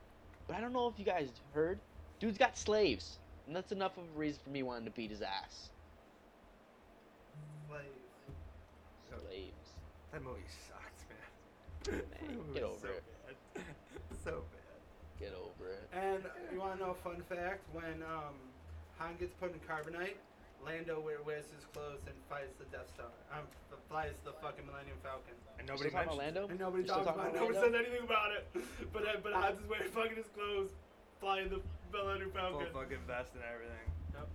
but 0.51 0.57
I 0.57 0.61
don't 0.61 0.73
know 0.73 0.89
if 0.89 0.99
you 0.99 1.05
guys 1.05 1.29
heard, 1.53 1.79
dude's 2.19 2.37
got 2.37 2.57
slaves. 2.57 3.19
And 3.47 3.55
that's 3.55 3.71
enough 3.71 3.97
of 3.97 4.03
a 4.03 4.19
reason 4.19 4.41
for 4.43 4.49
me 4.49 4.63
wanting 4.63 4.83
to 4.83 4.91
beat 4.91 5.09
his 5.09 5.21
ass. 5.21 5.69
Slave. 7.69 7.81
Slaves. 9.07 9.69
That 10.11 10.23
movie 10.23 10.41
sucks, 10.67 11.05
man. 11.07 12.01
Man, 12.27 12.37
get 12.53 12.63
over 12.63 12.75
so 12.81 12.87
it. 12.87 13.03
Bad. 13.53 13.63
so 14.25 14.43
bad. 14.51 15.21
Get 15.21 15.33
over 15.33 15.71
it. 15.71 15.87
And 15.93 16.23
you 16.51 16.59
want 16.59 16.77
to 16.77 16.85
know 16.85 16.91
a 16.91 16.95
fun 16.95 17.23
fact? 17.29 17.61
When 17.71 18.03
um, 18.03 18.35
Han 18.97 19.15
gets 19.19 19.33
put 19.39 19.53
in 19.53 19.59
carbonite, 19.59 20.19
Lando 20.65 20.99
wear- 20.99 21.21
wears 21.25 21.49
his 21.49 21.65
clothes 21.73 22.01
and 22.05 22.15
flies 22.29 22.49
the 22.59 22.65
Death 22.65 22.89
Star. 22.93 23.07
Um, 23.33 23.47
f- 23.71 23.79
flies 23.89 24.13
the 24.23 24.33
fucking 24.41 24.65
Millennium 24.65 24.97
Falcon. 25.01 25.33
And 25.57 25.67
Nobody 25.67 25.89
nobody 25.89 26.05
talking 26.07 26.17
mentioned. 26.17 26.37
about 26.37 26.45
Lando? 26.45 26.49
And 26.51 26.59
nobody 26.59 26.83
talks 26.85 27.01
about 27.07 27.17
it. 27.17 27.19
about 27.19 27.33
Nobody 27.41 27.57
Lando? 27.57 27.67
says 27.67 27.85
anything 27.85 28.03
about 28.05 28.29
it. 28.31 28.43
But 28.93 29.03
uh, 29.07 29.17
but 29.23 29.33
Hans 29.33 29.59
is 29.59 29.67
wearing 29.67 29.89
fucking 29.91 30.17
his 30.17 30.27
clothes, 30.35 30.71
flying 31.19 31.49
the 31.49 31.61
Millennium 31.95 32.31
Falcon. 32.31 32.67
Full 32.71 32.81
fucking 32.81 33.01
vest 33.07 33.31
and 33.35 33.43
everything. 33.47 33.87
Yep. 34.13 34.27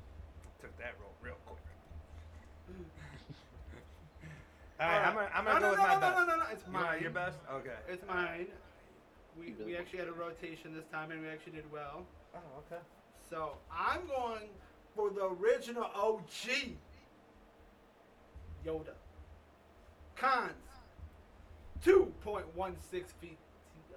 Took 0.62 0.74
that 0.78 0.94
role 0.98 1.12
real 1.22 1.36
quick. 1.46 1.60
All 4.80 4.86
right, 4.88 5.06
I'm 5.08 5.14
gonna, 5.14 5.30
I'm 5.32 5.44
gonna 5.44 5.60
no, 5.60 5.60
go 5.60 5.66
no, 5.66 5.70
with 5.70 5.78
no, 5.78 5.86
my 5.88 5.94
no, 5.94 6.00
best. 6.00 6.16
No, 6.16 6.24
no, 6.24 6.36
no, 6.36 6.36
no, 6.36 6.50
It's 6.52 6.64
You 6.66 6.72
want 6.72 6.86
mine. 6.86 7.00
your 7.02 7.10
best? 7.10 7.38
Okay. 7.60 7.78
It's 7.88 8.04
mine. 8.06 8.46
We, 9.38 9.46
You 9.48 9.54
really 9.56 9.64
we 9.64 9.72
want 9.72 9.84
actually 9.86 10.00
had 10.00 10.08
a 10.08 10.12
rotation 10.16 10.74
this 10.74 10.84
time 10.92 11.10
and 11.12 11.20
we 11.22 11.28
actually 11.28 11.52
did 11.52 11.64
well. 11.72 12.04
Oh, 12.34 12.60
okay. 12.68 12.82
So 13.30 13.56
I'm 13.72 14.04
going 14.06 14.48
for 14.96 15.10
the 15.10 15.26
original 15.26 15.84
OG 15.94 16.72
Yoda. 18.66 18.94
Cons 20.16 20.52
2.16 21.84 22.42
feet 23.20 23.38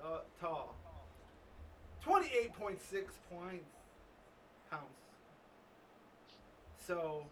uh, 0.03 0.19
tall, 0.39 0.75
28.6 2.05 2.51
points 3.31 3.65
pounds. 4.69 4.83
So 6.85 7.23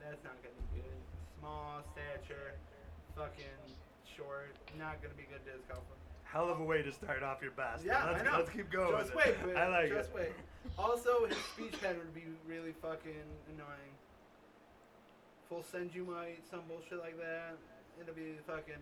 that's 0.00 0.22
not 0.22 0.34
gonna 0.42 0.54
be 0.74 0.80
good. 0.82 1.00
Small 1.40 1.82
stature, 1.92 2.54
fucking 3.16 3.44
short, 4.16 4.54
not 4.78 5.02
gonna 5.02 5.14
be 5.14 5.24
good 5.24 5.44
disc 5.44 5.66
golfer. 5.68 6.05
Hell 6.36 6.50
of 6.50 6.60
a 6.60 6.64
way 6.64 6.82
to 6.82 6.92
start 6.92 7.22
off 7.22 7.40
your 7.40 7.52
best. 7.52 7.82
Yeah, 7.82 8.04
let's, 8.04 8.20
I 8.20 8.24
know. 8.24 8.36
let's 8.36 8.50
keep 8.50 8.70
going. 8.70 8.92
Just 9.00 9.14
wait, 9.16 9.28
it. 9.48 9.56
I 9.56 9.68
like 9.68 9.88
just 9.88 10.10
it. 10.10 10.16
wait. 10.16 10.32
Also, 10.78 11.24
his 11.24 11.38
speech 11.54 11.80
pattern 11.80 11.96
would 11.96 12.14
be 12.14 12.24
really 12.46 12.74
fucking 12.82 13.24
annoying. 13.48 13.92
Full 15.48 15.62
send 15.62 15.94
you 15.94 16.04
might, 16.04 16.44
some 16.50 16.60
bullshit 16.68 16.98
like 16.98 17.16
that. 17.16 17.56
It'll 17.98 18.12
be 18.12 18.34
fucking 18.46 18.76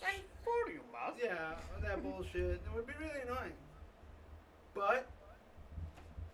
Thank 0.00 0.22
for 0.42 0.72
you, 0.72 0.80
boss. 0.90 1.12
yeah, 1.22 1.60
that 1.82 2.02
bullshit. 2.10 2.56
It 2.64 2.70
would 2.74 2.86
be 2.86 2.94
really 2.98 3.20
annoying. 3.20 3.52
But 4.74 5.06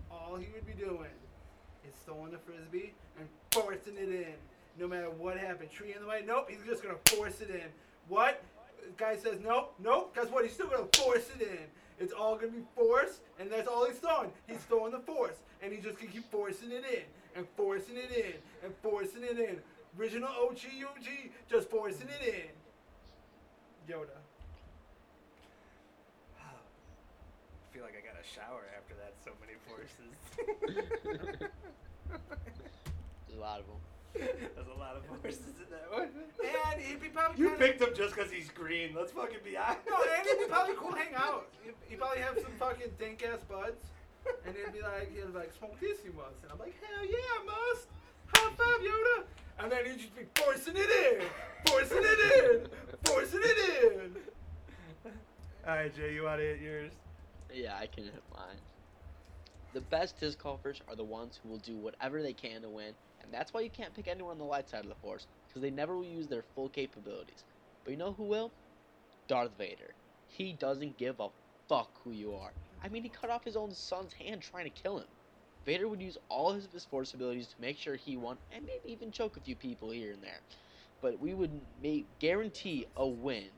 all 0.09 0.37
he 0.37 0.47
would 0.55 0.69
be 0.69 0.81
doing 0.81 1.11
is 1.85 1.95
throwing 2.07 2.31
the 2.31 2.39
frisbee 2.39 2.95
and 3.19 3.27
forcing 3.51 3.97
it 3.97 4.09
in. 4.09 4.35
No 4.79 4.87
matter 4.87 5.11
what 5.11 5.37
happened, 5.37 5.73
tree 5.73 5.95
in 5.97 6.01
the 6.01 6.07
way. 6.07 6.23
Nope, 6.25 6.49
he's 6.49 6.65
just 6.65 6.81
gonna 6.81 6.95
force 7.11 7.41
it 7.41 7.51
in. 7.51 7.67
What? 8.07 8.41
Guy 8.97 9.17
says 9.17 9.39
nope, 9.43 9.75
nope. 9.83 10.15
Guess 10.15 10.29
what? 10.31 10.45
He's 10.45 10.55
still 10.55 10.69
gonna 10.69 10.87
force 10.95 11.29
it 11.35 11.43
in. 11.43 11.67
It's 11.99 12.13
all 12.13 12.37
gonna 12.37 12.53
be 12.53 12.65
force, 12.75 13.21
and 13.39 13.51
that's 13.51 13.69
all 13.69 13.87
he's 13.87 13.99
throwing. 13.99 14.31
He's 14.47 14.59
throwing 14.59 14.93
the 14.93 15.01
force, 15.01 15.37
and 15.63 15.73
he's 15.73 15.83
just 15.85 15.99
gonna 15.99 16.11
keep 16.11 16.31
forcing 16.31 16.71
it 16.71 16.85
in 16.85 17.05
and 17.37 17.47
forcing 17.57 17.97
it 17.97 18.11
in 18.13 18.35
and 18.65 18.75
forcing 18.83 19.23
it 19.23 19.39
in. 19.39 19.61
Original 19.99 20.29
OG 20.29 20.59
UG, 20.83 21.31
just 21.49 21.71
forcing 21.71 22.09
it 22.09 22.27
in. 22.27 23.93
Yoda. 23.95 24.19
I 26.41 26.43
feel 27.73 27.83
like 27.83 27.95
I 27.97 28.01
got 28.05 28.17
a 28.21 28.25
shower 28.27 28.65
after 28.77 28.95
that. 28.97 29.15
So 29.25 29.31
many 29.41 29.55
forces. 29.69 30.15
There's 33.29 33.39
a 33.39 33.41
lot 33.41 33.61
of 33.61 33.67
them. 33.67 33.77
There's 34.15 34.69
a 34.75 34.79
lot 34.79 34.97
of 34.97 35.05
horses 35.07 35.59
in 35.59 35.69
that 35.71 35.91
one. 35.91 36.09
And 36.73 36.81
he'd 36.83 37.01
be 37.01 37.09
probably 37.09 37.41
You 37.43 37.51
kinda- 37.51 37.65
picked 37.67 37.81
him 37.83 37.89
just 37.97 38.15
because 38.15 38.31
he's 38.31 38.49
green. 38.51 38.95
Let's 38.95 39.13
fucking 39.13 39.39
be 39.45 39.57
honest. 39.57 39.81
No, 39.89 39.97
and 39.97 40.27
it'd 40.27 40.39
be 40.39 40.45
probably 40.47 40.75
cool 40.77 40.93
to 40.93 40.99
hang 40.99 41.15
out. 41.15 41.49
He'd, 41.63 41.75
he'd 41.89 41.99
probably 41.99 42.21
have 42.21 42.39
some 42.41 42.53
fucking 42.59 42.93
dank 42.99 43.25
ass 43.25 43.43
buds. 43.49 43.81
And 44.47 44.57
it'd 44.57 44.73
be 44.73 44.81
like, 44.81 45.13
he'd 45.15 45.27
be 45.33 45.39
like, 45.39 45.53
smoke 45.53 45.79
this 45.81 45.99
you 46.05 46.13
must. 46.17 46.43
And 46.43 46.53
I'm 46.53 46.59
like, 46.59 46.75
hell 46.81 47.05
yeah, 47.05 47.41
I 47.41 47.45
must. 47.45 47.87
High 48.35 48.51
five, 48.57 48.81
Yoda. 48.81 49.25
And 49.61 49.71
then 49.73 49.85
he'd 49.87 49.99
just 49.99 50.17
be 50.17 50.23
forcing 50.35 50.75
it 50.77 50.91
in. 51.21 51.27
Forcing 51.67 51.99
it 52.03 52.45
in. 52.63 52.67
Forcing 53.05 53.41
it 53.43 53.93
in. 54.03 54.17
All 55.67 55.77
right, 55.77 55.95
Jay, 55.95 56.15
you 56.15 56.25
want 56.25 56.41
to 56.41 56.45
hit 56.47 56.61
yours? 56.61 56.93
Yeah, 57.53 57.77
I 57.77 57.87
can 57.87 58.05
hit 58.05 58.23
mine. 58.35 58.57
The 59.73 59.81
best 59.83 60.19
disc 60.21 60.43
golfers 60.43 60.81
are 60.89 60.97
the 60.97 61.05
ones 61.05 61.39
who 61.43 61.49
will 61.49 61.59
do 61.59 61.77
whatever 61.77 62.23
they 62.23 62.33
can 62.33 62.63
to 62.63 62.69
win, 62.69 62.93
and 63.25 63.33
that's 63.35 63.53
why 63.53 63.61
you 63.63 63.71
can't 63.71 63.95
pick 63.95 64.09
anyone 64.09 64.33
on 64.33 64.39
the 64.39 64.45
light 64.45 64.69
side 64.69 64.83
of 64.85 64.89
the 64.89 64.95
force, 64.97 65.27
because 65.49 65.63
they 65.63 65.71
never 65.71 65.97
will 65.97 66.05
use 66.05 66.29
their 66.29 66.43
full 66.55 66.69
capabilities. 66.69 67.45
But 67.85 67.93
you 67.93 67.97
know 67.97 68.13
who 68.13 68.25
will? 68.25 68.53
Darth 69.29 69.57
Vader. 69.59 69.95
He 70.29 70.53
doesn't 70.53 70.99
give 70.99 71.21
a 71.21 71.29
fuck 71.69 72.01
who 72.05 72.11
you 72.13 72.35
are. 72.35 72.53
I 72.83 72.89
mean, 72.89 73.03
he 73.03 73.09
cut 73.09 73.31
off 73.31 73.45
his 73.45 73.57
own 73.57 73.73
son's 73.75 74.13
hand 74.13 74.43
trying 74.43 74.65
to 74.65 74.71
kill 74.71 74.99
him. 74.99 75.09
Vader 75.65 75.89
would 75.89 76.03
use 76.03 76.19
all 76.29 76.51
of 76.51 76.71
his 76.71 76.85
force 76.85 77.15
abilities 77.15 77.49
to 77.49 77.61
make 77.61 77.79
sure 77.79 77.97
he 77.97 78.17
won, 78.17 78.37
and 78.51 78.67
maybe 78.67 78.93
even 78.93 79.11
choke 79.11 79.37
a 79.37 79.41
few 79.41 79.57
people 79.57 79.91
here 79.91 80.13
and 80.13 80.23
there. 80.23 80.41
But 81.01 81.19
we 81.21 81.35
would 81.35 81.63
make 81.83 82.07
guarantee 82.19 82.87
a 82.97 83.07
win. 83.07 83.49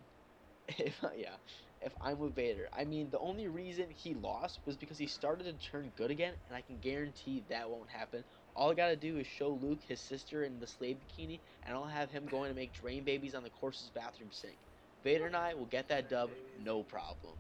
If 0.79 1.05
yeah, 1.17 1.37
if 1.81 1.93
I'm 2.01 2.19
with 2.19 2.35
Vader. 2.35 2.69
I 2.73 2.85
mean, 2.85 3.11
the 3.11 3.19
only 3.21 3.47
reason 3.49 3.87
he 3.91 4.15
lost 4.15 4.61
was 4.67 4.77
because 4.77 4.99
he 4.99 5.07
started 5.07 5.45
to 5.45 5.53
turn 5.71 5.93
good 5.97 6.11
again, 6.11 6.35
and 6.49 6.57
I 6.57 6.61
can 6.61 6.79
guarantee 6.79 7.45
that 7.49 7.71
won't 7.71 7.89
happen. 7.91 8.25
All 8.57 8.71
I 8.71 8.75
gotta 8.75 8.97
do 8.97 9.19
is 9.19 9.27
show 9.27 9.59
Luke 9.63 9.81
his 9.87 10.01
sister 10.01 10.45
in 10.45 10.59
the 10.59 10.67
slave 10.67 10.97
bikini, 10.97 11.39
and 11.67 11.75
I'll 11.77 11.85
have 11.85 12.11
him 12.11 12.25
going 12.31 12.49
to 12.51 12.57
make 12.57 12.73
drain 12.73 13.05
babies 13.05 13.35
on 13.35 13.43
the 13.43 13.51
course's 13.51 13.91
bathroom 13.95 14.31
sink. 14.33 14.57
Vader 15.05 15.27
and 15.27 15.37
I 15.37 15.53
will 15.55 15.67
get 15.67 15.89
that 15.89 16.09
dub, 16.09 16.31
no 16.65 16.83
problem. 16.83 17.35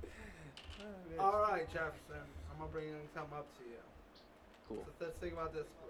All 1.19 1.41
right, 1.51 1.67
Jefferson. 1.73 2.21
I'm 2.53 2.59
going 2.59 2.71
to 2.71 2.73
bring 2.73 2.89
something 3.14 3.37
up 3.37 3.47
to 3.59 3.64
you. 3.64 3.77
Cool. 4.69 4.85
So 4.99 5.07
let's 5.07 5.17
think 5.19 5.33
about 5.33 5.53
this. 5.55 5.67
uh, 5.83 5.89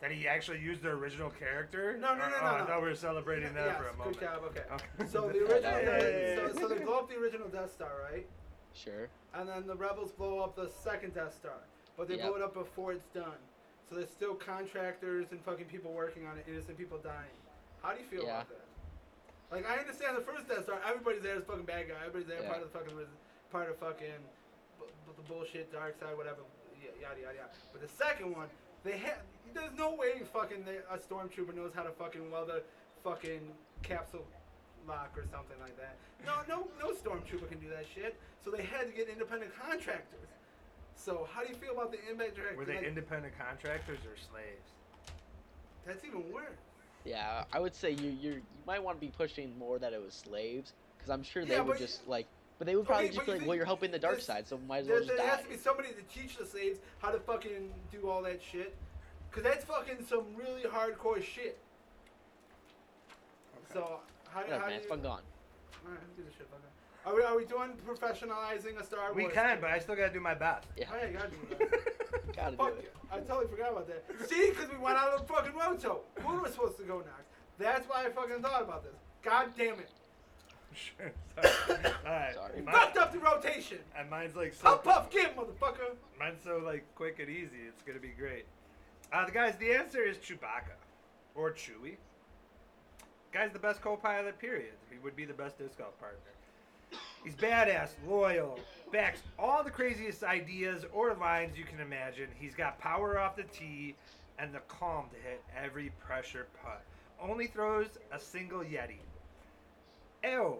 That 0.00 0.10
he 0.12 0.26
actually 0.26 0.60
used 0.60 0.82
the 0.82 0.88
original 0.90 1.30
character? 1.30 1.96
No, 2.00 2.14
no, 2.14 2.24
Or- 2.24 2.30
no, 2.30 2.36
oh, 2.40 2.44
no, 2.58 2.62
I 2.64 2.66
thought 2.66 2.82
we 2.82 2.88
were 2.88 2.94
celebrating 2.94 3.52
that 3.54 3.66
yes, 3.66 3.76
for 3.78 3.88
a 3.88 3.96
moment. 3.96 4.18
Good 4.18 4.26
job, 4.26 4.42
okay. 4.46 4.62
Okay. 4.72 5.10
So 5.10 5.28
the 5.28 5.34
Yeah, 5.34 5.40
original, 5.42 5.62
that 5.62 6.44
was- 6.48 6.54
so, 6.54 6.68
so 6.68 6.74
they 6.74 6.82
blow 6.84 6.98
up 7.00 7.08
the 7.10 7.16
original 7.16 7.48
Death 7.48 7.72
Star, 7.72 7.92
right? 8.10 8.26
Sure. 8.72 9.08
And 9.34 9.48
then 9.48 9.66
the 9.66 9.76
rebels 9.76 10.10
blow 10.12 10.40
up 10.40 10.56
the 10.56 10.70
second 10.82 11.14
Death 11.14 11.34
Star, 11.34 11.58
but 11.96 12.08
they 12.08 12.16
Yep. 12.16 12.26
blow 12.26 12.36
it 12.36 12.42
up 12.42 12.54
before 12.54 12.92
it's 12.92 13.06
done. 13.14 13.38
So 13.88 13.96
there's 13.96 14.10
still 14.10 14.34
contractors 14.34 15.26
and 15.30 15.40
fucking 15.44 15.66
people 15.66 15.92
working 15.92 16.26
on 16.26 16.38
it, 16.38 16.46
innocent 16.48 16.78
people 16.78 16.98
dying. 16.98 17.34
How 17.82 17.92
do 17.92 18.00
you 18.00 18.06
feel 18.08 18.24
Yeah. 18.24 18.40
about 18.42 18.48
that? 18.48 18.60
Like 19.52 19.66
I 19.68 19.76
understand 19.78 20.16
the 20.16 20.22
first 20.22 20.48
Death 20.48 20.64
Star, 20.64 20.80
everybody's 20.86 21.22
there 21.22 21.36
as 21.36 21.44
fucking 21.44 21.64
bad 21.64 21.88
guy, 21.88 21.96
everybody's 22.00 22.26
there 22.26 22.42
Yeah. 22.42 22.48
part 22.48 22.62
of 22.62 22.72
the 22.72 22.78
fucking 22.78 23.06
part 23.52 23.68
of 23.70 23.76
fucking 23.78 24.18
b- 24.80 24.86
b- 25.06 25.12
the 25.16 25.22
bullshit 25.22 25.70
dark 25.70 25.98
side, 26.00 26.16
whatever, 26.16 26.42
y- 26.72 26.90
yada 27.00 27.20
yada 27.20 27.36
yada. 27.36 27.50
But 27.72 27.82
the 27.82 27.88
second 27.88 28.32
one, 28.34 28.48
they 28.82 28.96
had 28.98 29.18
there's 29.52 29.72
no 29.74 29.94
way 29.94 30.18
fucking 30.32 30.64
they, 30.64 30.78
a 30.78 30.98
stormtrooper 30.98 31.54
knows 31.54 31.72
how 31.74 31.82
to 31.84 31.92
fucking 31.92 32.30
weld 32.30 32.50
a 32.50 32.62
fucking 33.04 33.54
capsule 33.82 34.26
lock 34.88 35.16
or 35.16 35.24
something 35.30 35.60
like 35.60 35.76
that. 35.76 35.96
No, 36.24 36.42
no, 36.48 36.68
no 36.80 36.92
stormtrooper 36.94 37.48
can 37.48 37.60
do 37.60 37.68
that 37.68 37.86
shit. 37.86 38.16
So 38.42 38.50
they 38.50 38.62
had 38.64 38.86
to 38.88 38.92
get 38.92 39.08
independent 39.08 39.54
contractors. 39.56 40.26
So 40.96 41.28
how 41.32 41.42
do 41.42 41.48
you 41.50 41.56
feel 41.56 41.72
about 41.72 41.92
the 41.92 41.98
impact 42.10 42.36
director? 42.36 42.56
Were 42.56 42.64
they 42.64 42.76
Like, 42.76 42.84
independent 42.84 43.34
contractors 43.38 43.98
or 44.00 44.16
slaves? 44.16 44.70
That's 45.86 46.04
even 46.04 46.32
worse. 46.32 46.56
Yeah, 47.04 47.44
I 47.52 47.60
would 47.60 47.74
say 47.74 47.90
you 47.90 48.10
you 48.10 48.30
you 48.32 48.42
might 48.66 48.82
want 48.82 48.98
to 48.98 49.06
be 49.06 49.12
pushing 49.12 49.58
more 49.58 49.78
that 49.78 49.92
it 49.92 50.00
was 50.02 50.14
slaves, 50.14 50.72
because 50.96 51.10
I'm 51.10 51.22
sure 51.22 51.44
they 51.44 51.54
Yeah, 51.54 51.60
would 51.60 51.76
just 51.76 52.08
like, 52.08 52.26
but 52.58 52.66
they 52.66 52.76
would 52.76 52.86
probably 52.86 53.08
Okay, 53.08 53.16
just 53.16 53.26
be 53.26 53.32
like, 53.32 53.46
well, 53.46 53.56
you're 53.56 53.66
helping 53.66 53.90
the 53.90 53.98
dark 53.98 54.20
side, 54.20 54.48
so 54.48 54.58
might 54.66 54.78
as 54.78 54.86
There, 54.86 54.96
well 54.96 55.04
just 55.04 55.16
there 55.16 55.26
die. 55.26 55.34
has 55.34 55.42
to 55.44 55.50
be 55.50 55.56
somebody 55.58 55.88
to 55.90 56.02
teach 56.04 56.38
the 56.38 56.46
slaves 56.46 56.78
how 57.02 57.10
to 57.10 57.18
fucking 57.18 57.74
do 57.92 58.08
all 58.08 58.22
that 58.22 58.40
shit. 58.42 58.74
Cause 59.30 59.42
that's 59.42 59.64
fucking 59.64 60.06
some 60.06 60.24
really 60.36 60.62
hardcore 60.62 61.22
shit. 61.22 61.58
So 63.72 64.00
How, 64.32 64.40
Whatever, 64.40 64.60
how 64.60 64.66
man. 64.66 64.70
do 64.70 64.76
It's 64.76 64.84
you, 64.84 64.90
fun 64.90 65.02
gone. 65.02 65.22
Alright, 65.84 66.00
who 66.16 66.22
gives 66.22 66.34
a 66.34 66.38
shit 66.38 66.46
about 66.48 66.62
that? 66.62 66.73
Are 67.06 67.14
we, 67.14 67.22
are 67.22 67.36
we 67.36 67.44
doing 67.44 67.70
professionalizing 67.86 68.80
a 68.80 68.84
Star 68.84 69.12
Wars? 69.12 69.16
We 69.16 69.26
can, 69.28 69.60
but 69.60 69.70
I 69.70 69.78
still 69.78 69.94
gotta 69.94 70.12
do 70.12 70.20
my 70.20 70.34
best. 70.34 70.66
Yeah. 70.76 70.86
Oh 70.92 70.96
yeah, 70.96 71.06
you 71.08 71.12
gotta 71.18 71.30
do 71.30 71.36
that. 71.58 72.36
Gotta 72.36 72.50
do 72.52 72.56
Fuck 72.56 72.68
it. 72.78 72.84
it. 72.84 72.94
I 73.12 73.18
totally 73.20 73.46
forgot 73.48 73.72
about 73.72 73.86
that. 73.88 74.28
See, 74.28 74.50
because 74.50 74.70
we 74.70 74.78
went 74.78 74.96
out 74.96 75.08
of 75.10 75.20
the 75.26 75.32
fucking 75.32 75.52
roto. 75.54 76.00
Who 76.22 76.40
was 76.40 76.52
supposed 76.52 76.78
to 76.78 76.84
go 76.84 76.98
next? 76.98 77.28
That's 77.58 77.86
why 77.88 78.06
I 78.06 78.10
fucking 78.10 78.42
thought 78.42 78.62
about 78.62 78.82
this. 78.84 78.94
God 79.22 79.50
damn 79.56 79.74
it. 79.74 79.90
Sure. 80.74 81.12
Sorry. 81.40 81.78
Alright. 82.04 82.34
Sorry. 82.34 82.62
mine- 82.62 82.74
Fucked 82.74 82.96
up 82.96 83.12
the 83.12 83.18
rotation. 83.20 83.78
And 83.96 84.10
mine's 84.10 84.34
like 84.34 84.54
so. 84.54 84.62
Puff 84.64 84.82
puff 84.84 85.10
give, 85.10 85.30
motherfucker. 85.36 85.94
Mine's 86.18 86.42
so 86.42 86.60
like 86.64 86.84
quick 86.96 87.18
and 87.20 87.28
easy. 87.28 87.58
It's 87.68 87.82
gonna 87.82 88.00
be 88.00 88.08
great. 88.08 88.46
Uh, 89.12 89.24
the 89.26 89.30
guys, 89.30 89.54
the 89.58 89.70
answer 89.72 90.02
is 90.02 90.16
Chewbacca, 90.16 90.74
or 91.36 91.52
Chewie. 91.52 91.96
Guy's 93.30 93.52
the 93.52 93.58
best 93.60 93.82
co-pilot. 93.82 94.38
Period. 94.40 94.72
He 94.90 94.98
would 94.98 95.14
be 95.14 95.24
the 95.24 95.34
best 95.34 95.58
disc 95.58 95.78
golf 95.78 95.96
partner. 96.00 96.18
He's 97.24 97.34
badass, 97.34 97.90
loyal, 98.06 98.58
backs 98.92 99.20
all 99.38 99.64
the 99.64 99.70
craziest 99.70 100.22
ideas 100.22 100.84
or 100.92 101.14
lines 101.14 101.56
you 101.56 101.64
can 101.64 101.80
imagine. 101.80 102.28
He's 102.38 102.54
got 102.54 102.78
power 102.78 103.18
off 103.18 103.34
the 103.34 103.44
tee 103.44 103.96
and 104.38 104.54
the 104.54 104.60
calm 104.68 105.06
to 105.10 105.28
hit 105.28 105.42
every 105.56 105.90
pressure 106.06 106.46
putt. 106.62 106.82
Only 107.20 107.46
throws 107.46 107.88
a 108.12 108.18
single 108.18 108.60
Yeti. 108.60 108.98
Ew. 110.22 110.56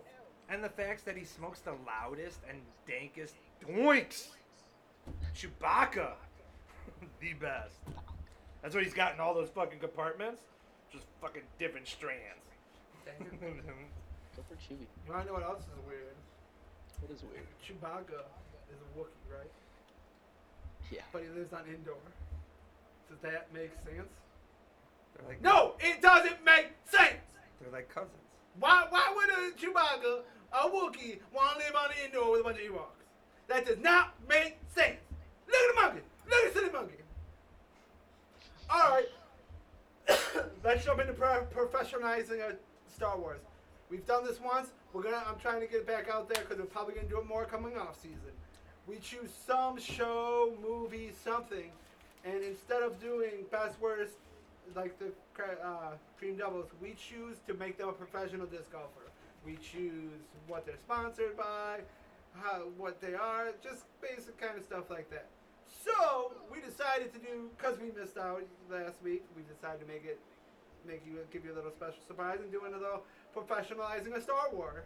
And 0.49 0.65
the 0.65 0.69
fact 0.69 1.05
that 1.05 1.17
he 1.17 1.25
smokes 1.25 1.61
the 1.61 1.75
loudest 1.87 2.41
and 2.49 2.59
dankest 2.89 3.35
doinks. 3.63 4.29
Chewbacca. 5.37 6.13
the 7.21 7.35
best. 7.35 7.79
That's 8.63 8.75
what 8.75 8.85
he's 8.85 8.95
got 8.95 9.15
in 9.15 9.21
all 9.21 9.35
those 9.35 9.51
fucking 9.51 9.81
compartments. 9.81 10.41
Just 10.91 11.05
fucking 11.21 11.43
different 11.59 11.87
strands. 11.87 12.21
Go 13.21 14.43
for 14.49 14.55
Chewie. 14.55 14.81
You 15.07 15.13
wanna 15.13 15.27
know 15.27 15.35
what 15.35 15.43
else 15.43 15.61
is 15.61 15.87
weird? 15.87 16.15
What 17.01 17.11
is 17.11 17.23
weird? 17.23 17.47
Chewbacca 17.65 18.21
is 18.71 18.79
a 18.81 18.99
Wookiee, 18.99 19.33
right? 19.33 19.51
Yeah. 20.91 21.03
But 21.13 21.23
he 21.23 21.29
lives 21.29 21.53
on 21.53 21.63
Endor. 21.69 21.93
Does 23.09 23.19
that 23.23 23.53
make 23.53 23.73
sense? 23.85 24.09
they're 25.17 25.29
like 25.29 25.43
No, 25.43 25.75
it 25.81 26.01
doesn't 26.03 26.45
make 26.45 26.73
sense. 26.85 27.23
They're 27.61 27.73
like 27.73 27.89
cousins. 27.93 28.13
Why? 28.59 28.87
Why 28.91 29.13
would 29.15 29.31
a 29.31 29.57
Chewbacca, 29.57 30.21
a 30.53 30.69
Wookiee, 30.69 31.19
want 31.33 31.59
to 31.59 31.67
live 31.67 31.75
on 31.77 31.91
Endor 32.05 32.31
with 32.31 32.41
a 32.41 32.45
bunch 32.45 32.59
of 32.59 32.65
Ewoks? 32.65 33.05
That 33.49 33.67
does 33.67 33.79
not 33.79 34.15
make 34.29 34.57
sense. 34.75 34.97
Look 35.47 35.57
at 35.57 35.75
the 35.75 35.81
monkey. 35.83 36.01
Look 36.29 36.45
at 36.47 36.55
the 36.55 36.61
silly 36.61 36.73
monkey. 36.73 36.95
All 38.71 38.91
right. 38.91 39.07
Let's 40.65 40.85
jump 40.85 41.01
into 41.01 41.13
pro- 41.13 41.47
professionalizing 41.47 42.41
a 42.41 42.57
Star 42.93 43.19
Wars. 43.19 43.41
We've 43.91 44.07
done 44.07 44.25
this 44.25 44.41
once. 44.41 44.69
We're 44.95 45.03
gonna. 45.03 45.25
I'm 45.29 45.41
trying 45.41 45.61
to 45.61 45.67
get 45.67 45.81
it 45.81 45.87
back 45.89 46.09
out 46.09 46.29
there 46.29 46.45
because 46.45 46.59
we're 46.59 46.71
probably 46.71 46.95
gonna 46.95 47.09
do 47.09 47.19
it 47.19 47.27
more 47.27 47.45
coming 47.45 47.77
off 47.77 48.01
season. 48.01 48.31
We 48.87 48.99
choose 48.99 49.31
some 49.45 49.77
show, 49.77 50.55
movie, 50.63 51.11
something, 51.25 51.73
and 52.25 52.45
instead 52.45 52.83
of 52.83 53.01
doing 53.01 53.45
best 53.51 53.75
worst, 53.81 54.13
like 54.77 54.97
the 55.01 55.07
uh, 55.43 55.95
Dream 56.21 56.37
Doubles, 56.37 56.69
we 56.81 56.95
choose 56.95 57.39
to 57.49 57.55
make 57.55 57.77
them 57.77 57.89
a 57.89 57.93
professional 57.93 58.47
disc 58.47 58.71
golfer. 58.71 59.11
We 59.45 59.57
choose 59.57 60.23
what 60.47 60.65
they're 60.65 60.79
sponsored 60.79 61.37
by, 61.37 61.81
how 62.41 62.69
what 62.79 63.01
they 63.01 63.15
are, 63.15 63.49
just 63.65 63.83
basic 64.01 64.39
kind 64.41 64.57
of 64.57 64.63
stuff 64.63 64.91
like 64.91 65.11
that. 65.11 65.27
So 65.67 66.35
we 66.53 66.61
decided 66.61 67.13
to 67.15 67.19
do 67.19 67.51
because 67.59 67.81
we 67.81 67.91
missed 68.01 68.17
out 68.17 68.45
last 68.71 69.03
week. 69.03 69.25
We 69.37 69.43
decided 69.43 69.81
to 69.81 69.87
make 69.93 70.05
it, 70.05 70.21
make 70.87 71.03
you 71.05 71.19
give 71.33 71.45
you 71.45 71.53
a 71.53 71.57
little 71.57 71.73
special 71.73 71.99
surprise 72.07 72.39
and 72.41 72.53
do 72.53 72.63
another 72.65 73.03
professionalizing 73.35 74.15
a 74.15 74.21
Star 74.21 74.51
Wars. 74.53 74.85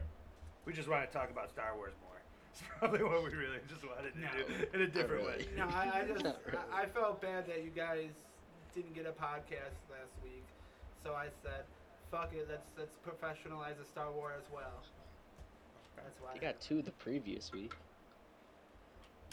We 0.64 0.72
just 0.72 0.88
want 0.88 1.10
to 1.10 1.16
talk 1.16 1.30
about 1.30 1.50
Star 1.50 1.74
Wars 1.76 1.92
more. 2.02 2.08
It's 2.50 2.62
probably 2.80 3.04
what 3.04 3.22
we 3.22 3.30
really 3.36 3.58
just 3.68 3.84
wanted 3.86 4.14
to 4.14 4.20
No. 4.20 4.28
do 4.34 4.66
in 4.74 4.80
a 4.82 4.86
different 4.88 5.22
really. 5.24 5.44
way. 5.44 5.48
No, 5.56 5.66
I, 5.68 6.00
I 6.02 6.04
just 6.08 6.24
really. 6.24 6.58
I, 6.72 6.82
I 6.82 6.86
felt 6.86 7.20
bad 7.22 7.46
that 7.46 7.62
you 7.62 7.70
guys 7.70 8.10
didn't 8.74 8.94
get 8.94 9.06
a 9.06 9.12
podcast 9.12 9.78
last 9.90 10.10
week, 10.24 10.44
so 11.04 11.12
I 11.14 11.26
said, 11.44 11.62
"Fuck 12.10 12.32
it, 12.34 12.48
let's 12.50 12.66
let's 12.76 12.96
professionalize 13.06 13.80
a 13.80 13.84
Star 13.84 14.10
Wars 14.10 14.34
as 14.44 14.52
well." 14.52 14.82
That's 15.96 16.20
why. 16.20 16.34
You 16.34 16.40
got 16.40 16.60
two 16.60 16.82
the 16.82 16.90
previous 16.92 17.52
week. 17.52 17.74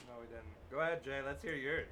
No, 0.07 0.13
we 0.19 0.27
didn't. 0.27 0.45
Go 0.69 0.79
ahead, 0.81 1.03
Jay. 1.03 1.21
Let's 1.25 1.41
hear 1.41 1.55
yours. 1.55 1.87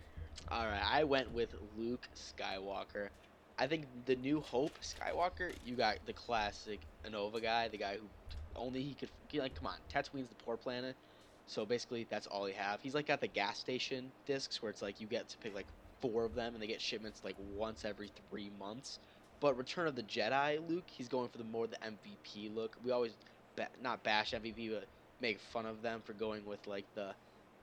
All 0.52 0.66
right, 0.68 0.84
I 0.86 1.04
went 1.04 1.32
with 1.34 1.56
Luke 1.78 2.08
Skywalker. 2.16 3.10
I 3.58 3.68
think 3.68 4.06
the 4.06 4.16
New 4.16 4.42
Hope 4.42 4.80
Skywalker. 4.82 5.56
You 5.62 5.76
got 5.76 6.06
the 6.06 6.14
classic 6.14 6.88
Innova 7.06 7.42
guy, 7.42 7.68
the 7.68 7.78
guy 7.78 7.98
who 7.98 8.10
only 8.56 8.82
he 8.82 8.96
could 8.96 9.12
like. 9.34 9.56
Come 9.56 9.68
on, 9.68 9.78
Tatooine's 9.90 10.30
the 10.30 10.36
poor 10.36 10.58
planet, 10.58 10.98
so 11.46 11.66
basically 11.66 12.06
that's 12.10 12.28
all 12.28 12.46
he 12.46 12.54
have. 12.54 12.82
He's 12.82 12.96
like 12.96 13.06
got 13.08 13.22
the 13.22 13.28
gas 13.28 13.60
station 13.60 14.12
discs 14.26 14.62
where 14.62 14.70
it's 14.72 14.82
like 14.82 15.00
you 15.00 15.08
get 15.08 15.30
to 15.30 15.38
pick 15.38 15.54
like 15.54 15.68
four 16.02 16.26
of 16.26 16.34
them, 16.34 16.54
and 16.56 16.62
they 16.64 16.68
get 16.68 16.82
shipments 16.82 17.24
like 17.24 17.36
once 17.38 17.86
every 17.86 18.12
three 18.30 18.50
months. 18.50 19.00
But 19.40 19.58
Return 19.58 19.88
of 19.88 19.96
the 19.96 20.04
Jedi, 20.04 20.66
Luke, 20.68 20.90
he's 20.90 21.10
going 21.10 21.30
for 21.30 21.38
the 21.38 21.44
more 21.44 21.68
the 21.68 21.84
MVP 21.84 22.50
look. 22.50 22.76
We 22.82 22.92
always 22.92 23.18
ba- 23.56 23.70
not 23.80 24.04
bash 24.04 24.34
MVP, 24.34 24.70
but 24.70 24.88
make 25.20 25.40
fun 25.40 25.66
of 25.66 25.82
them 25.82 26.02
for 26.02 26.14
going 26.14 26.46
with 26.46 26.66
like 26.66 26.88
the 26.96 27.16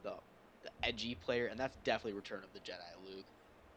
the 0.02 0.14
the 0.62 0.70
edgy 0.82 1.14
player, 1.14 1.46
and 1.46 1.58
that's 1.58 1.76
definitely 1.78 2.12
Return 2.12 2.44
of 2.44 2.52
the 2.52 2.60
Jedi, 2.60 3.02
Luke. 3.02 3.26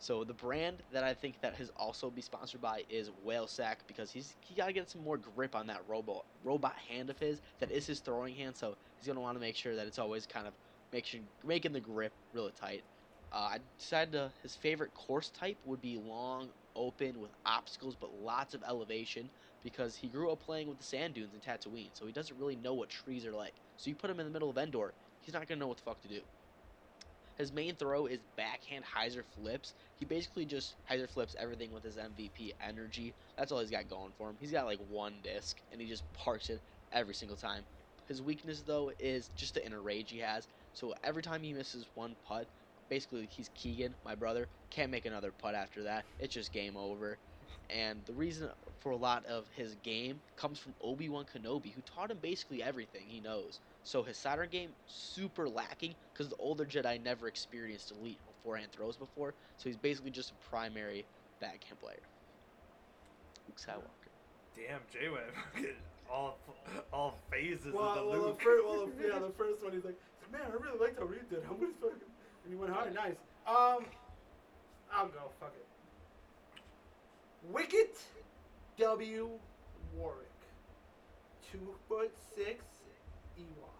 So 0.04 0.26
the 0.26 0.34
brand 0.34 0.84
that 0.92 1.06
I 1.06 1.14
think 1.14 1.40
that 1.40 1.56
has 1.56 1.72
also 1.78 2.12
be 2.12 2.22
sponsored 2.22 2.60
by 2.60 2.84
is 2.90 3.10
Whale 3.24 3.48
Sac 3.48 3.88
because 3.88 4.12
he's 4.12 4.36
he 4.42 4.54
got 4.54 4.66
to 4.66 4.74
get 4.74 4.90
some 4.90 5.02
more 5.02 5.18
grip 5.18 5.56
on 5.56 5.68
that 5.68 5.80
robot 5.88 6.26
robot 6.44 6.76
hand 6.90 7.10
of 7.10 7.18
his 7.20 7.40
that 7.62 7.72
is 7.72 7.88
his 7.88 8.02
throwing 8.02 8.36
hand. 8.36 8.58
So 8.58 8.76
he's 8.98 9.08
gonna 9.08 9.22
want 9.22 9.38
to 9.38 9.40
make 9.40 9.56
sure 9.56 9.78
that 9.78 9.88
it's 9.88 10.00
always 10.00 10.28
kind 10.28 10.46
of 10.46 10.56
sure, 11.06 11.22
making 11.46 11.72
the 11.72 11.80
grip 11.80 12.12
really 12.34 12.52
tight. 12.52 12.84
Uh, 13.32 13.52
I 13.54 13.60
decided 13.80 14.12
to, 14.12 14.34
his 14.42 14.58
favorite 14.58 14.94
course 14.94 15.30
type 15.30 15.58
would 15.64 15.80
be 15.80 15.96
long, 15.96 16.52
open 16.76 17.22
with 17.22 17.32
obstacles 17.46 17.96
but 17.96 18.12
lots 18.14 18.54
of 18.54 18.62
elevation 18.68 19.30
because 19.64 19.96
he 19.96 20.10
grew 20.10 20.32
up 20.34 20.42
playing 20.42 20.68
with 20.68 20.80
the 20.80 20.84
sand 20.84 21.14
dunes 21.14 21.34
in 21.34 21.40
Tatooine, 21.40 21.98
so 21.98 22.06
he 22.06 22.12
doesn't 22.12 22.38
really 22.38 22.58
know 22.58 22.74
what 22.74 22.90
trees 22.90 23.26
are 23.26 23.32
like. 23.32 23.56
So 23.78 23.90
you 23.90 23.96
put 23.96 24.10
him 24.10 24.20
in 24.20 24.26
the 24.26 24.34
middle 24.34 24.50
of 24.50 24.58
Endor, 24.58 24.96
he's 25.22 25.34
not 25.34 25.48
gonna 25.48 25.62
know 25.62 25.68
what 25.68 25.78
the 25.78 25.84
fuck 25.84 26.02
to 26.02 26.10
do. 26.10 26.20
His 27.38 27.52
main 27.52 27.76
throw 27.76 28.06
is 28.06 28.20
backhand 28.38 28.86
hyzer 28.86 29.26
flips. 29.26 29.74
He 29.96 30.06
basically 30.06 30.46
just 30.46 30.76
hyzer 30.90 31.10
flips 31.10 31.36
everything 31.40 31.72
with 31.72 31.84
his 31.84 31.98
MVP 31.98 32.54
energy. 32.60 33.16
That's 33.38 33.52
all 33.52 33.60
he's 33.60 33.72
got 33.72 33.88
going 33.88 34.14
for 34.18 34.30
him. 34.30 34.38
He's 34.40 34.52
got 34.52 34.66
like 34.66 34.80
one 34.80 35.22
disc, 35.24 35.58
and 35.72 35.82
he 35.82 35.88
just 35.88 36.12
parks 36.14 36.50
it 36.50 36.62
every 36.92 37.14
single 37.16 37.38
time. 37.38 37.66
His 38.08 38.22
weakness 38.22 38.64
though 38.64 38.92
is 39.00 39.30
just 39.30 39.56
the 39.56 39.66
inner 39.66 39.82
rage 39.82 40.12
he 40.12 40.20
has. 40.20 40.48
So 40.74 40.94
every 41.04 41.24
time 41.24 41.44
he 41.44 41.54
misses 41.54 41.88
one 41.96 42.16
putt, 42.24 42.50
basically 42.90 43.28
he's 43.32 43.50
Keegan, 43.50 43.96
my 44.04 44.16
brother, 44.16 44.50
can't 44.70 44.92
make 44.92 45.06
another 45.06 45.32
putt 45.32 45.56
after 45.56 45.84
that. 45.84 46.06
It's 46.20 46.34
just 46.34 46.52
game 46.52 46.76
over. 46.78 47.20
And 47.70 48.06
the 48.06 48.14
reason 48.14 48.52
for 48.80 48.92
a 48.92 48.98
lot 48.98 49.26
of 49.26 49.48
his 49.50 49.76
game 49.76 50.22
comes 50.36 50.60
from 50.60 50.76
Obi 50.82 51.10
Wan 51.10 51.26
Kenobi, 51.26 51.74
who 51.74 51.82
taught 51.82 52.12
him 52.12 52.20
basically 52.20 52.62
everything 52.62 53.08
he 53.08 53.22
knows. 53.22 53.60
So 53.84 54.02
his 54.04 54.18
Saturn 54.18 54.50
game 54.50 54.70
super 54.88 55.48
lacking 55.48 55.96
because 56.14 56.30
the 56.30 56.36
older 56.38 56.66
Jedi 56.66 57.02
never 57.04 57.28
experienced 57.28 57.92
elite 57.92 58.20
forehand 58.44 58.72
throws 58.72 58.96
before. 58.98 59.34
So 59.58 59.70
he's 59.70 59.78
basically 59.78 60.12
just 60.12 60.32
a 60.32 60.36
primary 60.50 61.06
backhand 61.40 61.80
player. 61.80 62.00
Luke 63.48 63.60
Skywalker. 63.60 64.10
Damn, 64.56 64.80
Jay 64.92 65.10
went 65.10 65.26
all 66.12 66.38
all 66.94 67.18
phases 67.32 67.74
Well, 67.74 67.90
of 67.90 67.96
the 67.96 68.06
well, 68.10 68.22
Luke. 68.22 68.38
the 68.40 68.44
first, 68.44 68.66
well, 68.66 68.86
the- 68.88 69.08
yeah, 69.08 69.20
the 69.20 69.34
first 69.38 69.64
one 69.64 69.74
he's 69.74 69.84
like, 69.84 69.98
man, 70.32 70.42
I 70.48 70.64
really 70.64 70.80
liked 70.80 71.00
how 71.00 71.06
Reed 71.06 71.28
did. 71.30 71.40
I'm 71.50 71.58
gonna 71.60 71.74
fucking, 71.82 71.98
and 72.46 72.54
he 72.54 72.56
went 72.56 72.72
hard, 72.72 72.94
nice. 72.94 73.16
Um, 73.48 73.86
I'll 74.94 75.08
go. 75.08 75.32
Fuck 75.40 75.54
it. 75.58 75.66
Wicket 77.52 77.98
W. 78.78 79.30
Warwick, 79.96 80.30
two 81.52 81.76
foot 81.90 82.12
six 82.36 82.64
Ewok. 83.38 83.73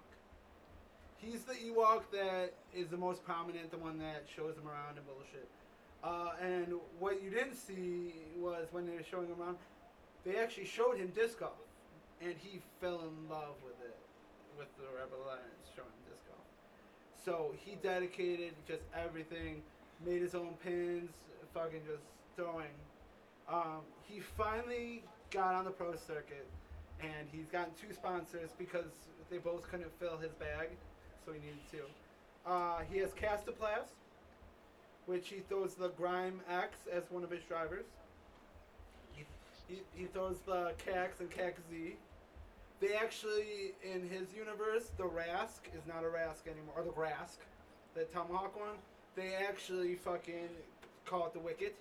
He's 1.24 1.44
the 1.44 1.54
Ewok 1.54 2.04
that 2.12 2.54
is 2.76 2.90
the 2.90 2.98
most 2.98 3.24
prominent, 3.24 3.72
the 3.72 3.78
one 3.78 3.98
that 4.00 4.26
shows 4.36 4.56
him 4.58 4.68
around 4.68 4.98
and 4.98 5.06
bullshit. 5.06 5.48
Uh, 6.04 6.32
and 6.42 6.74
what 7.00 7.24
you 7.24 7.30
didn't 7.30 7.56
see 7.56 8.14
was 8.38 8.68
when 8.72 8.86
they 8.86 8.94
were 8.94 9.04
showing 9.10 9.28
him 9.28 9.40
around, 9.40 9.58
they 10.26 10.36
actually 10.36 10.66
showed 10.66 10.98
him 10.98 11.12
disc 11.16 11.40
golf, 11.40 11.54
and 12.22 12.36
he 12.38 12.60
fell 12.82 13.00
in 13.02 13.30
love 13.30 13.56
with 13.64 13.80
it, 13.86 13.96
with 14.58 14.68
the 14.78 14.86
Rebel 14.98 15.24
Alliance 15.24 15.72
showing 15.76 15.88
disc 16.10 16.24
golf. 16.28 16.44
So 17.24 17.56
he 17.58 17.76
dedicated 17.82 18.54
just 18.68 18.84
everything, 18.94 19.62
made 20.06 20.22
his 20.22 20.36
own 20.36 20.56
pins, 20.62 21.12
fucking 21.54 21.82
just 21.88 22.04
throwing. 22.36 22.74
Um, 23.48 23.82
he 24.04 24.20
finally 24.20 25.04
got 25.32 25.56
on 25.56 25.66
the 25.66 25.72
pro 25.72 25.96
circuit, 25.96 26.48
and 27.00 27.28
he's 27.32 27.48
gotten 27.48 27.74
two 27.80 27.94
sponsors 27.94 28.50
because 28.58 28.92
they 29.30 29.38
both 29.38 29.70
couldn't 29.70 29.92
fill 30.00 30.18
his 30.18 30.32
bag, 30.34 30.70
so 31.26 31.32
he 31.32 31.40
needed 31.40 31.60
two. 31.72 31.86
Uh, 32.46 32.80
he 32.92 33.00
has 33.00 33.12
Kastaplast, 33.12 33.94
which 35.06 35.30
he 35.30 35.40
throws 35.50 35.76
the 35.76 35.90
Grym 35.90 36.40
X 36.50 36.78
as 36.92 37.04
one 37.10 37.24
of 37.24 37.32
his 37.32 37.44
drivers. 37.44 37.86
He, 39.68 39.80
he, 39.96 40.06
throws 40.06 40.40
the 40.46 40.74
Kaxe 40.86 41.20
and 41.20 41.30
Kaxe 41.30 41.62
Z. 41.72 41.96
They 42.82 42.96
actually, 42.96 43.74
in 43.82 44.02
his 44.10 44.34
universe, 44.36 44.92
the 44.98 45.04
Rask 45.04 45.62
is 45.74 45.88
not 45.88 46.04
a 46.04 46.08
Rask 46.08 46.48
anymore, 46.48 46.76
or 46.76 46.84
the 46.84 46.92
Rask, 46.92 47.38
the 47.96 48.04
Tomahawk 48.14 48.60
one. 48.60 48.76
They 49.16 49.36
actually 49.36 49.96
fucking 49.96 50.50
call 51.06 51.28
it 51.28 51.34
the 51.34 51.40
Wicket, 51.40 51.76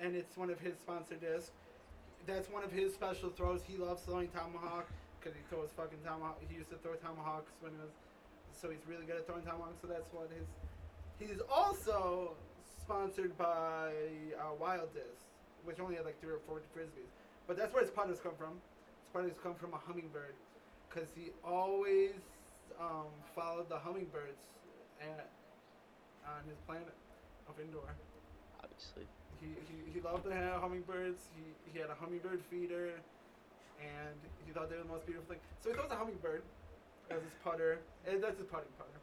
and 0.00 0.14
it's 0.14 0.36
one 0.36 0.50
of 0.50 0.60
his 0.60 0.74
sponsored 0.78 1.20
discs. 1.20 1.50
That's 2.26 2.48
one 2.48 2.62
of 2.62 2.70
his 2.70 2.94
special 2.94 3.30
throws. 3.30 3.62
He 3.66 3.76
loves 3.76 4.02
throwing 4.02 4.28
Tomahawk 4.28 4.86
because 5.20 5.36
he 5.36 5.44
throws 5.52 5.68
fucking 5.76 6.00
Tomahawk. 6.00 6.40
He 6.48 6.56
used 6.56 6.72
to 6.72 6.80
throw 6.80 6.96
Tomahawks 6.96 7.52
when 7.60 7.76
he 7.76 7.78
was, 7.78 7.92
so 8.56 8.72
he's 8.72 8.80
really 8.88 9.04
good 9.04 9.20
at 9.20 9.26
throwing 9.28 9.44
Tomahawks. 9.44 9.76
So 9.84 9.86
that's 9.86 10.08
what 10.16 10.32
his. 10.32 10.48
He's 11.20 11.44
also 11.52 12.32
sponsored 12.80 13.36
by 13.36 13.92
uh, 14.40 14.56
Wild 14.58 14.88
Disc, 14.96 15.28
which 15.64 15.78
only 15.78 15.96
had 15.96 16.08
like 16.08 16.18
three 16.20 16.32
or 16.32 16.40
four 16.48 16.64
frisbees. 16.72 17.12
But 17.46 17.56
that's 17.60 17.74
where 17.74 17.84
his 17.84 17.92
putters 17.92 18.18
come 18.22 18.32
from. 18.40 18.56
His 18.56 19.08
putters 19.12 19.36
come 19.42 19.54
from 19.54 19.74
a 19.74 19.80
hummingbird, 19.84 20.32
because 20.88 21.08
he 21.14 21.30
always 21.44 22.16
um, 22.80 23.12
followed 23.36 23.68
the 23.68 23.76
hummingbirds 23.76 24.40
at, 25.00 25.28
on 26.24 26.48
his 26.48 26.56
planet 26.66 26.96
of 27.48 27.60
Endor. 27.60 27.92
Obviously. 28.64 29.04
He, 29.40 29.48
he, 29.68 29.92
he 29.92 30.00
loved 30.00 30.24
to 30.24 30.34
have 30.34 30.60
hummingbirds. 30.60 31.28
He, 31.36 31.44
he 31.72 31.78
had 31.78 31.90
a 31.90 31.94
hummingbird 31.94 32.40
feeder, 32.50 32.92
and 33.80 34.16
he 34.46 34.52
thought 34.52 34.68
they 34.68 34.76
were 34.76 34.84
the 34.84 34.92
most 34.92 35.06
beautiful 35.06 35.26
thing. 35.28 35.42
So 35.64 35.70
he 35.70 35.74
throws 35.74 35.90
a 35.90 35.96
hummingbird 35.96 36.42
as 37.10 37.20
his 37.22 37.34
putter, 37.42 37.80
and 38.06 38.22
that's 38.22 38.38
his 38.38 38.46
putting 38.46 38.70
putter. 38.78 39.00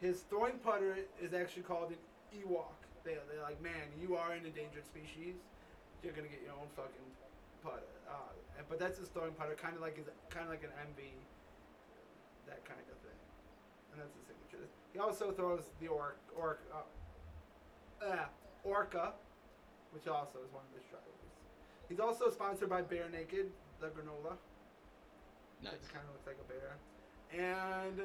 His 0.00 0.26
throwing 0.26 0.58
putter 0.58 0.98
is 1.22 1.32
actually 1.32 1.62
called 1.62 1.94
an 1.94 2.00
Ewok. 2.34 2.74
They, 3.04 3.14
they're 3.30 3.42
like, 3.42 3.62
man, 3.62 3.86
you 4.00 4.16
are 4.16 4.32
an 4.32 4.46
endangered 4.46 4.86
species. 4.86 5.38
You're 6.02 6.14
gonna 6.14 6.32
get 6.32 6.42
your 6.42 6.58
own 6.58 6.66
fucking 6.74 7.08
putter. 7.62 7.86
Uh, 8.10 8.34
but 8.68 8.78
that's 8.78 8.98
his 8.98 9.08
throwing 9.08 9.32
putter, 9.32 9.54
kind 9.54 9.74
of 9.76 9.82
like 9.82 9.96
his, 9.96 10.06
kind 10.30 10.44
of 10.44 10.50
like 10.50 10.64
an 10.64 10.74
MV, 10.90 11.00
that 12.50 12.64
kind 12.66 12.82
of 12.90 12.98
thing. 13.06 13.20
And 13.94 14.02
that's 14.02 14.14
his 14.14 14.26
signature. 14.26 14.66
He 14.92 14.98
also 14.98 15.30
throws 15.30 15.70
the 15.80 15.88
orc, 15.88 16.18
orc, 16.36 16.60
uh, 16.74 16.82
uh, 18.04 18.26
orca, 18.64 19.12
which 19.92 20.08
also 20.08 20.42
is 20.42 20.50
one 20.52 20.64
of 20.66 20.74
his 20.74 20.86
drivers. 20.90 21.22
He's 21.88 22.00
also 22.00 22.30
sponsored 22.30 22.70
by 22.70 22.82
Bear 22.82 23.08
Naked, 23.12 23.50
the 23.82 23.88
granola. 23.88 24.34
Nice. 25.62 25.72
It 25.74 25.92
kind 25.92 26.04
of 26.06 26.14
looks 26.14 26.26
like 26.26 26.38
a 26.38 26.46
bear. 26.46 26.78
And 27.34 28.00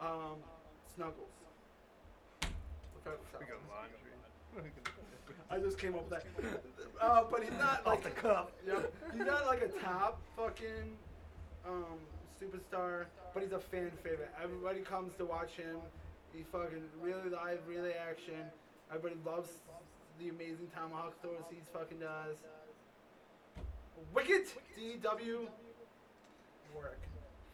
um, 0.00 0.38
Snuggles. 0.94 1.34
I- 2.42 3.10
We 3.40 3.46
got 3.46 3.58
laundry. 3.68 4.70
I 5.50 5.58
just 5.58 5.78
came 5.78 5.94
up 5.94 6.08
with 6.10 6.20
that. 6.22 6.26
Uh, 7.00 7.24
but 7.30 7.42
he's 7.42 7.58
not 7.58 7.84
like 7.86 8.02
the 8.04 8.10
cup. 8.10 8.52
Yep. 8.66 8.92
He's 9.12 9.26
not 9.26 9.46
like 9.46 9.62
a 9.62 9.68
top 9.84 10.20
fucking 10.36 10.96
um, 11.66 11.98
superstar, 12.40 13.06
but 13.34 13.42
he's 13.42 13.52
a 13.52 13.58
fan 13.58 13.90
favorite. 14.02 14.30
Everybody 14.42 14.80
comes 14.80 15.14
to 15.16 15.24
watch 15.24 15.52
him. 15.52 15.76
He 16.34 16.44
fucking 16.52 16.82
really 17.00 17.30
live, 17.30 17.60
really 17.66 17.92
action. 17.92 18.44
Everybody 18.90 19.16
loves 19.24 19.50
the 20.20 20.28
amazing 20.28 20.68
tomahawk 20.74 21.20
throws 21.22 21.42
he 21.50 21.56
fucking 21.72 21.98
does. 22.00 22.36
Wicket 24.14 24.48
DW 24.78 25.46
work. 26.74 27.00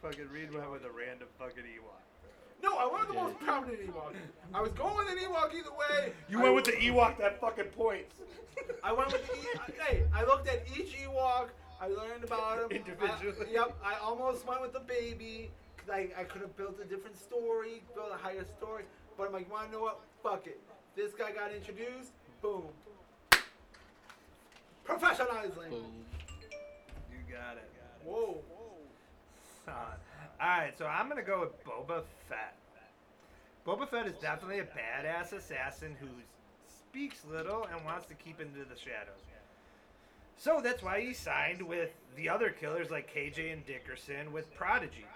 Fucking 0.03 0.29
Reed 0.31 0.53
went 0.53 0.71
with 0.71 0.85
a 0.85 0.91
random 0.91 1.29
fucking 1.39 1.65
Ewok. 1.65 2.01
No, 2.63 2.77
I 2.79 2.87
went 2.87 3.01
with 3.09 3.17
the 3.17 3.23
most 3.23 3.39
prominent 3.41 3.81
Ewok. 3.81 4.15
I 4.55 4.61
was 4.61 4.73
going 4.73 4.97
with 4.97 5.09
an 5.09 5.19
Ewok 5.19 5.55
either 5.55 5.71
way. 5.73 6.13
You 6.29 6.41
I- 6.41 6.43
went 6.45 6.55
with 6.55 6.65
the 6.67 6.73
Ewok 6.73 7.19
that 7.19 7.41
fucking 7.41 7.67
points. 7.77 8.15
I 8.83 8.93
went 8.93 9.13
with 9.13 9.27
the 9.27 9.35
e- 9.35 9.75
hey. 9.87 10.05
I 10.15 10.25
looked 10.25 10.49
at 10.49 10.65
each 10.79 10.95
Ewok. 10.97 11.49
I 11.81 11.89
learned 11.89 12.25
about 12.25 12.59
him 12.71 12.71
Individually. 12.79 13.49
I, 13.49 13.53
yep. 13.53 13.77
I 13.85 13.97
almost 14.03 14.47
went 14.47 14.63
with 14.63 14.73
the 14.73 14.81
baby 14.81 15.51
because 15.77 15.91
I, 15.91 16.09
I 16.19 16.25
could 16.25 16.41
have 16.41 16.57
built 16.57 16.79
a 16.81 16.85
different 16.85 17.19
story, 17.19 17.83
built 17.95 18.09
a 18.13 18.17
higher 18.17 18.45
story. 18.59 18.85
But 19.19 19.27
I'm 19.27 19.33
like, 19.33 19.47
you 19.47 19.53
want 19.53 19.67
to 19.67 19.73
know 19.73 19.83
what? 19.83 20.01
Fuck 20.23 20.47
it. 20.47 20.61
This 20.97 21.13
guy 21.13 21.33
got 21.33 21.53
introduced. 21.53 22.13
Boom. 22.41 22.65
Professionalizing. 24.87 25.71
Boom. 25.71 25.93
Got 27.45 27.57
it. 27.59 27.71
Whoa. 28.05 28.39
Son. 29.67 29.75
Alright, 30.41 30.79
so 30.79 30.87
I'm 30.87 31.09
gonna 31.09 31.23
go 31.23 31.41
with 31.41 31.65
Boba 31.65 32.03
Fett. 32.29 32.57
Boba 33.67 33.89
Fett 33.89 34.07
is 34.07 34.15
definitely 34.15 34.61
a 34.61 34.65
badass 34.65 35.33
assassin 35.33 35.95
who 36.01 36.07
speaks 36.67 37.25
little 37.31 37.67
and 37.73 37.85
wants 37.85 38.07
to 38.07 38.15
keep 38.15 38.41
into 38.41 38.61
the 38.61 38.79
shadows. 38.79 39.21
So 40.37 40.61
that's 40.63 40.83
why 40.83 41.01
he 41.01 41.13
signed 41.13 41.63
with 41.63 41.91
the 42.17 42.29
other 42.29 42.51
killers 42.51 42.91
like 42.91 43.13
KJ 43.15 43.53
and 43.53 43.67
Dickerson 43.67 44.33
with 44.33 44.55
Prodigy. 44.55 45.07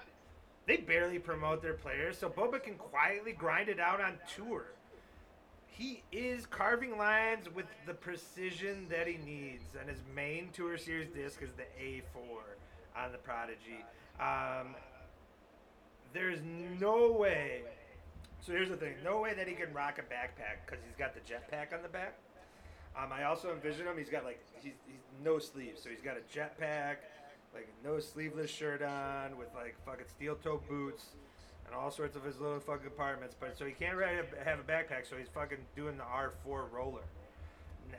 They 0.66 0.76
barely 0.76 1.18
promote 1.18 1.62
their 1.62 1.74
players, 1.74 2.18
so 2.18 2.28
Boba 2.28 2.62
can 2.62 2.74
quietly 2.74 3.32
grind 3.32 3.68
it 3.68 3.80
out 3.80 4.00
on 4.00 4.18
tour. 4.36 4.66
He 5.78 6.02
is 6.10 6.44
carving 6.44 6.98
lines 6.98 7.46
with 7.54 7.66
the 7.86 7.94
precision 7.94 8.88
that 8.90 9.06
he 9.06 9.16
needs, 9.24 9.62
and 9.78 9.88
his 9.88 10.00
main 10.12 10.48
tour 10.52 10.76
series 10.76 11.08
disc 11.10 11.40
is 11.40 11.52
the 11.52 11.62
A4 11.80 13.04
on 13.04 13.12
the 13.12 13.18
Prodigy. 13.18 13.84
Um, 14.18 14.74
there's 16.12 16.40
no 16.80 17.12
way. 17.12 17.62
So 18.40 18.50
here's 18.50 18.70
the 18.70 18.76
thing: 18.76 18.94
no 19.04 19.20
way 19.20 19.34
that 19.34 19.46
he 19.46 19.54
can 19.54 19.72
rock 19.72 20.00
a 20.00 20.02
backpack 20.02 20.66
because 20.66 20.82
he's 20.84 20.96
got 20.96 21.14
the 21.14 21.20
jetpack 21.20 21.72
on 21.72 21.84
the 21.84 21.88
back. 21.88 22.18
Um, 23.00 23.12
I 23.12 23.24
also 23.24 23.52
envision 23.52 23.86
him. 23.86 23.96
He's 23.96 24.10
got 24.10 24.24
like 24.24 24.40
he's, 24.60 24.72
he's 24.84 25.04
no 25.22 25.38
sleeves, 25.38 25.80
so 25.80 25.90
he's 25.90 26.00
got 26.00 26.16
a 26.16 26.38
jetpack, 26.38 26.96
like 27.54 27.68
no 27.84 28.00
sleeveless 28.00 28.50
shirt 28.50 28.82
on 28.82 29.38
with 29.38 29.54
like 29.54 29.76
fucking 29.86 30.08
steel 30.08 30.34
toe 30.34 30.60
boots 30.68 31.04
and 31.68 31.76
all 31.76 31.90
sorts 31.90 32.16
of 32.16 32.24
his 32.24 32.40
little 32.40 32.58
fucking 32.60 32.84
compartments. 32.84 33.36
But 33.38 33.56
so 33.56 33.64
he 33.64 33.72
can't 33.72 33.96
really 33.96 34.16
have- 34.16 34.58
a 34.60 34.62
backpack, 34.62 35.06
so 35.06 35.16
he's 35.16 35.28
fucking 35.28 35.64
doing 35.76 35.96
the 35.98 36.04
R4 36.04 36.64
roller. 36.72 37.04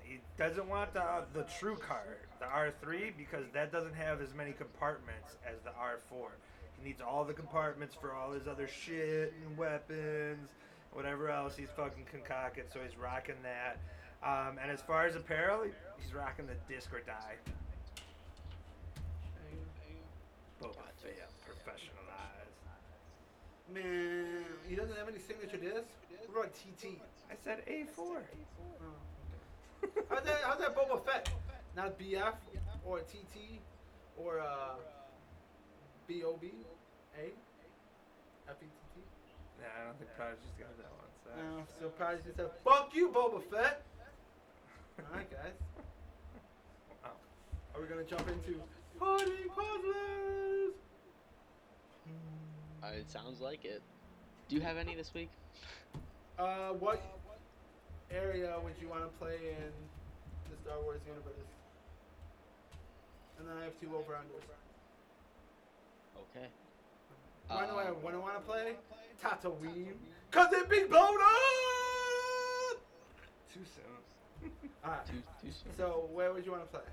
He 0.03 0.19
doesn't 0.37 0.67
want 0.67 0.93
the 0.93 1.25
the 1.33 1.43
true 1.43 1.75
card, 1.77 2.27
the 2.39 2.45
R3, 2.45 3.11
because 3.17 3.45
that 3.53 3.71
doesn't 3.71 3.93
have 3.93 4.21
as 4.21 4.33
many 4.33 4.53
compartments 4.53 5.37
as 5.45 5.61
the 5.61 5.71
R4. 5.71 6.31
He 6.77 6.87
needs 6.87 7.01
all 7.01 7.23
the 7.25 7.33
compartments 7.33 7.95
for 7.95 8.13
all 8.13 8.31
his 8.31 8.47
other 8.47 8.67
shit 8.67 9.33
and 9.45 9.57
weapons, 9.57 10.49
whatever 10.93 11.29
else 11.29 11.55
he's 11.55 11.69
fucking 11.71 12.05
concocted. 12.05 12.71
So 12.71 12.79
he's 12.81 12.97
rocking 12.97 13.35
that. 13.43 13.77
Um, 14.21 14.57
and 14.61 14.69
as 14.69 14.81
far 14.81 15.05
as 15.05 15.15
apparel, 15.15 15.63
he's 15.97 16.13
rocking 16.13 16.45
the 16.47 16.55
disc 16.71 16.93
or 16.93 17.01
die. 17.01 17.35
Boba. 20.61 20.88
Man, 23.73 24.45
he 24.67 24.75
doesn't 24.75 24.97
have 24.97 25.07
any 25.07 25.19
signature 25.19 25.57
discs. 25.57 25.93
What 26.31 26.45
about 26.45 26.53
TT? 26.53 26.99
I 27.29 27.35
said 27.43 27.65
A4. 27.67 27.87
Oh, 27.97 28.15
okay. 29.83 30.01
how's 30.09 30.23
that? 30.23 30.37
How's 30.43 30.59
that 30.59 30.75
Boba 30.75 31.05
Fett? 31.05 31.29
Not 31.75 31.99
BF 31.99 32.33
or 32.85 32.99
TT 32.99 33.59
or 34.17 34.39
uh, 34.39 34.75
BOB? 36.07 36.43
A? 37.17 37.29
F-E-T-T? 38.49 39.01
Nah, 39.61 39.67
I 39.81 39.85
don't 39.85 39.97
think 39.99 40.09
Prodigy 40.17 40.41
just 40.41 40.57
got 40.57 40.75
that 40.77 40.89
one. 40.97 41.09
So. 41.23 41.29
No, 41.37 41.63
so 41.79 41.89
probably 41.89 42.23
just 42.23 42.37
said, 42.37 42.49
fuck 42.63 42.89
you, 42.93 43.09
Boba 43.09 43.43
Fett. 43.43 43.83
Alright, 45.11 45.29
guys. 45.29 45.53
Wow. 47.03 47.11
Are 47.75 47.81
we 47.81 47.87
gonna 47.87 48.03
jump 48.03 48.27
into 48.27 48.59
party 48.97 49.45
puzzlers? 49.55 50.73
Uh, 52.81 52.87
it 52.97 53.09
sounds 53.09 53.41
like 53.41 53.65
it. 53.65 53.81
Do 54.47 54.55
you 54.55 54.61
have 54.61 54.77
any 54.77 54.95
this 54.95 55.13
week? 55.13 55.29
Uh, 56.37 56.69
what 56.79 57.01
area 58.09 58.55
would 58.63 58.73
you 58.81 58.87
want 58.87 59.01
to 59.03 59.09
play 59.19 59.35
in 59.35 59.71
the 60.49 60.57
Star 60.63 60.81
Wars 60.81 61.01
universe? 61.05 61.33
And 63.37 63.47
then 63.47 63.57
I 63.57 63.65
have 63.65 63.79
two 63.81 63.95
over 63.95 64.13
unders. 64.13 64.43
Okay. 66.35 66.47
Why 67.47 67.65
do 67.65 67.73
I 67.73 67.85
when 67.85 68.13
I 68.13 68.17
want 68.17 68.35
to 68.35 68.41
play? 68.41 68.75
Tatooine. 69.21 69.93
Cause 70.31 70.53
it 70.53 70.69
be 70.69 70.83
blown 70.83 71.17
up. 71.19 72.77
Too 73.53 73.65
soon. 73.65 74.51
Uh, 74.83 74.87
Alright. 74.87 75.05
Too, 75.07 75.13
too 75.41 75.51
soon. 75.51 75.73
So 75.75 76.07
where 76.13 76.31
would 76.31 76.45
you 76.45 76.51
want 76.51 76.63
to 76.63 76.69
play? 76.69 76.87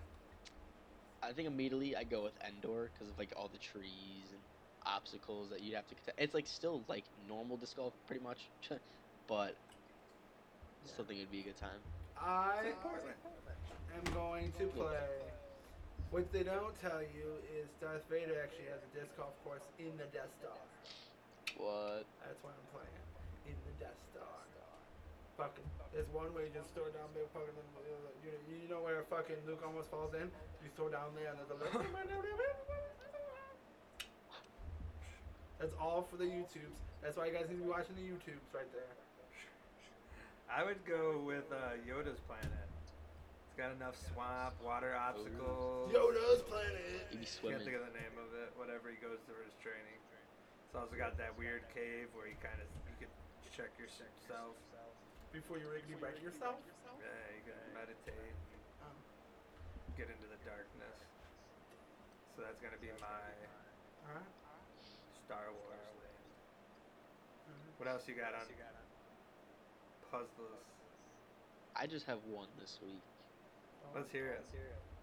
I 1.23 1.33
think 1.33 1.49
immediately 1.49 1.97
I 1.97 2.05
go 2.05 2.23
with 2.23 2.33
Endor 2.47 2.91
because 2.93 3.11
of 3.11 3.19
like 3.19 3.33
all 3.37 3.49
the 3.53 3.59
trees 3.59 4.31
and 4.33 4.36
obstacles 4.87 5.51
that 5.51 5.63
you'd 5.63 5.75
have 5.75 5.87
to. 5.89 5.95
Contest. 5.95 6.19
It's 6.19 6.35
like 6.35 6.47
still 6.47 6.83
like 6.89 7.05
normal 7.29 7.57
disc 7.57 7.77
golf 7.77 7.93
pretty 8.07 8.23
much, 8.23 8.49
but 9.29 9.57
still 10.85 11.05
think 11.05 11.21
it'd 11.21 11.31
be 11.31 11.41
a 11.41 11.45
good 11.45 11.59
time. 11.59 11.83
I 12.17 12.73
am 12.73 14.15
going 14.15 14.53
to 14.59 14.67
play. 14.73 15.11
What 16.11 16.33
they 16.33 16.47
don't 16.47 16.73
tell 16.81 17.03
you 17.03 17.29
is 17.51 17.67
Darth 17.83 18.07
Vader 18.09 18.39
actually 18.39 18.71
has 18.71 18.81
a 18.81 18.91
disc 18.95 19.11
golf 19.19 19.35
course 19.43 19.67
in 19.79 19.91
the 19.99 20.07
Death 20.15 20.31
Star. 20.39 20.55
What? 21.59 22.07
That's 22.23 22.39
why 22.47 22.55
I'm 22.55 22.69
playing 22.71 23.03
in 23.51 23.59
the 23.67 23.75
Death 23.83 23.99
Star. 24.15 24.25
Fucking, 25.37 25.69
there's 25.93 26.09
one 26.17 26.33
way 26.33 26.49
you 26.49 26.55
just 26.57 26.73
throw 26.73 26.89
down 26.97 27.13
there, 27.13 27.29
fucking, 27.37 27.53
you, 28.25 28.33
you 28.49 28.69
know 28.73 28.81
where 28.81 29.05
fucking 29.13 29.37
Luke 29.45 29.61
almost 29.61 29.93
falls 29.93 30.17
in? 30.17 30.33
You 30.65 30.73
throw 30.81 30.89
down 30.89 31.13
there 31.13 31.29
and 31.29 31.37
there's 31.37 31.53
a 31.53 31.61
little. 31.61 31.85
That's 35.59 35.73
all 35.81 36.07
for 36.11 36.17
the 36.17 36.29
YouTubes. 36.29 36.77
That's 37.01 37.17
why 37.17 37.27
you 37.27 37.33
guys 37.33 37.49
need 37.49 37.57
to 37.61 37.65
be 37.65 37.71
watching 37.71 37.97
the 37.97 38.05
YouTubes 38.05 38.45
right 38.53 38.69
there. 38.73 38.93
I 40.47 40.63
would 40.63 40.79
go 40.87 41.19
with 41.25 41.49
uh, 41.51 41.81
Yoda's 41.83 42.21
planet. 42.29 42.69
It's 42.77 43.57
got 43.59 43.73
enough 43.75 43.97
swamp, 44.13 44.55
water 44.63 44.95
obstacles. 44.95 45.91
Yoda's 45.91 46.45
planet. 46.47 47.09
You 47.11 47.25
be 47.25 47.27
Can't 47.27 47.65
think 47.65 47.77
of 47.81 47.89
the 47.89 47.97
name 47.97 48.15
of 48.21 48.31
it. 48.37 48.53
Whatever 48.55 48.93
he 48.93 49.01
goes 49.01 49.19
through 49.27 49.43
his 49.49 49.57
training. 49.59 49.99
It's 50.69 50.77
also 50.77 50.95
got 50.95 51.17
that 51.17 51.33
weird 51.35 51.65
cave 51.73 52.13
where 52.13 52.29
you 52.29 52.37
kind 52.39 52.59
of 52.61 52.69
you 52.87 52.95
could 53.01 53.13
check 53.51 53.73
yourself. 53.81 54.55
Before 55.33 55.57
you 55.57 55.67
riggedy 55.73 55.97
break 55.99 56.21
yourself. 56.23 56.61
Yeah, 57.01 57.09
you 57.33 57.43
can 57.45 57.59
meditate, 57.75 58.37
Um, 58.85 58.97
get 59.97 60.09
into 60.13 60.29
the 60.29 60.41
darkness. 60.45 61.01
So 62.37 62.45
that's 62.45 62.61
gonna 62.61 62.81
be 62.81 62.93
my 63.01 63.25
all 64.07 64.21
right. 64.21 64.46
Star 65.27 65.51
Wars 65.53 65.75
land. 65.99 66.27
Mhm. 67.49 67.79
What 67.79 67.89
else 67.89 68.09
you 68.09 68.15
got 68.15 68.35
on 68.35 68.47
puzzles? 70.11 70.63
I 71.77 71.87
just 71.87 72.07
have 72.07 72.25
one 72.25 72.49
this 72.59 72.81
week. 72.81 73.03
Let's 73.95 74.11
hear 74.11 74.29
it. 74.33 74.47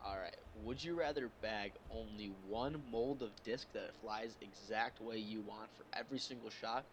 All 0.03 0.17
right. 0.17 0.35
Would 0.55 0.83
you 0.83 0.95
rather 0.95 1.29
bag 1.41 1.73
only 1.89 2.27
one 2.27 2.83
mold 2.91 3.21
of 3.23 3.41
disc 3.43 3.67
that 3.73 3.95
flies 3.95 4.37
exact 4.41 4.99
way 4.99 5.17
you 5.17 5.41
want 5.41 5.71
for 5.75 5.85
every 5.93 6.19
single 6.19 6.49
shot, 6.49 6.85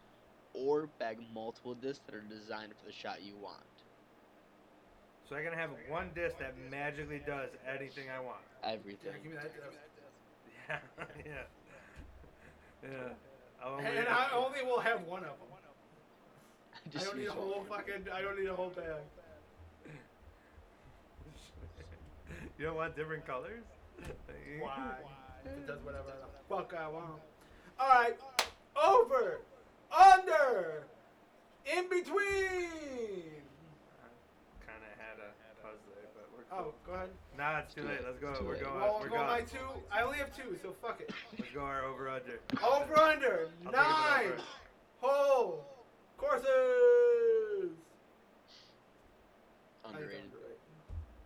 or 0.54 0.86
bag 0.86 1.18
multiple 1.32 1.74
discs 1.74 2.04
that 2.06 2.14
are 2.14 2.22
designed 2.22 2.74
for 2.76 2.84
the 2.86 2.92
shot 2.92 3.22
you 3.22 3.36
want? 3.36 3.84
So 5.28 5.36
I'm 5.36 5.44
gonna 5.44 5.56
have 5.56 5.70
one 5.88 6.10
disc 6.14 6.38
that 6.38 6.56
magically 6.58 7.20
does 7.20 7.50
anything 7.66 8.10
I 8.10 8.20
want. 8.20 8.44
Everything. 8.64 9.10
Yeah, 9.12 9.18
give 9.18 9.30
me 9.32 9.36
that. 9.36 9.54
disc. 9.54 9.78
Yeah, 11.26 11.42
yeah, 12.82 12.88
yeah. 12.90 13.12
I'll 13.62 13.72
only- 13.74 13.84
And 13.86 14.08
I 14.08 14.28
only 14.34 14.62
will 14.64 14.80
have 14.80 15.02
one 15.02 15.24
of 15.24 15.36
them. 15.38 15.48
I 17.00 17.04
don't 17.04 17.18
need 17.18 17.26
a 17.28 17.32
whole 17.32 17.64
fucking. 17.68 18.06
I 18.12 18.22
don't 18.22 18.38
need 18.38 18.48
a 18.48 18.54
whole 18.54 18.70
bag. 18.70 19.02
you 22.58 22.64
don't 22.64 22.76
want 22.76 22.96
different 22.96 23.26
colors? 23.26 23.64
Why? 24.60 24.94
If 25.42 25.52
it 25.56 25.66
does 25.66 25.80
whatever 25.82 26.08
the 26.20 26.54
fuck 26.54 26.74
I 26.78 26.86
want. 26.86 27.22
Alright. 27.80 28.18
Over. 28.76 29.40
Under. 29.90 30.84
In 31.64 31.88
between. 31.88 33.40
Kind 34.60 34.82
of 34.84 34.92
had 35.00 35.16
a 35.16 35.32
puzzle, 35.64 35.96
but 36.14 36.28
we're 36.36 36.39
Oh, 36.52 36.74
go 36.86 36.92
ahead. 36.94 37.10
Nah, 37.38 37.58
it's 37.60 37.74
too 37.74 37.82
Too 37.82 37.88
late. 37.88 37.98
late. 37.98 38.06
Let's 38.06 38.18
go. 38.18 38.30
It's 38.30 38.38
too 38.40 38.44
We're 38.44 38.54
late. 38.54 38.64
going. 38.64 38.80
Well, 38.80 38.98
we're 39.00 39.08
go 39.08 39.16
my 39.18 39.38
going. 39.38 39.46
two. 39.46 39.82
I 39.92 40.02
only 40.02 40.18
have 40.18 40.34
two, 40.34 40.56
so 40.62 40.74
fuck 40.82 41.00
it. 41.00 41.10
Let's 41.38 41.50
go 41.52 41.60
our 41.60 41.84
over 41.84 42.08
under. 42.08 42.40
Over 42.62 42.98
under. 42.98 43.48
I'll 43.66 43.72
take 43.72 43.72
it 43.72 43.76
Nine. 43.76 44.26
over. 44.26 44.42
Whole. 45.00 45.64
Courses. 46.16 46.46
I 49.84 49.88
think 49.88 49.94
Underrated. 49.96 50.24
underrated. 50.24 50.58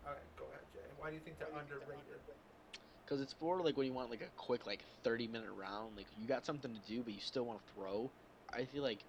Alright, 0.06 0.22
go 0.38 0.44
ahead, 0.50 0.60
Jay. 0.72 0.80
Why 0.98 1.08
do 1.08 1.14
you 1.14 1.20
think 1.24 1.38
they're 1.38 1.48
underrated? 1.48 2.04
Because 3.04 3.20
it's 3.20 3.32
for 3.34 3.60
like 3.60 3.76
when 3.76 3.86
you 3.86 3.92
want 3.92 4.10
like 4.10 4.22
a 4.22 4.30
quick 4.36 4.66
like 4.66 4.80
30 5.02 5.26
minute 5.28 5.50
round, 5.58 5.96
like 5.96 6.06
you 6.20 6.26
got 6.28 6.46
something 6.46 6.72
to 6.72 6.80
do 6.92 7.02
but 7.02 7.12
you 7.12 7.20
still 7.20 7.44
want 7.44 7.58
to 7.66 7.72
throw. 7.74 8.10
I 8.52 8.64
feel 8.66 8.82
like 8.82 9.00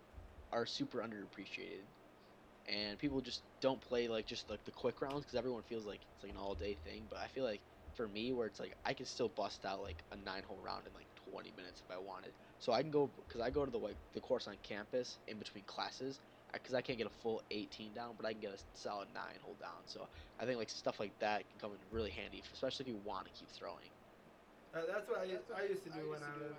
are 0.52 0.66
super 0.66 1.00
underappreciated, 1.00 1.84
and 2.68 2.98
people 2.98 3.22
just 3.22 3.44
don't 3.62 3.82
play 3.82 4.08
like 4.08 4.26
just 4.26 4.50
like 4.50 4.64
the 4.66 4.72
quick 4.72 5.02
rounds 5.02 5.22
because 5.22 5.36
everyone 5.36 5.64
feels 5.64 5.86
like 5.86 6.02
it's 6.14 6.24
like 6.24 6.32
an 6.32 6.38
all 6.38 6.56
day 6.56 6.76
thing. 6.84 7.08
But 7.10 7.20
I 7.20 7.28
feel 7.28 7.44
like 7.44 7.62
for 7.96 8.08
me, 8.08 8.32
where 8.34 8.48
it's 8.48 8.60
like 8.60 8.74
I 8.86 8.94
can 8.94 9.06
still 9.06 9.30
bust 9.30 9.66
out 9.66 9.82
like 9.82 10.04
a 10.12 10.18
nine 10.18 10.44
hole 10.44 10.60
round 10.64 10.88
in 10.88 10.94
like 10.94 11.08
20 11.32 11.54
minutes 11.56 11.82
if 11.88 11.94
I 11.94 12.00
wanted. 12.00 12.34
So 12.60 12.74
I 12.74 12.82
can 12.82 12.92
go 12.92 13.12
because 13.16 13.42
I 13.42 13.50
go 13.50 13.66
to 13.66 13.72
the 13.72 13.78
like 13.78 13.98
the 14.14 14.22
course 14.22 14.48
on 14.48 14.56
campus 14.64 15.20
in 15.28 15.40
between 15.40 15.64
classes 15.66 16.20
because 16.54 16.74
I 16.74 16.82
can't 16.82 16.98
get 16.98 17.08
a 17.08 17.12
full 17.12 17.42
18 17.52 17.94
down, 17.94 18.14
but 18.18 18.26
I 18.26 18.32
can 18.32 18.42
get 18.42 18.54
a 18.54 18.58
solid 18.74 19.10
nine 19.14 19.40
hole 19.42 19.58
down. 19.60 19.84
So 19.86 20.08
I 20.40 20.46
think 20.46 20.58
like 20.58 20.70
stuff 20.70 21.00
like 21.00 21.18
that 21.20 21.50
can 21.50 21.60
come 21.60 21.72
in 21.72 21.78
really 21.92 22.12
handy, 22.12 22.44
especially 22.54 22.84
if 22.84 22.88
you 22.88 22.98
want 23.04 23.26
to 23.26 23.32
keep 23.32 23.50
throwing. 23.52 23.90
Uh, 24.74 24.80
that's 24.88 25.08
what 25.08 25.20
I, 25.20 25.62
I 25.62 25.68
used 25.68 25.84
to 25.84 25.90
do 25.90 26.10
when 26.10 26.20
I 26.24 26.36
was 26.38 26.56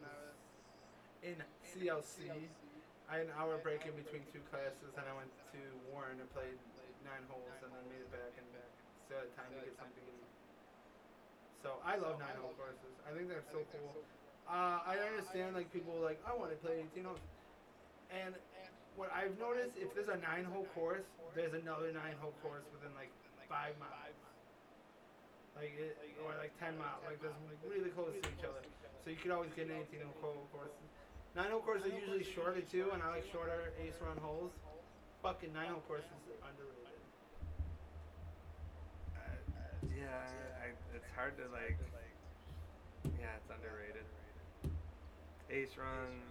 in 1.23 1.37
CLC. 1.65 2.31
I 3.07 3.23
had 3.23 3.31
an 3.31 3.35
hour 3.39 3.55
break 3.63 3.87
in 3.87 3.95
between 3.95 4.27
two 4.35 4.43
classes, 4.51 4.91
and 4.99 5.07
I 5.07 5.15
went 5.15 5.31
to 5.55 5.61
Warren 5.95 6.19
and 6.19 6.27
played 6.35 6.59
nine 7.07 7.23
holes, 7.31 7.55
and 7.63 7.71
then 7.71 7.85
made 7.87 8.03
it 8.03 8.11
back 8.11 8.35
and 8.35 8.47
back. 8.51 8.71
still 9.07 9.23
had 9.23 9.31
time 9.39 9.51
to 9.55 9.63
get 9.63 9.79
something 9.79 10.03
to 10.03 10.11
eat. 10.11 10.31
So 11.63 11.79
I 11.87 11.95
love 12.03 12.19
nine 12.19 12.35
hole 12.43 12.55
courses. 12.59 12.95
I 13.07 13.15
think 13.15 13.31
they're 13.31 13.47
so 13.55 13.63
cool. 13.71 13.95
Uh, 14.51 14.83
I 14.83 14.99
understand 15.07 15.55
like 15.55 15.71
people 15.71 15.95
like 16.03 16.19
I 16.27 16.35
want 16.35 16.51
to 16.51 16.59
play 16.59 16.83
18 16.95 17.07
holes, 17.07 17.23
and 18.11 18.35
what 18.99 19.11
I've 19.15 19.35
noticed 19.39 19.79
if 19.79 19.95
there's 19.95 20.11
a 20.11 20.19
nine 20.19 20.47
hole 20.47 20.67
course, 20.75 21.07
there's 21.39 21.55
another 21.55 21.95
nine 21.95 22.19
hole 22.19 22.35
course 22.43 22.67
within 22.75 22.91
like 22.99 23.11
five 23.47 23.75
miles. 23.79 24.19
Like 25.55 25.73
it, 25.79 25.95
or 26.21 26.35
like 26.43 26.53
ten 26.59 26.75
miles, 26.77 27.01
like 27.07 27.23
they're 27.23 27.35
really 27.65 27.91
close 27.95 28.13
to 28.13 28.29
each 28.29 28.45
other. 28.45 28.63
So 29.07 29.15
you 29.15 29.19
could 29.23 29.31
always 29.31 29.55
get 29.55 29.71
an 29.71 29.79
18 29.95 30.03
hole 30.19 30.51
course. 30.51 30.75
Nine 31.37 31.53
hole 31.53 31.61
courses 31.61 31.93
are 31.93 32.01
usually 32.01 32.25
shorter 32.25 32.65
too, 32.65 32.89
and 32.97 33.05
I 33.05 33.21
like 33.21 33.29
shorter 33.29 33.69
ace 33.77 34.01
run 34.01 34.17
holes. 34.25 34.57
Fucking 35.21 35.53
nine 35.53 35.69
hole 35.69 35.85
courses 35.85 36.09
are 36.41 36.49
underrated. 36.49 37.05
Uh, 39.13 39.21
yeah, 39.93 40.33
I, 40.65 40.73
it's 40.97 41.13
hard 41.13 41.37
to 41.37 41.45
like. 41.53 41.77
Yeah, 43.21 43.37
it's 43.37 43.53
underrated. 43.53 44.09
Ace 45.53 45.77
runs, 45.77 46.25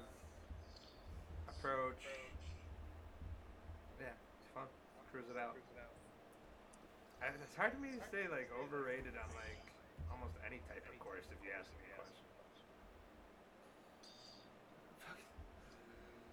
approach. 1.54 2.02
Yeah, 4.02 4.10
it's 4.42 4.50
fun. 4.58 4.66
Cruise 5.14 5.30
it 5.30 5.38
out. 5.38 5.54
I, 7.22 7.30
it's 7.46 7.54
hard 7.54 7.78
for 7.78 7.82
me 7.86 7.94
to 7.94 8.02
say 8.10 8.26
like 8.26 8.50
overrated 8.58 9.14
on 9.14 9.30
like 9.38 9.62
almost 10.10 10.34
any 10.42 10.66
type 10.66 10.82
of 10.90 10.98
course 10.98 11.30
if 11.30 11.38
you 11.46 11.54
ask 11.54 11.70
me 11.78 11.95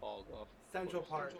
a 0.02 0.06
question. 0.06 0.26
Ball 0.30 0.36
golf. 0.36 0.48
Central 0.72 1.02
Park. 1.02 1.32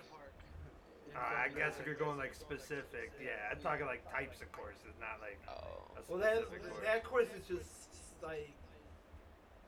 Uh, 1.15 1.19
I 1.19 1.49
guess 1.49 1.79
if 1.79 1.85
you're 1.85 1.95
going 1.95 2.17
like 2.17 2.35
specific, 2.35 3.13
yeah, 3.23 3.33
I'm 3.51 3.61
talking 3.61 3.85
like 3.85 4.01
types 4.11 4.41
of 4.41 4.51
courses, 4.53 4.97
not 4.99 5.21
like 5.21 5.39
Oh. 5.49 5.91
Well, 6.09 6.19
that 6.19 6.49
course. 6.49 6.85
that 6.85 7.05
course 7.05 7.29
is 7.37 7.47
just 7.47 7.89
like 8.23 8.51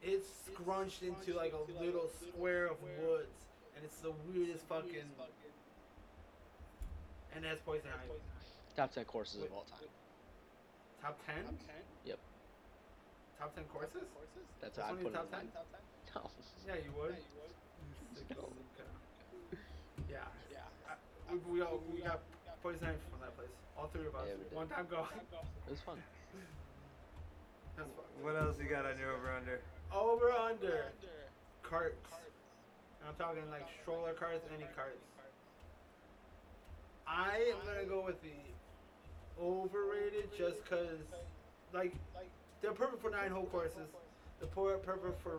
it's 0.03 0.27
scrunched 0.47 1.03
into 1.03 1.35
like 1.35 1.53
a 1.53 1.83
little 1.83 2.09
square 2.29 2.67
of 2.67 2.77
woods, 2.83 3.45
and 3.77 3.85
it's 3.85 3.97
the 3.99 4.13
weirdest 4.33 4.65
fucking. 4.69 5.05
And 7.35 7.45
that's 7.45 7.61
poison 7.61 7.89
ivy. 7.93 8.15
Top 8.77 8.93
10 8.95 9.05
courses 9.05 9.43
of 9.43 9.53
all 9.53 9.65
time. 9.69 9.89
Top 11.03 11.19
ten. 11.27 11.45
Yep. 12.07 12.19
Top 13.39 13.55
ten 13.55 13.65
courses. 13.65 14.07
That's 14.63 14.77
That's 14.77 14.79
how 14.79 14.85
I 14.85 14.97
one 14.97 14.99
of 14.99 15.03
put 15.05 15.13
your 15.13 15.23
it. 15.23 15.31
top 15.31 15.43
in 15.43 15.49
10? 15.49 15.51
mine. 15.53 15.83
No. 16.15 16.31
Yeah, 16.69 16.75
you 16.81 16.93
would. 16.97 17.17
No. 18.31 18.49
Yeah. 20.09 20.19
I, 20.89 21.33
we, 21.33 21.39
we 21.51 21.61
all 21.62 21.81
we 21.93 22.01
got 22.03 22.21
poison 22.62 22.85
ivy 22.85 22.99
from 23.11 23.21
that 23.21 23.37
place. 23.37 23.51
All 23.77 23.89
three 23.93 24.07
of 24.07 24.15
us. 24.15 24.27
Yeah, 24.29 24.35
we 24.39 24.45
did. 24.45 24.55
One 24.55 24.69
time 24.69 24.87
go. 24.91 25.07
It 25.67 25.71
was 25.71 25.81
fun. 25.81 25.99
That's 27.77 27.91
fun. 27.91 28.07
What 28.23 28.37
else 28.37 28.57
you 28.61 28.69
got 28.69 28.87
on 28.87 28.99
your 28.99 29.12
over 29.12 29.33
under? 29.33 29.61
Over 29.93 30.31
under 30.33 30.93
carts. 31.62 32.07
And 33.01 33.09
I'm 33.09 33.17
talking 33.17 33.43
like 33.51 33.67
stroller 33.83 34.15
carts, 34.15 34.47
any 34.55 34.67
carts. 34.77 35.03
I 37.07 37.53
am 37.53 37.61
gonna 37.67 37.85
go 37.85 38.05
with 38.05 38.21
the 38.23 38.39
overrated 39.41 40.31
just 40.39 40.65
cause 40.71 41.03
like 41.73 41.93
they're 42.62 42.73
perfect 42.73 43.03
for 43.03 43.11
nine 43.11 43.31
hole 43.31 43.47
courses. 43.47 43.91
They're 44.41 44.49
perfect 44.49 45.21
for 45.23 45.39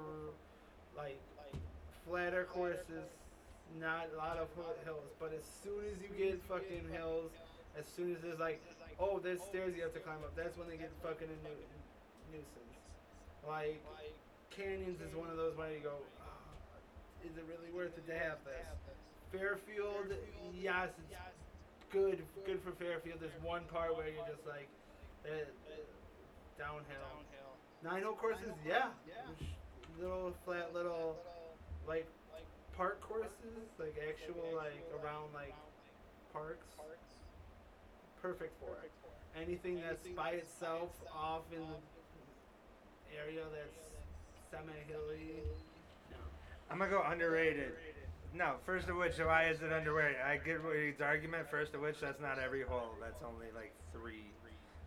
like 0.96 1.20
flatter 2.08 2.46
courses, 2.46 3.10
not 3.80 4.08
a 4.14 4.18
lot 4.18 4.38
of 4.38 4.48
hills. 4.86 5.10
But 5.20 5.34
as 5.34 5.44
soon 5.64 5.84
as 5.92 5.98
you 6.02 6.10
get 6.18 6.42
fucking 6.48 6.86
hills, 6.92 7.32
as 7.78 7.86
soon 7.86 8.16
as 8.16 8.22
there's 8.22 8.40
like, 8.40 8.62
oh, 9.00 9.20
there's 9.20 9.42
stairs 9.42 9.76
you 9.76 9.84
have 9.84 9.94
to 9.94 10.00
climb 10.00 10.22
up, 10.24 10.36
that's 10.36 10.58
when 10.58 10.68
they 10.70 10.78
get 10.78 10.92
fucking 11.04 11.28
a 11.28 11.38
nu- 11.44 11.68
nuisance. 12.32 12.78
Like 13.48 13.82
canyons 14.50 15.02
is 15.02 15.14
one 15.16 15.30
of 15.30 15.38
those 15.38 15.56
where 15.58 15.72
you 15.72 15.80
go, 15.84 15.98
"Ah, 16.22 16.26
is 17.24 17.36
it 17.38 17.44
really 17.50 17.72
worth 17.74 17.98
it 17.98 18.08
to 18.08 18.18
have 18.18 18.38
this? 18.46 18.66
Fairfield, 19.32 20.14
yes, 20.54 20.90
it's 20.98 21.86
good, 21.92 22.24
good 22.46 22.62
for 22.64 22.72
Fairfield. 22.72 23.20
There's 23.20 23.36
one 23.44 23.64
part 23.66 23.96
where 23.98 24.08
you're 24.08 24.26
just 24.26 24.48
like, 24.48 24.70
eh, 25.26 25.46
downhill. 26.58 27.22
Nine 27.84 28.04
hole 28.04 28.16
courses, 28.16 28.54
yeah, 28.66 28.90
little 30.00 30.34
flat, 30.46 30.74
little 30.74 31.18
like 31.88 32.08
park 32.76 33.02
courses, 33.02 33.70
like 33.80 33.96
actual 34.08 34.56
like 34.56 34.84
around 35.02 35.34
like 35.34 35.56
parks. 36.34 36.68
Perfect 38.22 38.54
for 38.60 38.74
it. 38.84 38.92
Anything 39.40 39.82
that's 39.86 40.08
by 40.16 40.32
itself 40.32 40.90
off 41.14 41.44
in 41.54 41.62
the 41.62 43.18
area 43.22 43.44
that's 43.54 43.94
semi 44.50 44.74
hilly. 44.88 45.44
No. 46.10 46.18
I'm 46.72 46.80
gonna 46.80 46.90
go 46.90 47.04
underrated. 47.04 47.74
No, 48.34 48.56
first 48.66 48.90
of 48.90 48.98
which, 48.98 49.18
why 49.20 49.48
is 49.48 49.62
it 49.62 49.72
underrated? 49.72 50.20
I 50.20 50.38
get 50.38 50.62
Reed's 50.64 51.00
argument. 51.00 51.48
First 51.50 51.74
of 51.74 51.82
which, 51.82 52.02
that's 52.02 52.20
not 52.20 52.40
every 52.40 52.64
hole. 52.64 52.92
That's 53.00 53.22
only 53.24 53.48
like 53.56 53.72
three. 53.94 54.26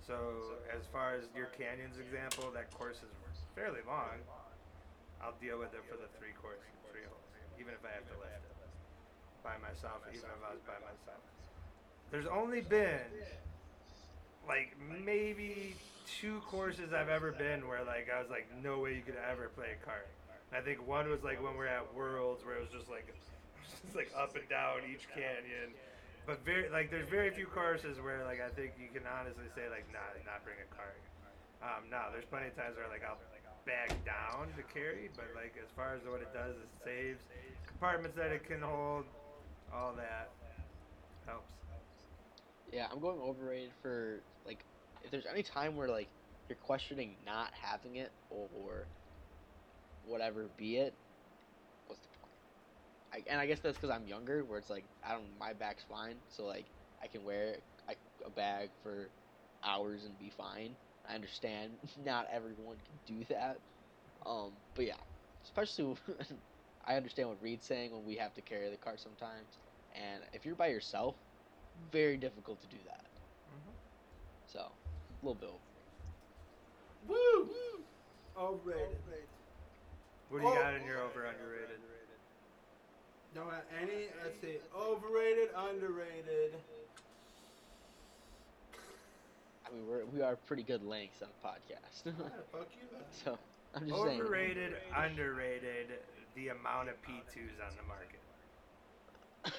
So 0.08 0.56
as 0.72 0.88
far 0.88 1.20
as 1.20 1.28
your 1.36 1.52
canyons 1.52 2.00
example, 2.00 2.48
that 2.56 2.72
course 2.72 2.96
is 3.04 3.12
fairly 3.52 3.84
long. 3.84 4.16
I'll 5.20 5.36
deal 5.36 5.60
with 5.60 5.76
it 5.76 5.84
for 5.84 6.00
the 6.00 6.08
three 6.16 6.32
course, 6.40 6.56
three 6.56 6.72
holes, 6.72 6.77
even 7.58 7.74
if 7.74 7.82
I 7.82 7.92
have 7.94 8.06
to 8.06 8.16
lift 8.22 8.42
it 8.46 8.56
by 9.42 9.58
myself, 9.58 10.02
even 10.08 10.30
if 10.30 10.40
I 10.42 10.54
was 10.54 10.62
by 10.62 10.78
myself. 10.82 11.22
There's 12.10 12.30
only 12.30 12.62
been 12.62 13.10
like 14.46 14.72
maybe 14.80 15.76
two 16.06 16.40
courses 16.48 16.92
I've 16.94 17.10
ever 17.10 17.32
been 17.32 17.68
where 17.68 17.84
like 17.84 18.08
I 18.08 18.22
was 18.22 18.30
like, 18.30 18.48
no 18.62 18.78
way 18.80 18.94
you 18.94 19.02
could 19.02 19.18
ever 19.18 19.50
play 19.52 19.76
a 19.76 19.84
cart. 19.84 20.08
I 20.54 20.64
think 20.64 20.80
one 20.88 21.10
was 21.12 21.20
like 21.20 21.42
when 21.42 21.58
we 21.58 21.68
are 21.68 21.84
at 21.84 21.92
Worlds 21.92 22.40
where 22.46 22.56
it 22.56 22.64
was 22.64 22.72
just 22.72 22.88
like 22.88 23.12
just 23.84 23.94
like 23.94 24.08
up 24.16 24.32
and 24.36 24.48
down 24.48 24.88
each 24.88 25.04
canyon. 25.12 25.76
But 26.24 26.44
very 26.44 26.72
like 26.72 26.88
there's 26.90 27.08
very 27.08 27.28
few 27.30 27.46
courses 27.46 28.00
where 28.00 28.24
like 28.24 28.40
I 28.40 28.48
think 28.56 28.72
you 28.80 28.88
can 28.88 29.04
honestly 29.04 29.48
say 29.52 29.68
like 29.68 29.84
nah 29.92 30.00
not 30.24 30.40
bring 30.44 30.56
a 30.60 30.68
cart. 30.72 31.00
Um 31.60 31.92
no, 31.92 32.08
there's 32.12 32.28
plenty 32.28 32.48
of 32.48 32.56
times 32.56 32.76
where 32.80 32.88
like 32.88 33.04
I'll 33.04 33.20
back 33.68 33.92
down 34.08 34.48
to 34.56 34.62
carry, 34.72 35.10
but 35.14 35.26
like 35.36 35.52
as 35.62 35.68
far 35.76 35.94
as 35.94 36.00
what 36.08 36.22
it 36.24 36.32
does 36.32 36.56
it 36.56 36.70
saves 36.84 37.20
compartments 37.68 38.16
that 38.16 38.32
it 38.32 38.48
can 38.48 38.62
hold, 38.62 39.04
all 39.72 39.92
that 39.94 40.32
helps. 41.26 41.52
Yeah, 42.72 42.88
I'm 42.90 43.00
going 43.00 43.20
overrated 43.20 43.72
for 43.82 44.20
like 44.46 44.64
if 45.04 45.10
there's 45.10 45.26
any 45.26 45.42
time 45.42 45.76
where 45.76 45.88
like 45.88 46.08
you're 46.48 46.56
questioning 46.56 47.16
not 47.26 47.52
having 47.52 47.96
it 47.96 48.10
or, 48.30 48.88
whatever 50.06 50.48
be 50.56 50.76
it, 50.78 50.94
what's 51.86 52.00
the 52.02 52.08
point? 52.20 52.32
I, 53.12 53.30
and 53.30 53.40
I 53.40 53.46
guess 53.46 53.60
that's 53.60 53.76
because 53.76 53.90
I'm 53.90 54.06
younger, 54.08 54.44
where 54.44 54.58
it's 54.58 54.70
like 54.70 54.84
I 55.04 55.12
don't 55.12 55.38
my 55.38 55.52
back's 55.52 55.84
fine, 55.88 56.16
so 56.28 56.46
like 56.46 56.66
I 57.02 57.06
can 57.06 57.24
wear 57.24 57.56
a, 57.88 57.94
a 58.26 58.30
bag 58.30 58.70
for 58.82 59.08
hours 59.64 60.04
and 60.04 60.18
be 60.18 60.30
fine. 60.30 60.76
I 61.08 61.14
understand 61.14 61.72
not 62.04 62.26
everyone 62.32 62.76
can 62.84 62.98
do 63.06 63.24
that, 63.30 63.58
um, 64.26 64.52
but 64.74 64.86
yeah, 64.86 64.94
especially 65.44 65.96
I 66.86 66.96
understand 66.96 67.28
what 67.28 67.40
Reed's 67.42 67.66
saying 67.66 67.92
when 67.92 68.04
we 68.04 68.16
have 68.16 68.34
to 68.34 68.42
carry 68.42 68.70
the 68.70 68.76
cart 68.76 69.00
sometimes, 69.00 69.58
and 69.94 70.22
if 70.32 70.44
you're 70.44 70.54
by 70.56 70.68
yourself, 70.68 71.16
very 71.92 72.16
difficult 72.16 72.60
to 72.60 72.66
do 72.68 72.78
that. 72.86 73.06
Mm-hmm. 73.50 73.74
So, 74.46 74.60
a 74.60 75.26
little 75.26 75.34
bit. 75.40 75.50
Woo! 77.08 77.48
Overrated. 78.36 78.98
What 80.28 80.40
do 80.40 80.46
you 80.46 80.52
Oh. 80.52 80.54
got 80.54 80.74
in 80.74 80.84
your 80.86 81.00
over 81.02 81.24
underrated? 81.24 81.80
Don't 83.34 83.50
have 83.50 83.64
any. 83.80 84.08
Let's 84.24 84.40
see. 84.40 84.58
Overrated, 84.74 85.50
underrated. 85.56 86.54
I 89.68 89.74
mean, 89.74 89.86
we're 89.86 90.04
we 90.06 90.22
are 90.22 90.36
pretty 90.36 90.62
good 90.62 90.82
lengths 90.84 91.22
on 91.22 91.28
the 91.28 91.48
podcast. 91.48 92.04
Yeah, 92.06 92.12
fuck 92.52 92.68
you. 92.80 92.88
so 93.10 93.38
I'm 93.74 93.86
just 93.88 94.02
saying. 94.02 94.20
Overrated, 94.20 94.74
underrated, 94.96 95.88
the 96.34 96.48
amount 96.48 96.88
of 96.88 96.94
P2s 97.02 97.60
on 97.66 97.76
the 97.76 97.82
market. 97.86 98.20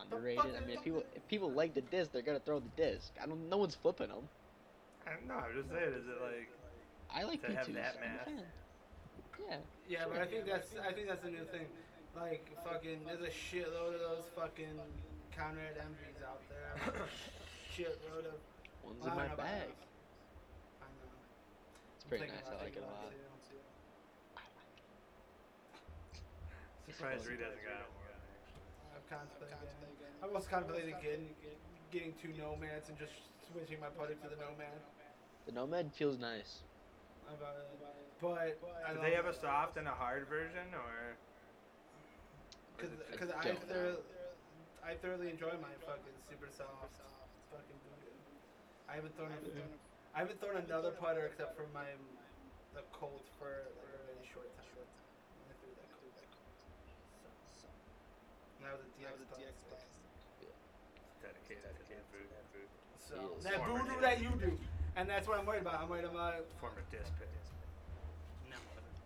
Underrated. 0.00 0.56
I 0.56 0.60
mean, 0.66 0.76
if 0.76 0.84
people 0.84 1.02
if 1.14 1.26
people 1.28 1.50
like 1.50 1.74
the 1.74 1.80
disc, 1.80 2.12
they're 2.12 2.22
gonna 2.22 2.40
throw 2.40 2.60
the 2.60 2.68
disc. 2.76 3.12
I 3.22 3.26
don't. 3.26 3.48
No 3.48 3.56
one's 3.56 3.74
flipping 3.74 4.08
them. 4.08 4.28
I 5.06 5.10
don't 5.14 5.26
know, 5.26 5.34
I'm 5.34 5.54
just 5.56 5.70
saying, 5.70 5.94
is 5.96 6.04
it 6.04 6.20
like, 6.20 6.50
I 7.08 7.24
like 7.24 7.40
To 7.40 7.54
have 7.56 7.66
P2s. 7.66 7.74
that 7.74 7.96
I'm 7.96 8.02
a 8.02 8.06
math. 8.12 8.24
fan. 8.26 8.44
Yeah. 9.48 9.56
Yeah, 9.88 10.04
but 10.12 10.20
I 10.20 10.26
think 10.26 10.44
that's 10.44 10.74
I 10.86 10.92
think 10.92 11.08
that's 11.08 11.24
a 11.24 11.30
new 11.30 11.44
thing. 11.50 11.66
Like 12.14 12.46
fucking, 12.64 13.00
there's 13.06 13.22
a 13.22 13.32
shitload 13.32 13.94
of 13.94 14.00
those 14.00 14.24
fucking 14.36 14.78
Conrad 15.34 15.78
MVs 15.78 16.22
out 16.28 16.42
there. 16.50 16.92
shitload 17.74 18.26
of. 18.26 18.36
One's 18.88 19.04
Well, 19.04 19.12
in 19.12 19.16
my 19.16 19.28
don't 19.28 19.36
know 19.36 19.44
about 19.44 19.46
bag. 19.46 19.68
I 20.80 20.88
know. 20.88 21.12
It's 22.00 22.04
pretty 22.08 22.26
nice. 22.32 22.48
I 22.48 22.56
like 22.56 22.72
it 22.72 22.80
a 22.80 22.88
thinking 22.88 22.88
lot. 22.88 23.04
about 23.04 23.12
surprised 26.88 27.26
Reed 27.28 27.40
hasn't 27.44 27.62
got 27.62 27.84
one. 27.92 28.08
I've 28.96 29.04
contemplated. 29.12 29.54
getting- 29.60 30.24
I've 30.24 30.34
also 30.34 30.48
contemplated 30.48 30.94
getting 31.02 31.36
getting 31.92 32.12
two 32.20 32.32
nomads 32.32 32.88
and 32.88 32.98
just 32.98 33.12
switching 33.52 33.78
my 33.80 33.88
putting 33.90 34.18
to 34.20 34.28
the 34.28 34.36
nomad. 34.36 34.80
The 35.46 35.52
Nomad 35.52 35.92
feels 35.94 36.18
nice. 36.18 36.60
But 38.20 38.58
Do 38.92 39.00
they 39.00 39.12
have 39.14 39.26
a 39.26 39.32
soft 39.34 39.76
and 39.76 39.86
a 39.86 39.92
hard 39.94 40.26
version, 40.28 40.74
or? 40.74 40.80
or 40.80 41.16
Because 42.76 43.30
just- 43.30 43.72
I, 44.84 44.90
I 44.90 44.94
thoroughly 44.96 45.30
enjoy 45.30 45.52
my 45.60 45.72
fucking 45.86 46.16
super 46.28 46.48
soft 46.50 46.96
fucking 47.50 47.77
boot. 48.88 48.92
I 48.92 48.96
haven't 48.96 49.14
thrown 49.16 49.32
a, 49.32 49.40
I 50.16 50.18
haven't 50.24 50.40
thrown 50.40 50.56
another 50.56 50.92
putter 50.96 51.28
except 51.28 51.56
for 51.56 51.68
my 51.76 51.84
the 52.72 52.82
Colt 52.92 53.24
for 53.36 53.68
like 53.76 53.92
a 53.92 54.00
really 54.08 54.24
short 54.24 54.48
time. 54.56 54.64
I 54.64 55.52
threw 55.60 55.72
that 55.76 55.88
Colt. 55.92 56.16
So, 57.60 57.68
and 57.68 58.64
that 58.64 58.72
was 58.72 58.84
a 58.84 59.28
DX 59.36 59.52
putt. 59.68 59.84
dedicated 61.20 61.68
to 61.76 61.82
kid 61.84 62.00
food, 62.08 62.28
food. 62.56 62.68
So 62.96 63.14
Yes. 63.36 63.44
that 63.44 63.60
Former 63.64 63.84
voodoo 63.84 64.00
that 64.00 64.20
you 64.22 64.32
do, 64.40 64.56
and 64.96 65.08
that's 65.08 65.28
what 65.28 65.38
I'm 65.38 65.46
worried 65.46 65.62
about. 65.62 65.80
I'm 65.80 65.88
worried 65.88 66.04
about 66.08 66.44
Former 66.60 66.82
disc 66.90 67.12
pit. 67.18 67.28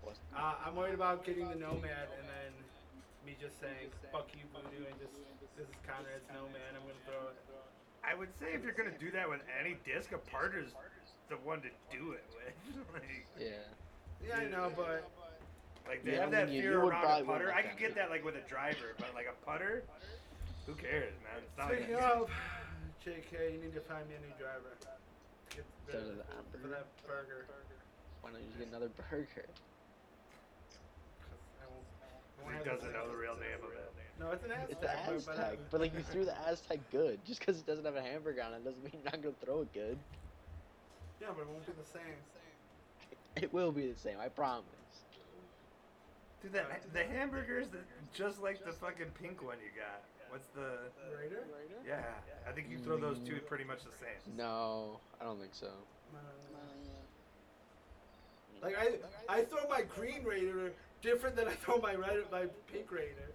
What? 0.03 0.18
uh, 0.35 0.55
I'm 0.66 0.74
worried 0.74 0.95
about 0.99 1.22
getting 1.24 1.47
the 1.49 1.55
nomad 1.55 2.11
and 2.18 2.26
then 2.26 2.51
me 3.22 3.39
just 3.39 3.55
saying 3.62 3.87
fuck 4.11 4.26
you 4.35 4.43
voodoo 4.51 4.83
and 4.83 4.99
just 4.99 5.14
this 5.55 5.70
is 5.70 5.78
Conrad's 5.87 6.26
nomad. 6.35 6.74
I'm 6.74 6.83
gonna 6.83 6.99
throw 7.07 7.30
it. 7.30 7.39
I 8.05 8.14
would 8.14 8.28
say 8.40 8.53
if 8.55 8.62
you're 8.64 8.72
gonna 8.74 8.96
do 8.98 9.11
that 9.12 9.28
with 9.28 9.40
any 9.61 9.76
disc, 9.86 10.11
a 10.12 10.18
putter's 10.18 10.72
the 11.28 11.36
one 11.38 11.62
to 11.62 11.68
do 11.90 12.12
it 12.12 12.24
with. 12.34 12.55
like, 12.92 13.26
Yeah. 13.38 13.48
Yeah, 14.26 14.36
I 14.38 14.44
know, 14.46 14.72
but 14.76 15.11
like 15.86 16.05
they 16.05 16.12
Yeah, 16.12 16.20
have 16.20 16.28
I 16.28 16.32
that 16.32 16.46
mean, 16.48 16.57
you- 16.57 16.62
fear 16.62 16.72
you 16.72 16.80
would 16.80 16.92
around 16.94 17.22
a 17.22 17.24
putter. 17.24 17.53
I 17.53 17.62
could 17.62 17.78
get 17.78 17.94
that. 17.94 18.09
that 18.09 18.11
like 18.11 18.24
with 18.24 18.36
a 18.36 18.40
driver, 18.48 18.94
but 18.98 19.14
like 19.14 19.26
a 19.26 19.34
putter, 19.44 19.82
who 20.66 20.74
cares, 20.74 21.14
man? 21.22 21.42
It's 21.42 21.57
not 21.59 21.72
speaking 21.72 21.94
like 21.94 22.03
of 22.05 22.30
JK, 23.07 23.53
you 23.55 23.59
need 23.62 23.74
to 23.74 23.80
find 23.80 24.09
me 24.09 24.14
a 24.14 24.20
new 24.20 24.32
driver. 24.38 24.76
Get 25.55 25.64
Instead 25.86 26.03
of 26.03 26.09
the, 26.09 26.14
the 26.14 26.22
for 26.22 26.34
hamburger. 26.34 26.68
that 26.68 26.86
burger. 27.07 27.46
Why 28.20 28.30
don't 28.30 28.40
you 28.40 28.46
just 28.46 28.59
get 28.59 28.68
another 28.68 28.88
burger? 29.11 29.26
'Cause 29.26 29.44
I 31.62 31.66
won't, 31.66 31.86
I 32.38 32.41
won't 32.46 32.58
he 32.58 32.64
doesn't 32.64 32.92
know 32.92 33.08
the 33.08 33.16
real 33.16 33.34
name 33.37 33.58
of 33.62 33.72
it. 33.74 33.92
No, 34.22 34.30
it's 34.30 34.44
an 34.44 34.53
Aztec. 34.53 34.70
It's 34.70 34.80
the 34.80 34.86
but- 34.86 35.26
but, 35.26 35.38
Aztec, 35.38 35.58
but 35.70 35.80
like 35.80 35.94
you 35.94 36.03
threw 36.04 36.24
the 36.24 36.38
Aztec 36.46 36.78
good. 36.92 37.18
Just 37.24 37.40
because 37.40 37.58
it 37.58 37.66
doesn't 37.66 37.84
have 37.84 37.96
a 37.96 38.03
hamburger 38.03 38.42
on 38.42 38.54
it 38.54 38.64
doesn't 38.64 38.82
mean 38.82 38.92
you're 38.94 39.04
not 39.04 39.20
gonna 39.20 39.34
throw 39.44 39.62
it 39.62 39.72
good. 39.72 39.99
Yeah, 41.20 41.28
but 41.34 41.42
it 41.42 41.49
won't 41.49 41.66
be 41.66 41.72
the 41.72 41.84
same. 41.84 42.16
It 43.34 43.53
will 43.53 43.72
be 43.72 43.90
the 43.90 43.99
same, 43.99 44.18
I 44.20 44.28
promise. 44.28 44.64
Dude, 46.42 46.53
the, 46.53 46.64
the 46.92 47.04
hamburgers, 47.04 47.68
that 47.68 47.82
just 48.12 48.42
like 48.42 48.64
the 48.64 48.72
fucking 48.72 49.11
pink 49.20 49.42
one 49.42 49.57
you 49.58 49.70
got. 49.80 50.03
What's 50.28 50.49
the? 50.49 50.78
Raider? 51.16 51.44
Yeah, 51.86 52.03
I 52.49 52.53
think 52.53 52.70
you 52.70 52.78
throw 52.78 52.96
those 52.99 53.18
two 53.20 53.38
pretty 53.46 53.64
much 53.64 53.80
the 53.84 53.90
same. 54.00 54.36
No, 54.36 54.99
I 55.20 55.24
don't 55.24 55.38
think 55.38 55.54
so. 55.54 55.68
Uh, 56.14 56.18
Like 58.62 58.76
I, 58.78 58.99
I 59.28 59.44
throw 59.44 59.68
my 59.68 59.82
green 59.82 60.24
Raider 60.24 60.72
different 61.00 61.36
than 61.36 61.49
I 61.49 61.53
throw 61.53 61.78
my 61.78 61.94
red, 61.94 62.24
my 62.30 62.46
pink 62.72 62.90
Raider. 62.90 63.32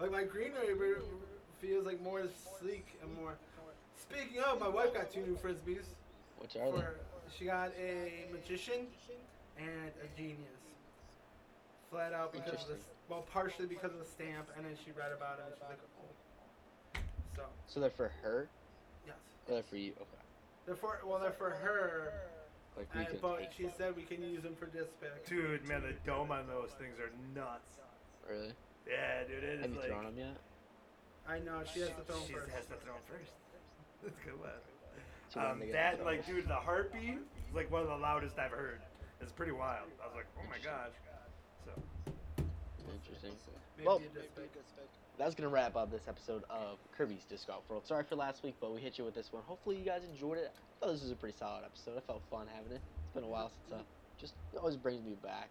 Like 0.00 0.12
my 0.12 0.22
green 0.22 0.52
Raider 0.52 1.02
feels 1.60 1.84
like 1.86 2.00
more 2.02 2.22
sleek 2.60 2.86
and 3.02 3.12
more. 3.16 3.36
Speaking 4.00 4.40
of, 4.42 4.60
my 4.60 4.68
wife 4.68 4.94
got 4.94 5.10
two 5.12 5.20
new 5.20 5.36
frisbees. 5.36 5.84
Which 6.38 6.56
are 6.56 6.70
they? 6.70 6.84
She 7.36 7.44
got 7.46 7.72
a 7.78 8.26
magician 8.32 8.86
and 9.58 9.90
a 10.02 10.16
genius. 10.16 10.38
Flat 11.90 12.12
out 12.12 12.32
because 12.32 12.62
of 12.62 12.68
this. 12.68 12.84
Well, 13.08 13.26
partially 13.32 13.66
because 13.66 13.92
of 13.92 13.98
the 13.98 14.04
stamp, 14.04 14.48
and 14.56 14.64
then 14.64 14.76
she 14.84 14.92
read 14.92 15.10
about 15.12 15.38
it 15.38 15.44
and 15.46 15.54
she's 15.56 15.68
like, 15.68 15.78
oh. 16.00 17.00
So 17.34 17.42
So 17.66 17.80
they're 17.80 17.90
for 17.90 18.12
her? 18.22 18.48
yes, 19.06 19.16
Or 19.48 19.54
they're 19.54 19.62
for 19.62 19.76
you? 19.76 19.92
Okay. 19.92 20.22
they're 20.66 20.76
for 20.76 20.98
well, 21.04 21.18
they're 21.18 21.30
for 21.32 21.50
her. 21.50 22.12
Like 22.76 22.94
we 22.94 23.04
can 23.04 23.16
but 23.20 23.38
take 23.40 23.52
she 23.56 23.68
said 23.76 23.96
we 23.96 24.02
can 24.02 24.22
use 24.22 24.42
them 24.42 24.54
for 24.54 24.66
dispatch. 24.66 25.26
Dude, 25.26 25.66
man, 25.66 25.82
the 25.82 25.94
dome 26.08 26.30
on 26.30 26.46
those 26.46 26.70
things 26.78 26.98
are 27.00 27.10
nuts. 27.34 27.70
Really? 28.28 28.52
Yeah, 28.88 29.24
dude, 29.28 29.44
it 29.44 29.60
is 29.60 29.60
Have 29.62 29.70
you 29.70 29.78
like. 29.80 29.88
thrown 29.88 30.04
them 30.04 30.16
yet? 30.16 30.36
I 31.28 31.38
know 31.40 31.60
she 31.72 31.80
has 31.80 31.90
to 31.90 32.02
throw 32.08 32.16
'em 32.16 32.26
She 32.26 32.32
first. 32.32 32.50
has 32.52 32.66
to 32.66 32.76
throw 32.76 32.94
'em 32.94 33.00
first. 33.06 33.32
That's 34.02 34.18
good 34.24 34.40
one. 34.40 34.50
So 35.28 35.40
Um, 35.40 35.62
that 35.72 36.02
like, 36.04 36.24
dude, 36.26 36.48
the 36.48 36.54
heartbeat 36.56 37.18
is 37.48 37.54
like 37.54 37.70
one 37.70 37.82
of 37.82 37.88
the 37.88 37.96
loudest 37.96 38.38
I've 38.38 38.50
heard. 38.50 38.80
It's 39.20 39.32
pretty 39.32 39.52
wild. 39.52 39.88
I 40.02 40.06
was 40.06 40.14
like, 40.16 40.26
oh 40.38 40.48
my 40.48 40.58
gosh. 40.58 40.94
So, 41.66 41.72
Interesting. 42.94 43.36
Maybe 43.76 43.86
Well- 43.86 43.96
a 43.98 44.00
disc 44.00 44.34
pick. 44.34 44.50
That's 45.18 45.34
gonna 45.34 45.48
wrap 45.48 45.74
up 45.76 45.90
this 45.90 46.06
episode 46.06 46.44
of 46.48 46.78
Kirby's 46.96 47.24
Disc 47.24 47.48
Golf 47.48 47.68
World. 47.68 47.84
Sorry 47.86 48.04
for 48.04 48.14
last 48.14 48.44
week, 48.44 48.54
but 48.60 48.72
we 48.72 48.80
hit 48.80 48.98
you 48.98 49.04
with 49.04 49.14
this 49.14 49.32
one. 49.32 49.42
Hopefully 49.42 49.76
you 49.76 49.84
guys 49.84 50.04
enjoyed 50.04 50.38
it. 50.38 50.52
I 50.80 50.86
thought 50.86 50.92
this 50.92 51.02
was 51.02 51.10
a 51.10 51.16
pretty 51.16 51.36
solid 51.36 51.64
episode. 51.64 51.98
I 51.98 52.00
felt 52.02 52.22
fun 52.30 52.46
having 52.46 52.70
it. 52.72 52.80
It's 53.04 53.14
been 53.14 53.24
a 53.24 53.28
while 53.28 53.50
since 53.50 53.80
uh, 53.80 53.84
just 54.16 54.34
always 54.56 54.76
brings 54.76 55.02
me 55.02 55.16
back. 55.22 55.48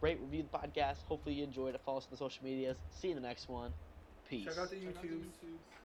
Rate, 0.00 0.18
review 0.20 0.42
the 0.42 0.58
podcast. 0.58 1.02
Hopefully 1.04 1.34
you 1.36 1.44
enjoyed 1.44 1.74
it. 1.74 1.80
Follow 1.84 1.98
us 1.98 2.04
on 2.04 2.10
the 2.12 2.16
social 2.16 2.44
medias. 2.44 2.76
See 3.00 3.08
you 3.08 3.16
in 3.16 3.22
the 3.22 3.26
next 3.28 3.48
one. 3.48 3.72
Peace. 4.28 4.44
Check 4.44 4.58
out 4.58 4.70
the 4.70 4.76
Check 4.76 4.96
out 4.96 5.02
the 5.02 5.08
YouTubes. 5.08 5.24
YouTubes. 5.24 5.79